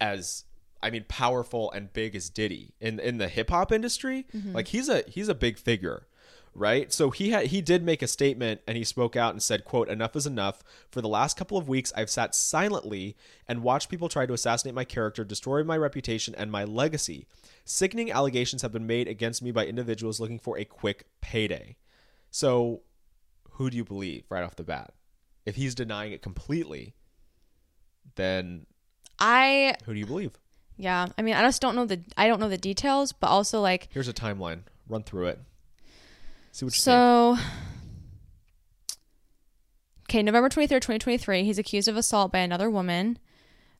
as 0.00 0.44
i 0.82 0.90
mean 0.90 1.04
powerful 1.08 1.70
and 1.72 1.92
big 1.92 2.14
as 2.16 2.28
diddy 2.30 2.74
in 2.80 2.98
in 3.00 3.18
the 3.18 3.28
hip-hop 3.28 3.72
industry 3.72 4.26
Mm-hmm. 4.34 4.52
like 4.54 4.68
he's 4.68 4.88
a 4.88 5.02
he's 5.06 5.28
a 5.28 5.34
big 5.34 5.58
figure 5.58 6.06
right? 6.54 6.92
So 6.92 7.10
he 7.10 7.30
had 7.30 7.46
he 7.46 7.60
did 7.60 7.82
make 7.82 8.02
a 8.02 8.06
statement 8.06 8.60
and 8.66 8.76
he 8.76 8.84
spoke 8.84 9.16
out 9.16 9.32
and 9.32 9.42
said 9.42 9.64
quote 9.64 9.88
enough 9.88 10.16
is 10.16 10.26
enough. 10.26 10.62
For 10.90 11.00
the 11.00 11.08
last 11.08 11.36
couple 11.36 11.58
of 11.58 11.68
weeks 11.68 11.92
i've 11.96 12.10
sat 12.10 12.34
silently 12.34 13.16
and 13.48 13.62
watched 13.62 13.88
people 13.88 14.08
try 14.08 14.26
to 14.26 14.32
assassinate 14.32 14.74
my 14.74 14.84
character 14.84 15.24
destroy 15.24 15.64
my 15.64 15.76
reputation 15.76 16.34
and 16.36 16.50
my 16.50 16.64
legacy. 16.64 17.26
Sickening 17.64 18.10
allegations 18.10 18.62
have 18.62 18.72
been 18.72 18.86
made 18.86 19.08
against 19.08 19.42
me 19.42 19.50
by 19.50 19.66
individuals 19.66 20.20
looking 20.20 20.38
for 20.38 20.58
a 20.58 20.64
quick 20.64 21.06
payday. 21.20 21.76
So 22.30 22.82
who 23.52 23.70
do 23.70 23.76
you 23.76 23.84
believe 23.84 24.24
right 24.28 24.44
off 24.44 24.56
the 24.56 24.64
bat? 24.64 24.92
If 25.44 25.56
he's 25.56 25.74
denying 25.74 26.12
it 26.12 26.22
completely 26.22 26.94
then 28.16 28.66
I 29.18 29.74
who 29.84 29.94
do 29.94 29.98
you 29.98 30.06
believe? 30.06 30.32
Yeah. 30.76 31.06
I 31.16 31.22
mean, 31.22 31.34
I 31.34 31.42
just 31.42 31.62
don't 31.62 31.76
know 31.76 31.86
the 31.86 32.00
I 32.16 32.28
don't 32.28 32.40
know 32.40 32.48
the 32.48 32.58
details, 32.58 33.12
but 33.12 33.28
also 33.28 33.60
like 33.60 33.88
here's 33.90 34.08
a 34.08 34.12
timeline. 34.12 34.62
Run 34.86 35.02
through 35.02 35.26
it 35.28 35.40
see 36.54 36.64
what 36.64 36.74
you 36.74 36.80
think 36.80 36.84
so. 36.84 37.36
Okay, 40.08 40.22
November 40.22 40.48
twenty 40.48 40.66
third, 40.66 40.82
twenty 40.82 40.98
twenty 40.98 41.18
three. 41.18 41.44
He's 41.44 41.58
accused 41.58 41.88
of 41.88 41.96
assault 41.96 42.32
by 42.32 42.38
another 42.38 42.70
woman. 42.70 43.18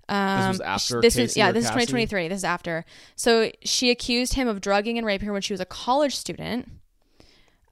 Um, 0.08 0.48
was 0.48 0.60
after 0.60 1.00
this 1.00 1.16
is 1.16 1.36
yeah. 1.36 1.48
or 1.48 1.52
This 1.52 1.64
is 1.64 1.70
twenty 1.70 1.86
twenty 1.86 2.06
three. 2.06 2.28
This 2.28 2.38
is 2.38 2.44
after. 2.44 2.84
So 3.16 3.50
she 3.62 3.90
accused 3.90 4.34
him 4.34 4.48
of 4.48 4.60
drugging 4.60 4.98
and 4.98 5.06
raping 5.06 5.26
her 5.28 5.32
when 5.32 5.42
she 5.42 5.52
was 5.52 5.60
a 5.60 5.66
college 5.66 6.14
student. 6.16 6.68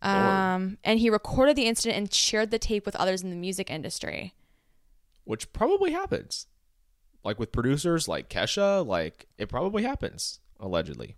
Um, 0.01 0.79
and 0.83 0.99
he 0.99 1.11
recorded 1.11 1.55
the 1.57 1.67
incident 1.67 1.97
and 1.97 2.13
shared 2.13 2.51
the 2.51 2.59
tape 2.59 2.87
with 2.87 2.97
others 2.97 3.23
in 3.23 3.31
the 3.31 3.37
music 3.37 3.71
industry. 3.71 4.35
which 5.25 5.53
probably 5.53 5.93
happens 5.93 6.47
like 7.23 7.39
with 7.39 7.53
producers 7.53 8.09
like 8.09 8.29
kesha 8.29 8.85
like 8.85 9.27
it 9.39 9.49
probably 9.49 9.85
happens 9.85 10.41
allegedly 10.59 11.15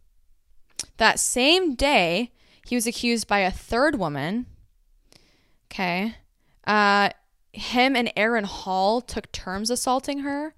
That 0.98 1.18
same 1.18 1.74
day, 1.74 2.32
he 2.66 2.74
was 2.74 2.86
accused 2.86 3.26
by 3.26 3.40
a 3.40 3.50
third 3.50 3.98
woman. 3.98 4.46
Okay. 5.70 6.16
Uh, 6.66 7.10
him 7.52 7.94
and 7.94 8.12
Aaron 8.16 8.44
Hall 8.44 9.00
took 9.00 9.30
turns 9.32 9.70
assaulting 9.70 10.20
her 10.20 10.54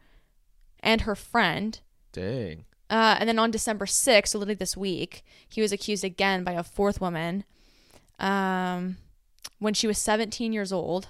and 0.80 1.02
her 1.02 1.14
friend. 1.14 1.80
dang 2.12 2.64
Uh, 2.88 3.16
and 3.18 3.28
then 3.28 3.38
on 3.38 3.50
December 3.50 3.86
6th, 3.86 4.28
so 4.28 4.38
literally 4.38 4.54
this 4.54 4.76
week, 4.76 5.24
he 5.48 5.60
was 5.60 5.72
accused 5.72 6.04
again 6.04 6.44
by 6.44 6.52
a 6.52 6.62
fourth 6.62 7.00
woman. 7.00 7.44
Um, 8.18 8.98
when 9.58 9.74
she 9.74 9.86
was 9.86 9.98
17 9.98 10.52
years 10.52 10.72
old, 10.72 11.08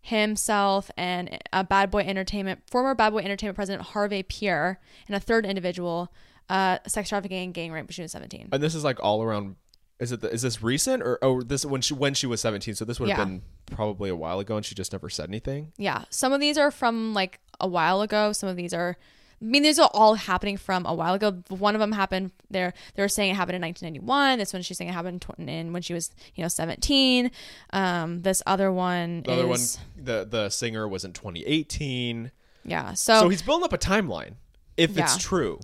himself 0.00 0.90
and 0.96 1.38
a 1.52 1.64
Bad 1.64 1.90
Boy 1.90 2.00
Entertainment, 2.00 2.60
former 2.70 2.94
Bad 2.94 3.10
Boy 3.10 3.18
Entertainment 3.18 3.56
president 3.56 3.88
Harvey 3.88 4.22
Pierre, 4.22 4.80
and 5.06 5.16
a 5.16 5.20
third 5.20 5.44
individual, 5.44 6.12
uh, 6.48 6.78
sex 6.86 7.08
trafficking 7.10 7.44
and 7.44 7.54
gang 7.54 7.72
rape 7.72 7.84
when 7.86 7.92
she 7.92 8.02
was 8.02 8.12
17. 8.12 8.48
and 8.52 8.62
this 8.62 8.74
is 8.74 8.84
like 8.84 8.98
all 9.02 9.22
around 9.22 9.56
is 10.00 10.12
it 10.12 10.20
the, 10.20 10.32
is 10.32 10.42
this 10.42 10.62
recent 10.62 11.02
or 11.02 11.18
oh 11.22 11.42
this 11.42 11.64
when 11.64 11.80
she 11.80 11.92
when 11.94 12.14
she 12.14 12.26
was 12.26 12.40
17 12.40 12.74
so 12.74 12.84
this 12.84 13.00
would 13.00 13.08
have 13.10 13.18
Yeah. 13.18 13.24
been 13.24 13.42
probably 13.72 14.08
a 14.10 14.16
while 14.16 14.38
ago 14.38 14.56
and 14.56 14.64
she 14.64 14.74
just 14.74 14.92
never 14.92 15.08
said 15.10 15.28
anything 15.28 15.72
Yeah, 15.76 16.04
some 16.10 16.32
of 16.32 16.40
these 16.40 16.56
are 16.56 16.70
from 16.70 17.14
like 17.14 17.40
a 17.60 17.66
while 17.66 18.00
ago. 18.02 18.32
Some 18.32 18.48
of 18.48 18.54
these 18.54 18.72
are, 18.72 18.96
I 19.42 19.44
mean, 19.44 19.64
these 19.64 19.80
are 19.80 19.90
all 19.92 20.14
happening 20.14 20.56
from 20.56 20.86
a 20.86 20.94
while 20.94 21.14
ago. 21.14 21.42
One 21.48 21.74
of 21.74 21.80
them 21.80 21.90
happened. 21.90 22.30
They're 22.50 22.72
they 22.94 23.02
were 23.02 23.08
saying 23.08 23.32
it 23.32 23.34
happened 23.34 23.56
in 23.56 23.62
1991. 23.62 24.38
This 24.38 24.52
one 24.52 24.62
she's 24.62 24.78
saying 24.78 24.90
it 24.90 24.92
happened 24.92 25.24
in, 25.38 25.72
when 25.72 25.82
she 25.82 25.92
was 25.94 26.10
you 26.36 26.42
know 26.42 26.48
17. 26.48 27.30
Um, 27.72 28.22
this 28.22 28.42
other 28.46 28.70
one 28.70 29.22
the 29.24 29.32
is 29.32 29.38
other 29.38 29.46
one 29.48 29.60
the 29.96 30.24
the 30.30 30.48
singer 30.50 30.86
was 30.86 31.04
in 31.04 31.12
2018 31.12 32.30
yeah. 32.64 32.94
So, 32.94 33.20
so 33.22 33.28
he's 33.28 33.42
building 33.42 33.64
up 33.64 33.72
a 33.72 33.78
timeline 33.78 34.34
if 34.76 34.96
it's 34.98 35.16
true 35.16 35.58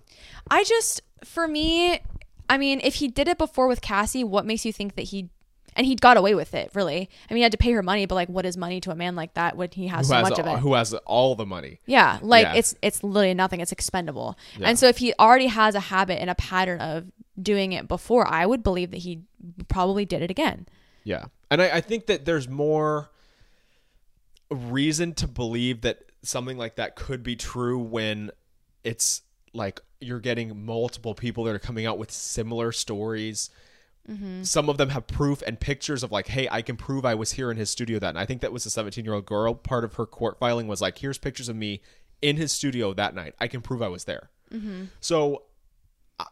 I 0.51 0.65
just 0.65 1.01
for 1.25 1.47
me, 1.49 2.01
I 2.49 2.59
mean, 2.59 2.81
if 2.83 2.97
he 2.97 3.09
did 3.09 3.29
it 3.29 3.39
before 3.39 3.67
with 3.67 3.81
Cassie, 3.81 4.25
what 4.25 4.45
makes 4.47 4.65
you 4.65 4.73
think 4.73 4.97
that 4.97 5.03
he? 5.03 5.31
And 5.77 5.85
he 5.85 5.97
got 5.97 6.17
away 6.17 6.37
with 6.37 6.55
it, 6.55 6.71
really. 6.73 7.11
I 7.29 7.35
mean, 7.35 7.39
he 7.39 7.43
had 7.43 7.51
to 7.51 7.59
pay 7.59 7.73
her 7.73 7.83
money, 7.83 8.07
but 8.07 8.15
like, 8.15 8.29
what 8.29 8.47
is 8.47 8.57
money 8.57 8.81
to 8.83 8.93
a 8.93 8.95
man 8.95 9.17
like 9.17 9.35
that 9.35 9.57
when 9.57 9.71
he 9.73 9.89
has 9.89 10.07
who 10.07 10.11
so 10.11 10.15
has 10.15 10.31
much 10.31 10.39
of 10.39 10.47
it? 10.47 10.59
who 10.61 10.75
has 10.75 10.95
all 11.05 11.35
the 11.35 11.47
money 11.47 11.81
Yeah, 11.87 12.21
like 12.23 12.45
Yeah. 12.45 12.55
it's 12.55 12.77
it's 12.81 13.03
literally 13.03 13.35
nothing. 13.35 13.59
It's 13.59 13.73
expendable. 13.73 14.39
Yeah. 14.57 14.69
And 14.69 14.79
so 14.79 14.87
if 14.87 14.99
he 14.99 15.13
already 15.19 15.49
has 15.49 15.75
a 15.75 15.81
habit 15.81 16.21
and 16.21 16.31
a 16.31 16.37
pattern 16.37 16.81
of 16.81 17.07
doing 17.43 17.73
it 17.73 17.89
before, 17.89 18.25
I 18.25 18.47
would 18.47 18.63
believe 18.63 18.93
that 18.93 18.99
he 18.99 19.23
probably 19.67 20.05
did 20.05 20.23
it 20.23 20.31
again. 20.31 20.67
Yeah. 21.03 21.25
And 21.51 21.61
I, 21.61 21.71
I 21.77 21.81
think 21.81 22.07
that 22.07 22.25
there's 22.25 22.49
more 22.49 23.11
reason 24.51 25.13
to 25.15 25.27
believe 25.27 25.81
that 25.81 26.05
something 26.23 26.57
like 26.57 26.77
that 26.77 26.95
could 26.97 27.23
be 27.23 27.37
true 27.37 27.79
when 27.79 28.31
it's 28.85 29.23
like 29.53 29.81
you're 30.05 30.21
getting 30.21 30.65
multiple 30.65 31.15
people 31.15 31.45
that 31.45 31.55
are 31.55 31.61
coming 31.61 31.87
out 31.87 31.99
with 31.99 32.11
similar 32.11 32.73
stories 32.73 33.51
mm-hmm. 34.09 34.43
Some 34.43 34.69
of 34.69 34.77
them 34.77 34.91
have 34.91 35.07
proof 35.07 35.43
and 35.47 35.59
pictures 35.59 36.03
of 36.03 36.13
like, 36.13 36.29
hey, 36.29 36.49
I 36.51 36.63
can 36.63 36.77
prove 36.77 37.05
I 37.05 37.15
was 37.15 37.33
here 37.33 37.51
in 37.51 37.57
his 37.57 37.71
studio 37.71 37.99
that. 37.99 38.11
And 38.11 38.19
I 38.19 38.27
think 38.27 38.43
that 38.43 38.53
was 38.53 38.67
a 38.67 38.71
17 38.71 39.05
year 39.05 39.15
old 39.15 39.27
girl. 39.27 39.55
Part 39.55 39.85
of 39.85 39.95
her 39.95 40.07
court 40.07 40.39
filing 40.39 40.67
was 40.67 40.81
like, 40.83 40.99
here's 40.99 41.19
pictures 41.19 41.49
of 41.49 41.57
me 41.57 41.81
in 42.21 42.37
his 42.37 42.53
studio 42.53 42.93
that 42.95 43.15
night. 43.15 43.35
I 43.41 43.49
can 43.49 43.63
prove 43.63 43.83
I 43.83 43.89
was 43.89 44.05
there. 44.05 44.31
Mm-hmm. 44.53 44.85
So 45.01 45.43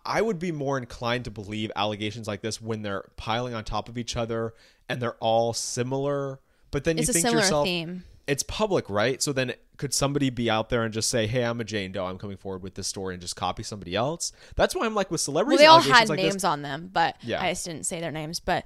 I- 0.05 0.23
would 0.23 0.39
be 0.39 0.53
more 0.53 0.79
inclined 0.79 1.25
to 1.25 1.31
believe 1.31 1.73
allegations 1.75 2.29
like 2.29 2.41
this 2.41 2.61
when 2.61 2.83
they're 2.83 3.11
piling 3.17 3.55
on 3.55 3.65
top 3.65 3.89
of 3.89 3.99
each 3.99 4.17
other 4.17 4.55
and 4.89 5.01
they're 5.01 5.17
all 5.21 5.53
similar. 5.53 6.41
But 6.71 6.85
then 6.85 6.99
It's 6.99 7.09
you 7.09 7.15
think 7.15 7.27
to 7.27 7.33
yourself, 7.33 7.67
theme. 7.67 8.05
It's 8.27 8.43
public, 8.43 8.89
right? 8.89 9.21
So 9.23 9.33
then 9.33 9.55
could 9.77 9.93
somebody 9.93 10.31
be 10.31 10.49
out 10.51 10.69
there 10.69 10.83
and 10.85 10.93
just 10.95 11.11
say, 11.11 11.27
"Hey, 11.27 11.43
I'm 11.45 11.61
a 11.61 11.65
Jane 11.65 11.93
Doe. 11.93 12.07
I'm 12.07 12.19
coming 12.19 12.37
forward 12.37 12.63
with 12.63 12.75
this 12.75 12.87
story," 12.87 13.15
and 13.15 13.21
just 13.21 13.35
copy 13.37 13.63
somebody 13.63 13.95
else? 13.97 14.33
That's 14.57 14.75
why 14.75 14.87
I'm 14.87 14.95
like 14.95 15.11
with 15.11 15.19
Well, 15.21 15.25
celebrities. 15.25 15.61
they 15.61 15.67
all 15.67 15.81
had 15.81 16.09
like 16.09 16.19
names 16.19 16.35
This, 16.35 16.45
on 16.45 16.63
them, 16.63 16.91
but 16.93 17.17
Yeah. 17.23 17.43
I 17.43 17.51
just 17.51 17.65
didn't 17.65 17.85
say 17.85 18.01
their 18.01 18.13
names. 18.13 18.39
But 18.41 18.65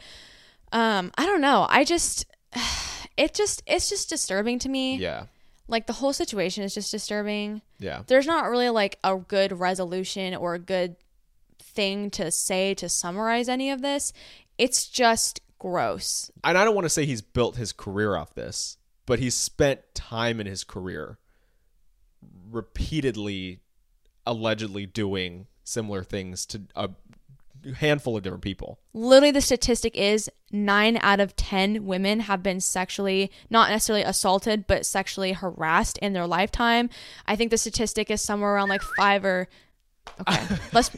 um, 0.72 1.10
I 1.16 1.24
don't 1.26 1.40
know. 1.40 1.66
I 1.70 1.84
just, 1.84 2.26
it 3.16 3.34
just, 3.34 3.62
it's 3.66 3.88
just 3.88 4.08
disturbing 4.10 4.58
to 4.60 4.68
me. 4.68 4.96
yeah, 4.96 5.24
Like 5.68 5.86
the 5.86 5.92
whole 5.94 6.12
situation 6.12 6.64
is 6.64 6.74
just 6.74 6.90
disturbing. 6.90 7.62
yeah, 7.78 8.02
There's 8.06 8.26
not 8.26 8.50
really 8.50 8.68
like 8.70 8.98
a 9.04 9.16
good 9.16 9.58
resolution 9.58 10.34
or 10.34 10.54
a 10.54 10.58
good 10.58 10.96
thing 11.60 12.10
to 12.10 12.30
say 12.30 12.74
to 12.74 12.88
summarize 12.88 13.48
any 13.48 13.70
of 13.70 13.80
this. 13.82 14.12
It's 14.58 14.86
just 14.86 15.40
gross. 15.58 16.30
and 16.44 16.58
I 16.58 16.64
don't 16.64 16.74
want 16.74 16.84
to 16.86 16.90
say 16.90 17.06
he's 17.06 17.22
built 17.22 17.56
his 17.56 17.72
career 17.72 18.16
off 18.16 18.34
this, 18.34 18.76
but 19.06 19.18
he's 19.18 19.34
spent 19.34 19.80
time 19.94 20.40
in 20.40 20.46
his 20.46 20.64
career 20.64 21.18
repeatedly, 22.50 23.60
allegedly 24.26 24.86
doing 24.86 25.46
similar 25.64 26.02
things 26.02 26.44
to 26.46 26.62
a 26.74 26.90
handful 27.78 28.16
of 28.16 28.22
different 28.22 28.44
people. 28.44 28.78
literally 28.92 29.32
the 29.32 29.40
statistic 29.40 29.96
is 29.96 30.30
nine 30.52 30.96
out 31.02 31.18
of 31.18 31.34
ten 31.34 31.84
women 31.84 32.20
have 32.20 32.40
been 32.40 32.60
sexually 32.60 33.28
not 33.50 33.70
necessarily 33.70 34.04
assaulted 34.04 34.66
but 34.68 34.86
sexually 34.86 35.32
harassed 35.32 35.98
in 35.98 36.12
their 36.12 36.28
lifetime 36.28 36.88
i 37.26 37.34
think 37.34 37.50
the 37.50 37.58
statistic 37.58 38.08
is 38.08 38.22
somewhere 38.22 38.54
around 38.54 38.68
like 38.68 38.82
five 38.96 39.24
or 39.24 39.48
okay 40.20 40.46
let's 40.72 40.90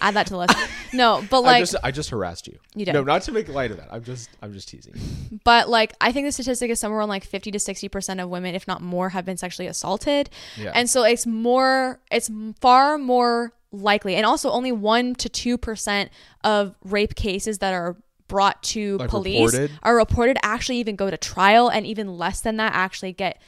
add 0.00 0.14
that 0.14 0.26
to 0.26 0.32
the 0.34 0.38
list 0.38 0.54
no 0.92 1.24
but 1.30 1.38
I 1.38 1.44
like 1.44 1.60
just 1.62 1.76
I 1.82 1.90
just 1.90 2.10
harassed 2.10 2.46
you. 2.46 2.58
You 2.74 2.84
did. 2.84 2.92
No, 2.92 3.02
not 3.02 3.22
to 3.22 3.32
make 3.32 3.48
light 3.48 3.70
of 3.70 3.78
that. 3.78 3.88
I'm 3.90 4.04
just 4.04 4.28
I'm 4.42 4.52
just 4.52 4.68
teasing. 4.68 4.94
but 5.44 5.68
like 5.68 5.94
i 6.00 6.12
think 6.12 6.26
the 6.26 6.32
statistic 6.32 6.70
is 6.70 6.78
somewhere 6.80 7.00
around 7.00 7.08
like 7.08 7.24
50 7.24 7.50
to 7.50 7.58
60 7.58 7.88
percent 7.88 8.20
of 8.20 8.28
women 8.28 8.54
if 8.54 8.66
not 8.68 8.82
more 8.82 9.08
have 9.10 9.24
been 9.24 9.36
sexually 9.36 9.66
assaulted 9.68 10.28
Yeah. 10.56 10.72
and 10.74 10.88
so 10.90 11.02
it's 11.04 11.26
more 11.26 12.00
it's 12.10 12.30
far 12.60 12.98
more 12.98 13.52
likely 13.72 14.14
and 14.16 14.24
also 14.26 14.50
only 14.50 14.72
1 14.72 15.14
to 15.16 15.28
2 15.28 15.58
percent 15.58 16.10
of 16.44 16.74
rape 16.84 17.14
cases 17.14 17.58
that 17.58 17.72
are 17.74 17.96
brought 18.28 18.62
to 18.64 18.96
Like 18.98 19.08
police 19.10 19.52
reported? 19.52 19.78
are 19.82 19.96
reported 19.96 20.36
actually 20.42 20.78
even 20.78 20.96
go 20.96 21.10
to 21.10 21.16
trial 21.16 21.68
and 21.68 21.86
even 21.86 22.16
less 22.18 22.40
than 22.40 22.56
that 22.58 22.72
actually 22.74 23.12
get 23.12 23.40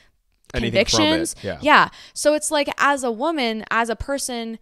Anything 0.55 0.71
from 0.87 1.01
it, 1.03 1.05
convictions 1.09 1.37
yeah. 1.43 1.59
yeah 1.61 1.89
so 2.15 2.33
it's 2.35 2.51
like 2.51 2.69
as 2.79 3.05
a 3.05 3.11
woman 3.13 3.65
as 3.71 3.91
a 3.91 3.97
person 3.97 4.59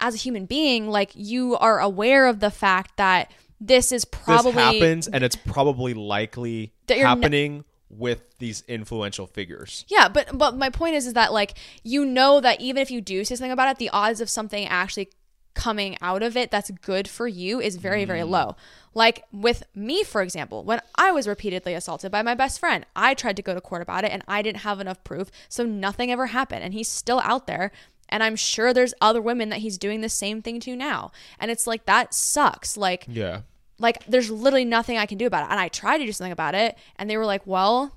as 0.00 0.14
a 0.14 0.18
human 0.18 0.46
being 0.46 0.88
like 0.88 1.10
you 1.14 1.56
are 1.56 1.80
aware 1.80 2.26
of 2.26 2.40
the 2.40 2.50
fact 2.50 2.96
that 2.96 3.30
this 3.60 3.92
is 3.92 4.04
probably 4.04 4.52
this 4.52 4.60
happens 4.62 5.08
and 5.08 5.24
it's 5.24 5.36
probably 5.36 5.94
likely 5.94 6.72
That 6.86 6.98
you're 6.98 7.06
n- 7.06 7.16
happening 7.22 7.64
with 7.88 8.20
these 8.38 8.62
influential 8.68 9.26
figures. 9.26 9.84
Yeah, 9.88 10.08
but 10.08 10.36
but 10.36 10.56
my 10.58 10.70
point 10.70 10.96
is 10.96 11.06
is 11.06 11.14
that 11.14 11.32
like 11.32 11.54
you 11.82 12.04
know 12.04 12.40
that 12.40 12.60
even 12.60 12.82
if 12.82 12.90
you 12.90 13.00
do 13.00 13.24
say 13.24 13.36
something 13.36 13.52
about 13.52 13.70
it, 13.70 13.78
the 13.78 13.88
odds 13.90 14.20
of 14.20 14.28
something 14.28 14.66
actually 14.66 15.08
coming 15.54 15.96
out 16.02 16.22
of 16.22 16.36
it 16.36 16.50
that's 16.50 16.70
good 16.82 17.08
for 17.08 17.26
you 17.26 17.60
is 17.60 17.76
very 17.76 18.04
very 18.04 18.20
Mm. 18.20 18.28
low. 18.28 18.56
Like 18.92 19.24
with 19.32 19.62
me 19.74 20.02
for 20.02 20.20
example, 20.20 20.64
when 20.64 20.80
I 20.96 21.12
was 21.12 21.26
repeatedly 21.26 21.72
assaulted 21.72 22.12
by 22.12 22.20
my 22.22 22.34
best 22.34 22.58
friend, 22.60 22.84
I 22.94 23.14
tried 23.14 23.36
to 23.36 23.42
go 23.42 23.54
to 23.54 23.60
court 23.62 23.80
about 23.82 24.04
it 24.04 24.10
and 24.12 24.22
I 24.28 24.42
didn't 24.42 24.58
have 24.62 24.80
enough 24.80 25.02
proof, 25.04 25.30
so 25.48 25.64
nothing 25.64 26.10
ever 26.10 26.26
happened 26.26 26.62
and 26.64 26.74
he's 26.74 26.88
still 26.88 27.20
out 27.20 27.46
there 27.46 27.72
and 28.08 28.22
I'm 28.22 28.36
sure 28.36 28.72
there's 28.72 28.94
other 29.00 29.20
women 29.20 29.48
that 29.50 29.58
he's 29.60 29.78
doing 29.78 30.00
the 30.00 30.08
same 30.08 30.42
thing 30.42 30.60
to 30.60 30.76
now. 30.76 31.12
And 31.38 31.50
it's 31.50 31.66
like 31.66 31.84
that 31.86 32.14
sucks. 32.14 32.76
Like 32.76 33.04
Yeah. 33.08 33.40
like 33.78 34.04
there's 34.06 34.30
literally 34.30 34.64
nothing 34.64 34.96
I 34.98 35.06
can 35.06 35.18
do 35.18 35.26
about 35.26 35.44
it. 35.48 35.50
And 35.50 35.60
I 35.60 35.68
tried 35.68 35.98
to 35.98 36.06
do 36.06 36.12
something 36.12 36.32
about 36.32 36.54
it 36.54 36.76
and 36.96 37.08
they 37.10 37.16
were 37.16 37.26
like, 37.26 37.46
"Well, 37.46 37.92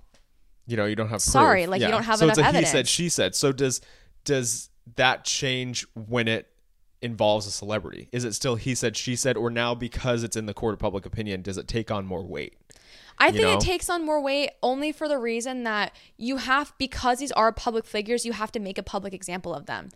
You 0.67 0.77
know, 0.77 0.85
you 0.85 0.95
don't 0.95 1.09
have 1.09 1.21
Sorry, 1.21 1.61
proof. 1.63 1.71
like, 1.71 1.81
you 1.81 1.87
don't 1.87 2.03
have 2.03 2.19
so 2.19 2.25
enough 2.25 2.37
it's 2.37 2.47
a 2.47 2.59
he 2.59 2.65
said, 2.65 2.87
she 2.87 3.09
said. 3.09 3.35
So 3.35 3.51
does 3.51 3.81
does 4.25 4.69
that 4.95 5.23
change 5.23 5.85
when 5.93 6.27
it 6.27 6.47
involves 7.01 7.47
a 7.47 7.51
celebrity? 7.51 8.09
Is 8.11 8.25
it 8.25 8.33
still 8.33 8.55
he 8.55 8.75
said, 8.75 8.97
she 8.97 9.15
said, 9.15 9.37
or 9.37 9.49
now 9.49 9.73
because 9.73 10.23
it's 10.23 10.35
in 10.35 10.45
the 10.47 10.53
court 10.53 10.73
of 10.73 10.79
public 10.79 11.05
opinion, 11.05 11.41
does 11.41 11.57
it 11.57 11.67
take 11.67 11.89
on 11.91 12.05
more 12.05 12.23
weight? 12.25 12.55
I 13.21 13.31
think 13.31 13.43
know? 13.43 13.53
it 13.53 13.59
takes 13.59 13.89
on 13.89 14.05
more 14.05 14.21
weight 14.21 14.51
only 14.63 14.91
for 14.91 15.07
the 15.07 15.17
reason 15.17 15.63
that 15.63 15.91
you 16.17 16.37
have 16.37 16.73
because 16.77 17.19
these 17.19 17.31
are 17.33 17.51
public 17.51 17.85
figures, 17.85 18.25
you 18.25 18.31
have 18.33 18.51
to 18.53 18.59
make 18.59 18.77
a 18.77 18.83
public 18.83 19.13
example 19.13 19.53
of 19.53 19.65
them. 19.65 19.89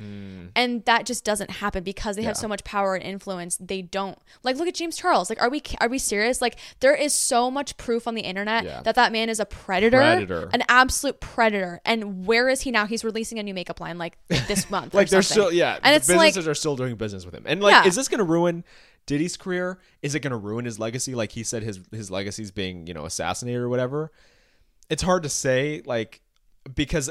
And 0.55 0.84
that 0.86 1.05
just 1.05 1.24
doesn't 1.24 1.49
happen 1.51 1.84
because 1.84 2.15
they 2.15 2.24
have 2.24 2.36
Hmm. 2.36 2.41
So 2.43 2.47
much 2.47 2.63
power 2.63 2.95
and 2.95 3.03
influence. 3.03 3.57
They 3.57 3.82
don't. 3.82 4.17
Like 4.43 4.57
look 4.57 4.67
at 4.67 4.74
James 4.74 4.97
Charles. 4.97 5.30
Like 5.30 5.41
are 5.41 5.49
we 5.49 5.61
are 5.80 5.88
we 5.88 5.97
serious? 5.99 6.41
Like 6.41 6.57
there 6.82 6.93
is 6.95 7.13
so 7.13 7.49
much 7.49 7.78
proof 7.78 8.07
on 8.07 8.15
the 8.15 8.21
internet 8.24 8.65
Yeah. 8.65 8.82
that 8.82 8.95
that 8.95 9.11
man 9.11 9.30
is 9.30 9.39
a 9.39 9.45
predator, 9.45 9.97
Predator. 9.97 10.49
an 10.51 10.63
absolute 10.67 11.19
predator. 11.21 11.80
And 11.86 12.26
where 12.26 12.49
is 12.49 12.61
he 12.61 12.71
now? 12.71 12.86
He's 12.88 13.03
releasing 13.05 13.39
a 13.39 13.43
new 13.43 13.53
makeup 13.53 13.80
line 13.80 13.97
like 13.97 14.17
this 14.28 14.69
month. 14.76 14.93
Like 14.93 15.09
they're 15.09 15.21
something. 15.21 15.43
still 15.49 15.53
yeah, 15.57 15.80
And 15.82 15.95
it's 15.95 16.09
like 16.09 16.30
businesses 16.34 16.47
are 16.47 16.55
still 16.55 16.76
doing 16.76 16.95
business 16.95 17.24
with 17.26 17.34
him. 17.34 17.43
And 17.45 17.61
like 17.61 17.71
Yeah. 17.71 17.88
is 17.88 17.95
this 17.95 18.07
gonna 18.09 18.24
ruin 18.26 18.63
Diddy's 19.05 19.37
career? 19.37 19.79
Is 20.01 20.15
it 20.15 20.21
gonna 20.21 20.37
ruin 20.37 20.65
his 20.65 20.79
legacy? 20.79 21.13
Like 21.15 21.31
he 21.33 21.43
said 21.43 21.63
his 21.63 21.79
his 21.91 22.09
legacy's 22.11 22.51
being, 22.51 22.87
you 22.87 22.93
know, 22.93 23.05
assassinated 23.05 23.61
or 23.61 23.69
whatever. 23.69 24.11
It's 24.89 25.03
hard 25.03 25.23
to 25.23 25.29
say, 25.29 25.81
like 25.85 26.21
because 26.73 27.09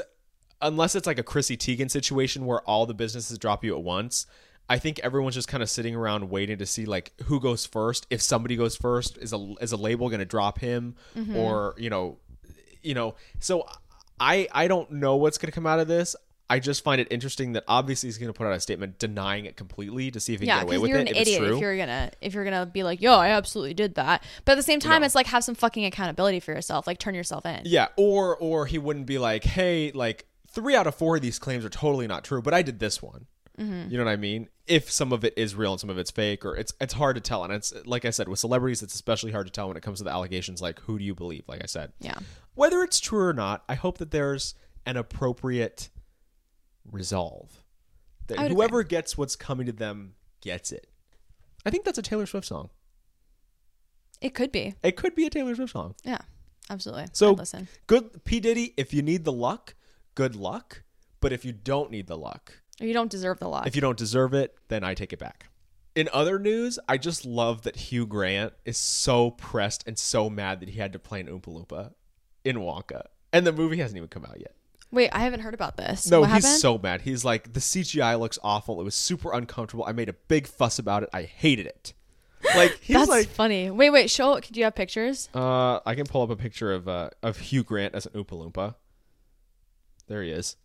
unless 0.61 0.95
it's 0.95 1.05
like 1.07 1.19
a 1.19 1.23
Chrissy 1.23 1.57
Teigen 1.57 1.91
situation 1.91 2.45
where 2.45 2.61
all 2.61 2.85
the 2.85 2.93
businesses 2.93 3.37
drop 3.37 3.63
you 3.63 3.75
at 3.75 3.83
once, 3.83 4.25
I 4.69 4.79
think 4.79 4.99
everyone's 4.99 5.35
just 5.35 5.47
kind 5.49 5.61
of 5.61 5.69
sitting 5.69 5.93
around 5.95 6.29
waiting 6.29 6.57
to 6.59 6.65
see 6.65 6.85
like 6.85 7.11
who 7.23 7.39
goes 7.39 7.65
first. 7.65 8.07
If 8.09 8.21
somebody 8.21 8.55
goes 8.55 8.75
first, 8.75 9.17
is 9.17 9.33
a 9.33 9.53
is 9.61 9.71
a 9.71 9.77
label 9.77 10.07
going 10.09 10.19
to 10.19 10.25
drop 10.25 10.59
him, 10.59 10.95
Mm-hmm. 11.15 11.35
or 11.35 11.75
you 11.77 11.89
know, 11.89 12.17
you 12.81 12.93
know. 12.93 13.15
So 13.39 13.67
I 14.19 14.47
I 14.53 14.67
don't 14.67 14.89
know 14.93 15.17
what's 15.17 15.37
going 15.37 15.51
to 15.51 15.53
come 15.55 15.67
out 15.67 15.79
of 15.79 15.87
this. 15.87 16.15
I 16.49 16.59
just 16.59 16.83
find 16.83 16.99
it 17.01 17.07
interesting 17.09 17.53
that 17.53 17.63
obviously 17.67 18.07
he's 18.07 18.17
going 18.17 18.31
to 18.31 18.37
put 18.37 18.45
out 18.45 18.53
a 18.53 18.59
statement 18.59 18.99
denying 18.99 19.45
it 19.45 19.55
completely 19.55 20.11
to 20.11 20.19
see 20.19 20.33
if 20.33 20.41
he 20.41 20.45
Yeah, 20.47 20.59
can 20.59 20.67
get 20.67 20.69
away 20.75 20.77
with 20.79 20.89
you're 20.91 20.99
an 20.99 21.07
if 21.07 21.15
idiot 21.17 21.41
if 21.43 21.59
you're 21.59 21.77
gonna 21.77 22.11
if 22.21 22.33
you're 22.33 22.43
gonna 22.43 22.65
be 22.65 22.83
like, 22.83 23.01
yo, 23.01 23.13
I 23.13 23.29
absolutely 23.29 23.73
did 23.73 23.95
that. 23.95 24.23
But 24.45 24.51
at 24.53 24.55
the 24.55 24.63
same 24.63 24.79
time, 24.79 25.01
No. 25.01 25.05
it's 25.05 25.15
like 25.15 25.27
have 25.27 25.43
some 25.43 25.55
fucking 25.55 25.85
accountability 25.85 26.39
for 26.41 26.51
yourself. 26.53 26.85
Like 26.85 26.99
turn 26.99 27.15
yourself 27.15 27.45
in. 27.45 27.61
Yeah, 27.65 27.87
or 27.97 28.35
or 28.37 28.65
he 28.65 28.77
wouldn't 28.77 29.05
be 29.05 29.17
like, 29.17 29.43
hey, 29.45 29.91
like 29.93 30.25
three 30.47 30.75
out 30.75 30.85
of 30.85 30.93
four 30.95 31.15
of 31.15 31.21
these 31.21 31.39
claims 31.39 31.65
are 31.65 31.69
totally 31.69 32.07
not 32.07 32.23
true, 32.23 32.41
but 32.41 32.53
I 32.53 32.61
did 32.61 32.77
this 32.79 33.01
one. 33.01 33.25
Mm-hmm. 33.57 33.89
You 33.91 33.97
know 33.97 34.03
what 34.05 34.11
I 34.11 34.15
mean? 34.17 34.49
If 34.67 34.91
some 34.91 35.11
of 35.13 35.23
it 35.23 35.33
is 35.37 35.55
real 35.55 35.71
and 35.71 35.79
some 35.79 35.89
of 35.89 35.97
it's 35.97 36.11
fake, 36.11 36.43
or 36.45 36.55
it's 36.57 36.73
it's 36.81 36.93
hard 36.93 37.15
to 37.15 37.21
tell. 37.21 37.43
And 37.43 37.53
it's 37.53 37.73
like 37.85 38.03
I 38.05 38.09
said, 38.09 38.27
with 38.27 38.39
celebrities, 38.39 38.83
it's 38.83 38.93
especially 38.95 39.31
hard 39.31 39.47
to 39.47 39.51
tell 39.51 39.69
when 39.69 39.77
it 39.77 39.81
comes 39.83 39.99
to 39.99 40.03
the 40.03 40.11
allegations. 40.11 40.61
Like, 40.61 40.79
who 40.81 40.99
do 40.99 41.05
you 41.05 41.15
believe? 41.15 41.43
Like 41.47 41.63
I 41.63 41.67
said, 41.67 41.93
Yeah. 41.99 42.17
whether 42.53 42.83
it's 42.83 42.99
true 42.99 43.21
or 43.25 43.33
not, 43.33 43.63
I 43.69 43.75
hope 43.75 43.97
that 43.99 44.11
there's 44.11 44.55
an 44.85 44.97
appropriate 44.97 45.89
resolve. 46.91 47.63
That 48.27 48.51
whoever 48.51 48.83
gets 48.83 49.17
what's 49.17 49.35
coming 49.35 49.65
to 49.65 49.71
them 49.73 50.13
gets 50.41 50.71
it. 50.71 50.87
I 51.65 51.69
think 51.69 51.85
that's 51.85 51.97
a 51.97 52.01
Taylor 52.03 52.25
Swift 52.25 52.47
song. 52.47 52.69
It 54.21 54.33
could 54.33 54.51
be. 54.51 54.75
It 54.83 54.95
could 54.95 55.15
be 55.15 55.25
a 55.25 55.29
Taylor 55.29 55.55
Swift 55.55 55.73
song. 55.73 55.95
Yeah. 56.03 56.19
Absolutely. 56.69 57.07
So 57.11 57.31
I'd 57.31 57.37
listen. 57.39 57.67
good 57.87 58.23
P 58.23 58.39
Diddy. 58.39 58.73
If 58.77 58.93
you 58.93 59.01
need 59.01 59.25
the 59.25 59.33
luck, 59.33 59.75
good 60.15 60.35
luck. 60.35 60.83
But 61.19 61.33
if 61.33 61.43
you 61.43 61.51
don't 61.51 61.91
need 61.91 62.07
the 62.07 62.17
luck, 62.17 62.53
Or 62.81 62.87
you 62.87 62.93
don't 62.93 63.11
deserve 63.11 63.39
the 63.39 63.47
luck. 63.49 63.67
if 63.67 63.75
you 63.75 63.81
don't 63.81 63.97
deserve 63.97 64.33
it, 64.33 64.55
then 64.69 64.83
I 64.83 64.93
take 64.93 65.11
it 65.13 65.19
back. 65.19 65.47
In 65.95 66.09
other 66.11 66.39
news, 66.39 66.79
I 66.87 66.97
just 66.97 67.25
love 67.25 67.61
that 67.63 67.75
Hugh 67.75 68.05
Grant 68.07 68.53
is 68.65 68.77
so 68.77 69.31
pressed 69.31 69.83
and 69.87 69.97
so 69.99 70.29
mad 70.29 70.59
that 70.61 70.69
he 70.69 70.79
had 70.79 70.91
to 70.93 70.99
play 70.99 71.19
an 71.19 71.27
Oompa 71.27 71.47
Loompa 71.47 71.93
in 72.43 72.57
Wonka, 72.57 73.03
and 73.31 73.45
the 73.45 73.51
movie 73.53 73.77
hasn't 73.77 73.97
even 73.97 74.09
come 74.09 74.25
out 74.25 74.39
yet. 74.39 74.55
Wait, 74.93 75.09
I 75.11 75.19
haven't 75.19 75.39
heard 75.39 75.53
about 75.55 75.75
this. 75.75 76.09
No, 76.09 76.21
what 76.21 76.29
he's 76.31 76.43
happened? 76.45 76.61
so 76.61 76.77
mad. 76.77 77.01
He's 77.01 77.25
like, 77.25 77.51
the 77.53 77.59
CGI 77.59 78.19
looks 78.19 78.37
awful. 78.43 78.79
It 78.79 78.83
was 78.83 78.93
super 78.95 79.33
uncomfortable. 79.33 79.83
I 79.85 79.91
made 79.91 80.07
a 80.07 80.13
big 80.13 80.45
fuss 80.47 80.77
about 80.77 81.01
it. 81.03 81.09
I 81.11 81.23
hated 81.23 81.65
it. 81.65 81.93
Like 82.55 82.77
he's 82.81 82.95
That's 82.97 83.09
like, 83.09 83.27
funny. 83.27 83.71
Wait, 83.71 83.89
wait. 83.89 84.09
Show. 84.11 84.39
Do 84.39 84.59
you 84.59 84.65
have 84.65 84.75
pictures? 84.75 85.29
uh, 85.33 85.79
I 85.85 85.95
can 85.95 86.05
pull 86.05 86.21
up 86.21 86.29
a 86.29 86.35
picture 86.35 86.71
of 86.71 86.87
uh 86.87 87.09
of 87.23 87.39
Hugh 87.39 87.63
Grant 87.63 87.95
as 87.95 88.05
an 88.05 88.11
Oompa 88.13 88.51
Loompa. 88.51 88.75
There 90.07 90.21
he 90.21 90.29
is. 90.31 90.57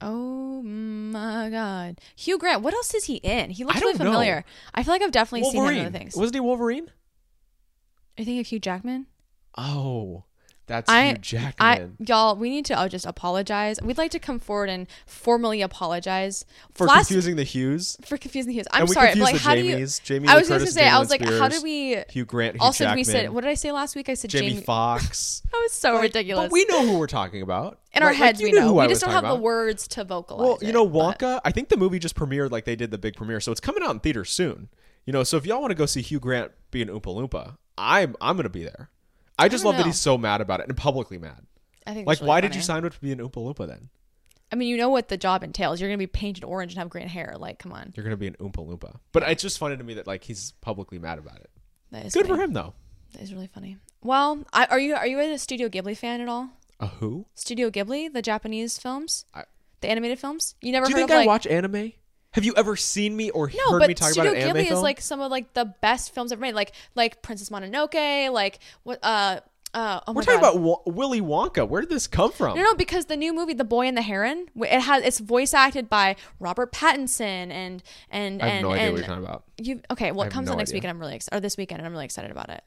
Oh 0.00 0.62
my 0.62 1.50
god, 1.50 2.00
Hugh 2.14 2.38
Grant. 2.38 2.62
What 2.62 2.72
else 2.72 2.94
is 2.94 3.04
he 3.06 3.16
in? 3.16 3.50
He 3.50 3.64
looks 3.64 3.76
I 3.76 3.80
really 3.80 3.94
don't 3.94 4.04
know. 4.04 4.12
familiar. 4.12 4.44
I 4.72 4.82
feel 4.84 4.94
like 4.94 5.02
I've 5.02 5.10
definitely 5.10 5.50
seen 5.50 5.56
him 5.56 5.58
in 5.58 5.64
Wolverine. 5.64 5.86
other 5.86 5.98
things. 5.98 6.16
Wasn't 6.16 6.34
he 6.34 6.40
Wolverine? 6.40 6.84
Are 6.86 8.20
you 8.22 8.24
thinking 8.24 8.38
of 8.38 8.46
Hugh 8.46 8.60
Jackman? 8.60 9.06
Oh, 9.58 10.24
That's 10.68 10.88
I, 10.88 11.06
Hugh 11.06 11.10
I, 11.10 11.14
Jackman. 11.14 11.96
y'all, 11.98 12.36
we 12.36 12.50
need 12.50 12.64
to 12.66 12.88
just 12.88 13.04
apologize. 13.06 13.80
We'd 13.82 13.98
like 13.98 14.10
to 14.12 14.18
come 14.18 14.38
forward 14.38 14.68
and 14.68 14.86
formally 15.06 15.60
apologize 15.62 16.44
for 16.74 16.86
Last- 16.86 17.08
confusing 17.08 17.36
the 17.36 17.42
Hues. 17.42 17.96
for 18.04 18.16
confusing 18.16 18.50
the 18.50 18.54
Hughes. 18.54 18.66
I'm 18.70 18.82
and 18.82 18.90
sorry, 18.90 19.14
like, 19.16 19.36
how 19.36 19.54
do 19.54 19.62
you? 19.62 19.86
Jamie 20.04 20.28
I 20.28 20.36
was 20.36 20.48
Curtis 20.48 20.62
gonna 20.64 20.70
say, 20.70 20.86
I 20.88 20.98
was 20.98 21.10
like, 21.10 21.20
Jamie 21.20 21.38
how 21.38 21.48
Spears, 21.48 21.62
did 21.62 21.64
we? 21.64 22.04
Hugh 22.12 22.24
Grant, 22.24 22.54
Hugh 22.56 22.60
Also, 22.60 22.84
Jackman, 22.84 22.96
we 22.98 23.04
said, 23.04 23.30
what 23.30 23.40
did 23.42 23.50
I 23.50 23.54
say 23.54 23.72
last 23.72 23.96
week? 23.96 24.08
I 24.08 24.14
said 24.14 24.30
Jamie 24.30 24.50
Jamie. 24.50 24.62
Foxx. 24.62 25.42
That 25.50 25.56
was 25.62 25.72
so 25.72 25.98
ridiculous. 26.00 26.44
But 26.44 26.52
we 26.52 26.66
know 26.66 26.86
who 26.86 26.98
we're 26.98 27.06
talking 27.06 27.40
about. 27.42 27.80
In 27.94 28.02
our 28.02 28.10
Like- 28.10 28.18
like 28.20 28.26
heads, 28.26 28.42
we 28.42 28.52
know. 28.52 28.68
who 28.68 28.74
We 28.74 28.84
I 28.84 28.86
just 28.88 29.00
don't 29.00 29.10
have 29.10 29.22
talking 29.24 29.38
the 29.38 29.42
words 29.42 29.88
to 29.88 30.04
vocalize. 30.04 30.46
Well, 30.46 30.58
you 30.60 30.72
know, 30.72 30.86
Wonka. 30.86 31.40
I 31.44 31.50
think 31.52 31.70
the 31.70 31.78
movie 31.78 31.98
just 31.98 32.14
premiered. 32.14 32.50
Like 32.50 32.66
they 32.66 32.76
did 32.76 32.90
the 32.90 32.98
big 32.98 33.16
premiere, 33.16 33.40
so 33.40 33.50
it's 33.50 33.60
coming 33.60 33.82
out 33.82 33.90
in 33.92 34.00
theaters 34.00 34.30
soon. 34.30 34.68
You 35.06 35.12
know, 35.14 35.24
so 35.24 35.38
if 35.38 35.46
y'all 35.46 35.60
want 35.62 35.70
to 35.70 35.74
go 35.74 35.86
see 35.86 36.02
Hugh 36.02 36.20
Grant 36.20 36.52
be 36.70 36.82
an 36.82 36.88
Oompa 36.88 37.04
Loompa, 37.06 37.56
I'm 37.78 38.14
I'm 38.20 38.36
gonna 38.36 38.50
be 38.50 38.62
there. 38.62 38.90
I 39.38 39.48
just 39.48 39.62
don't 39.64 39.72
love 39.72 39.78
that 39.78 39.86
he's 39.86 39.98
so 39.98 40.18
mad 40.18 40.40
about 40.40 40.60
it 40.60 40.68
and 40.68 40.76
publicly 40.76 41.18
mad. 41.18 41.46
I 41.86 41.94
think 41.94 42.06
Like, 42.06 42.18
really 42.20 42.28
why 42.28 42.40
did 42.40 42.54
you 42.54 42.62
sign 42.62 42.84
up 42.84 42.92
to 42.92 43.00
be 43.00 43.12
an 43.12 43.18
Oompa 43.18 43.34
Loompa 43.36 43.66
then? 43.66 43.88
I 44.50 44.56
mean, 44.56 44.68
you 44.68 44.76
know 44.76 44.88
what 44.88 45.08
the 45.08 45.16
job 45.16 45.42
entails. 45.44 45.80
You're 45.80 45.88
gonna 45.90 45.98
be 45.98 46.06
painted 46.06 46.42
orange 46.44 46.72
and 46.72 46.78
have 46.78 46.88
green 46.88 47.08
hair. 47.08 47.34
Like, 47.38 47.58
come 47.58 47.72
on. 47.72 47.92
You're 47.96 48.04
gonna 48.04 48.16
be 48.16 48.26
an 48.28 48.36
Oompa 48.40 48.66
Loompa. 48.66 48.96
But 49.12 49.22
it's 49.24 49.42
just 49.42 49.58
funny 49.58 49.76
to 49.76 49.84
me 49.84 49.94
that 49.94 50.06
like 50.06 50.24
he's 50.24 50.52
publicly 50.60 50.98
mad 50.98 51.18
about 51.18 51.36
it. 51.40 51.50
That 51.90 52.06
is 52.06 52.14
Good 52.14 52.26
funny. 52.26 52.38
for 52.38 52.44
him 52.44 52.52
though. 52.52 52.74
That 53.12 53.22
is 53.22 53.32
really 53.32 53.46
funny. 53.46 53.78
Well, 54.02 54.44
I, 54.52 54.66
are 54.66 54.78
you 54.78 54.94
are 54.94 55.06
you 55.06 55.18
a 55.20 55.38
Studio 55.38 55.68
Ghibli 55.68 55.96
fan 55.96 56.20
at 56.20 56.28
all? 56.28 56.50
A 56.80 56.86
who? 56.86 57.26
Studio 57.34 57.70
Ghibli, 57.70 58.12
the 58.12 58.22
Japanese 58.22 58.78
films, 58.78 59.24
I- 59.34 59.44
the 59.80 59.88
animated 59.88 60.18
films. 60.18 60.54
You 60.60 60.72
never 60.72 60.86
Do 60.86 60.90
you 60.92 60.96
think 60.96 61.10
of 61.10 61.14
I 61.14 61.18
like 61.20 61.26
watch 61.26 61.46
anime? 61.46 61.92
Have 62.38 62.44
you 62.44 62.54
ever 62.56 62.76
seen 62.76 63.16
me 63.16 63.30
or 63.30 63.50
no, 63.52 63.72
heard 63.72 63.88
me 63.88 63.94
talk 63.94 64.10
Studio 64.10 64.30
about 64.30 64.40
an 64.40 64.48
anime 64.48 64.62
Ghibli 64.62 64.68
film? 64.68 64.78
is 64.78 64.82
like 64.82 65.00
some 65.00 65.20
of 65.20 65.28
like 65.32 65.54
the 65.54 65.64
best 65.80 66.14
films 66.14 66.30
ever 66.30 66.40
made. 66.40 66.54
Like 66.54 66.72
like 66.94 67.20
Princess 67.20 67.48
Mononoke. 67.48 68.30
Like 68.32 68.60
what? 68.84 69.00
Uh, 69.02 69.40
uh. 69.74 70.00
Oh 70.06 70.12
We're 70.12 70.22
talking 70.22 70.40
God. 70.40 70.54
about 70.56 70.60
Wa- 70.62 70.82
Willy 70.86 71.20
Wonka. 71.20 71.68
Where 71.68 71.80
did 71.80 71.90
this 71.90 72.06
come 72.06 72.30
from? 72.30 72.56
No, 72.56 72.62
no, 72.62 72.74
because 72.74 73.06
the 73.06 73.16
new 73.16 73.34
movie, 73.34 73.54
The 73.54 73.64
Boy 73.64 73.86
and 73.88 73.96
the 73.96 74.02
Heron, 74.02 74.46
it 74.56 74.80
has 74.82 75.02
it's 75.02 75.18
voice 75.18 75.52
acted 75.52 75.88
by 75.90 76.14
Robert 76.38 76.72
Pattinson 76.72 77.50
and 77.50 77.82
and 78.08 78.40
I 78.40 78.46
have 78.46 78.54
and 78.54 78.62
no 78.62 78.70
idea 78.70 78.84
and 78.84 78.92
what 78.92 78.98
you're 79.00 79.06
talking 79.08 79.24
about. 79.24 79.44
you 79.58 79.82
okay. 79.90 80.12
Well, 80.12 80.24
it 80.26 80.30
comes 80.32 80.46
no 80.46 80.52
out 80.52 80.58
next 80.58 80.70
idea. 80.70 80.78
week, 80.82 80.88
I'm 80.88 81.00
really 81.00 81.16
excited. 81.16 81.36
Or 81.36 81.40
this 81.40 81.56
weekend, 81.56 81.80
and 81.80 81.86
I'm 81.86 81.92
really 81.92 82.04
excited 82.04 82.30
about 82.30 82.50
it 82.50 82.62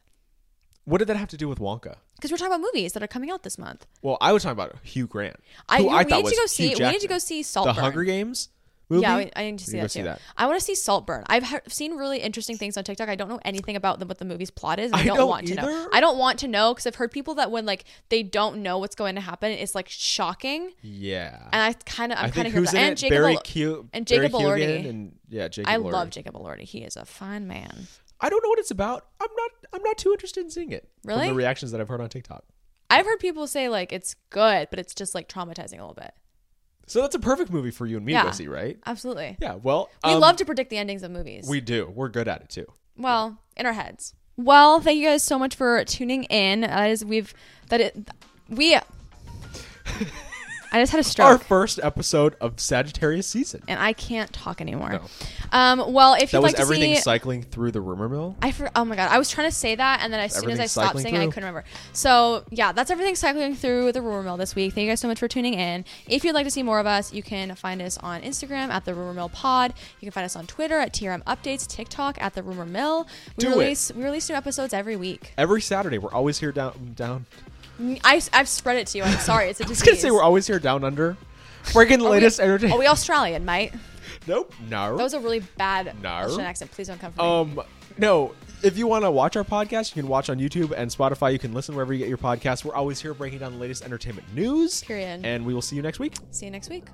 What 0.83 0.97
did 0.97 1.07
that 1.07 1.15
have 1.15 1.29
to 1.29 1.37
do 1.37 1.47
with 1.47 1.59
Wonka? 1.59 1.95
because 2.17 2.29
we're 2.29 2.37
talking 2.37 2.53
about 2.53 2.61
movies 2.61 2.91
that 2.93 3.01
are 3.01 3.07
coming 3.07 3.31
out 3.31 3.41
this 3.43 3.57
month. 3.57 3.87
Well, 4.01 4.17
I 4.19 4.33
was 4.33 4.43
talking 4.43 4.53
about 4.59 4.75
Hugh 4.83 5.07
Grant. 5.07 5.37
I, 5.69 5.77
who 5.77 5.83
you, 5.85 5.89
I 5.89 6.03
we 6.03 6.09
thought 6.09 6.23
need 6.25 6.29
to 6.29 6.35
go 6.35 6.45
see. 6.45 6.75
We 6.77 6.89
need 6.91 7.01
to 7.01 7.07
go 7.07 7.17
see 7.17 7.41
Salt 7.41 7.65
the 7.67 7.73
Hunger 7.73 8.03
Games 8.03 8.49
movie. 8.91 9.01
Yeah, 9.03 9.15
I, 9.15 9.31
I 9.35 9.43
need 9.49 9.59
to 9.59 9.65
see 9.65 9.77
that 9.77 9.81
go 9.83 9.83
too. 9.87 9.89
see 9.89 10.01
that. 10.03 10.21
I 10.37 10.45
want 10.45 10.59
to 10.59 10.65
see 10.65 10.75
Saltburn. 10.75 11.23
I've 11.27 11.47
he- 11.47 11.57
seen 11.69 11.95
really 11.97 12.19
interesting 12.19 12.57
things 12.57 12.77
on 12.77 12.83
TikTok. 12.83 13.09
I 13.09 13.15
don't 13.15 13.29
know 13.29 13.39
anything 13.43 13.75
about 13.75 13.99
the, 13.99 14.05
what 14.05 14.17
the 14.19 14.25
movie's 14.25 14.51
plot 14.51 14.79
is. 14.79 14.91
I, 14.93 14.99
I 14.99 15.03
don't, 15.05 15.17
don't 15.17 15.29
want 15.29 15.47
to 15.47 15.55
know. 15.55 15.89
I 15.91 15.99
don't 15.99 16.17
want 16.17 16.39
to 16.39 16.47
know 16.47 16.73
because 16.73 16.85
I've 16.85 16.95
heard 16.95 17.11
people 17.11 17.35
that 17.35 17.49
when 17.51 17.65
like 17.65 17.85
they 18.09 18.21
don't 18.23 18.61
know 18.61 18.77
what's 18.77 18.95
going 18.95 19.15
to 19.15 19.21
happen, 19.21 19.51
it's 19.51 19.73
like 19.73 19.89
shocking. 19.89 20.71
Yeah. 20.81 21.49
And 21.51 21.61
I 21.61 21.73
kind 21.85 22.11
of, 22.11 22.19
I'm 22.19 22.31
kind 22.31 22.47
of 22.47 22.53
here 22.53 22.61
that. 22.61 22.75
And 22.75 22.91
it? 22.93 22.97
Jacob, 22.97 23.15
Barry 23.15 23.33
Al- 23.35 23.41
Q- 23.41 23.89
and 23.93 24.05
Jacob 24.05 24.33
Elordi. 24.33 24.89
and 24.89 25.13
yeah, 25.29 25.47
Jacob. 25.47 25.69
I 25.69 25.77
Elordi. 25.77 25.91
love 25.91 26.09
Jacob 26.09 26.35
Elordi. 26.35 26.63
He 26.63 26.79
is 26.79 26.95
a 26.97 27.05
fine 27.05 27.47
man. 27.47 27.87
I 28.19 28.29
don't 28.29 28.43
know 28.43 28.49
what 28.49 28.59
it's 28.59 28.71
about. 28.71 29.07
I'm 29.19 29.29
not. 29.35 29.51
I'm 29.73 29.83
not 29.83 29.97
too 29.97 30.11
interested 30.11 30.43
in 30.43 30.51
seeing 30.51 30.71
it. 30.71 30.87
Really? 31.03 31.21
From 31.27 31.29
the 31.29 31.33
reactions 31.35 31.71
that 31.71 31.81
I've 31.81 31.87
heard 31.87 32.01
on 32.01 32.09
TikTok. 32.09 32.43
I've 32.89 33.05
heard 33.05 33.19
people 33.19 33.47
say 33.47 33.69
like 33.69 33.93
it's 33.93 34.15
good, 34.29 34.67
but 34.69 34.77
it's 34.77 34.93
just 34.93 35.15
like 35.15 35.29
traumatizing 35.29 35.77
a 35.79 35.81
little 35.81 35.93
bit. 35.93 36.11
So 36.87 37.01
that's 37.01 37.15
a 37.15 37.19
perfect 37.19 37.51
movie 37.51 37.71
for 37.71 37.85
you 37.85 37.97
and 37.97 38.05
me 38.05 38.13
Yeah. 38.13 38.31
see, 38.31 38.47
right? 38.47 38.77
Absolutely. 38.85 39.37
Yeah. 39.41 39.55
Well, 39.55 39.89
We 40.03 40.11
um, 40.11 40.19
love 40.19 40.35
to 40.37 40.45
predict 40.45 40.69
the 40.69 40.77
endings 40.77 41.03
of 41.03 41.11
movies. 41.11 41.47
We 41.47 41.61
do. 41.61 41.91
We're 41.93 42.09
good 42.09 42.27
at 42.27 42.41
it 42.41 42.49
too. 42.49 42.65
well, 42.97 43.37
in 43.55 43.65
our 43.65 43.73
heads. 43.73 44.13
Well, 44.37 44.81
thank 44.81 44.97
you 44.99 45.07
guys 45.07 45.23
so 45.23 45.37
much 45.37 45.55
for 45.55 45.83
tuning 45.85 46.23
in. 46.25 46.63
As 46.63 47.05
we've 47.05 47.33
that 47.69 47.79
it 47.81 48.09
we 48.49 48.77
I 50.73 50.81
just 50.81 50.91
had 50.93 51.05
a 51.05 51.23
Our 51.23 51.37
first 51.37 51.79
episode 51.83 52.35
of 52.39 52.59
Sagittarius 52.59 53.27
season. 53.27 53.61
and 53.67 53.79
I 53.79 53.91
can't 53.93 54.31
talk 54.31 54.61
anymore. 54.61 54.91
No. 54.91 55.01
Um, 55.51 55.91
well, 55.93 56.13
if 56.13 56.31
That 56.31 56.37
you'd 56.37 56.43
was 56.43 56.49
like 56.51 56.55
to 56.55 56.61
everything 56.61 56.95
see 56.95 57.01
cycling 57.01 57.43
through 57.43 57.71
the 57.71 57.81
rumor 57.81 58.07
mill. 58.07 58.37
I 58.41 58.51
for, 58.51 58.69
oh 58.75 58.85
my 58.85 58.95
god, 58.95 59.09
I 59.11 59.17
was 59.17 59.29
trying 59.29 59.49
to 59.49 59.55
say 59.55 59.75
that, 59.75 59.99
and 60.01 60.13
then 60.13 60.21
as 60.21 60.33
soon 60.33 60.49
as 60.49 60.59
I 60.61 60.65
stopped 60.67 60.99
saying 60.99 61.15
it, 61.15 61.19
I 61.19 61.25
couldn't 61.25 61.43
remember. 61.43 61.65
So 61.91 62.45
yeah, 62.51 62.71
that's 62.71 62.89
everything 62.89 63.15
cycling 63.15 63.55
through 63.55 63.91
the 63.91 64.01
rumor 64.01 64.23
mill 64.23 64.37
this 64.37 64.55
week. 64.55 64.73
Thank 64.73 64.85
you 64.85 64.91
guys 64.91 65.01
so 65.01 65.07
much 65.09 65.19
for 65.19 65.27
tuning 65.27 65.55
in. 65.55 65.83
If 66.07 66.23
you'd 66.23 66.33
like 66.33 66.45
to 66.45 66.51
see 66.51 66.63
more 66.63 66.79
of 66.79 66.85
us, 66.87 67.11
you 67.13 67.21
can 67.21 67.53
find 67.55 67.81
us 67.81 67.97
on 67.97 68.21
Instagram 68.21 68.69
at 68.69 68.85
the 68.85 68.93
Rumor 68.93 69.13
Mill 69.13 69.29
Pod. 69.29 69.73
You 69.99 70.05
can 70.05 70.11
find 70.11 70.25
us 70.25 70.35
on 70.37 70.47
Twitter 70.47 70.77
at 70.79 70.93
TRM 70.93 71.23
Updates, 71.25 71.67
TikTok 71.67 72.21
at 72.21 72.33
the 72.33 72.43
Rumor 72.43 72.65
Mill. 72.65 73.07
We 73.37 73.41
Do 73.43 73.59
it. 73.59 73.91
we 73.95 74.03
release 74.03 74.29
new 74.29 74.35
episodes 74.35 74.73
every 74.73 74.95
week. 74.95 75.33
Every 75.37 75.61
Saturday, 75.61 75.97
we're 75.97 76.13
always 76.13 76.39
here 76.39 76.51
down 76.53 76.93
down. 76.95 77.25
I, 78.03 78.21
I've 78.33 78.47
spread 78.47 78.77
it 78.77 78.87
to 78.87 78.97
you. 78.97 79.03
I'm 79.03 79.17
sorry, 79.19 79.49
it's 79.49 79.59
a 79.59 79.65
I 79.65 79.69
was 79.69 79.79
disease. 79.79 79.93
gonna 79.93 80.01
say 80.01 80.11
we're 80.11 80.23
always 80.23 80.47
here 80.47 80.59
down 80.59 80.83
under. 80.83 81.17
Breaking 81.73 81.99
the 81.99 82.05
Are 82.05 82.09
we- 82.09 82.15
latest 82.17 82.39
Are 82.39 82.43
entertainment. 82.43 82.79
we 82.79 82.87
Australian, 82.87 83.45
mate? 83.45 83.71
Nope. 84.27 84.53
No. 84.69 84.97
That 84.97 85.03
was 85.03 85.13
a 85.13 85.19
really 85.19 85.39
bad 85.57 85.95
No. 86.01 86.09
Australian 86.09 86.45
accent. 86.47 86.71
Please 86.71 86.87
don't 86.87 86.99
come 86.99 87.11
for 87.13 87.21
me. 87.45 87.51
Um, 87.59 87.61
no. 87.97 88.33
If 88.63 88.77
you 88.77 88.85
want 88.85 89.03
to 89.05 89.11
watch 89.11 89.35
our 89.35 89.43
podcast, 89.43 89.95
you 89.95 90.01
can 90.03 90.07
watch 90.09 90.29
on 90.29 90.37
YouTube 90.37 90.71
and 90.77 90.89
Spotify. 90.91 91.33
You 91.33 91.39
can 91.39 91.53
listen 91.53 91.73
wherever 91.75 91.91
you 91.93 91.99
get 91.99 92.07
your 92.09 92.17
podcasts. 92.19 92.63
We're 92.63 92.75
always 92.75 93.01
here 93.01 93.13
breaking 93.15 93.39
down 93.39 93.53
the 93.53 93.57
latest 93.57 93.83
entertainment 93.83 94.31
news. 94.35 94.83
Period. 94.83 95.21
And 95.25 95.45
we 95.45 95.53
will 95.55 95.63
see 95.63 95.75
you 95.75 95.81
next 95.81 95.97
week. 95.99 96.13
See 96.29 96.45
you 96.45 96.51
next 96.51 96.69
week. 96.69 96.85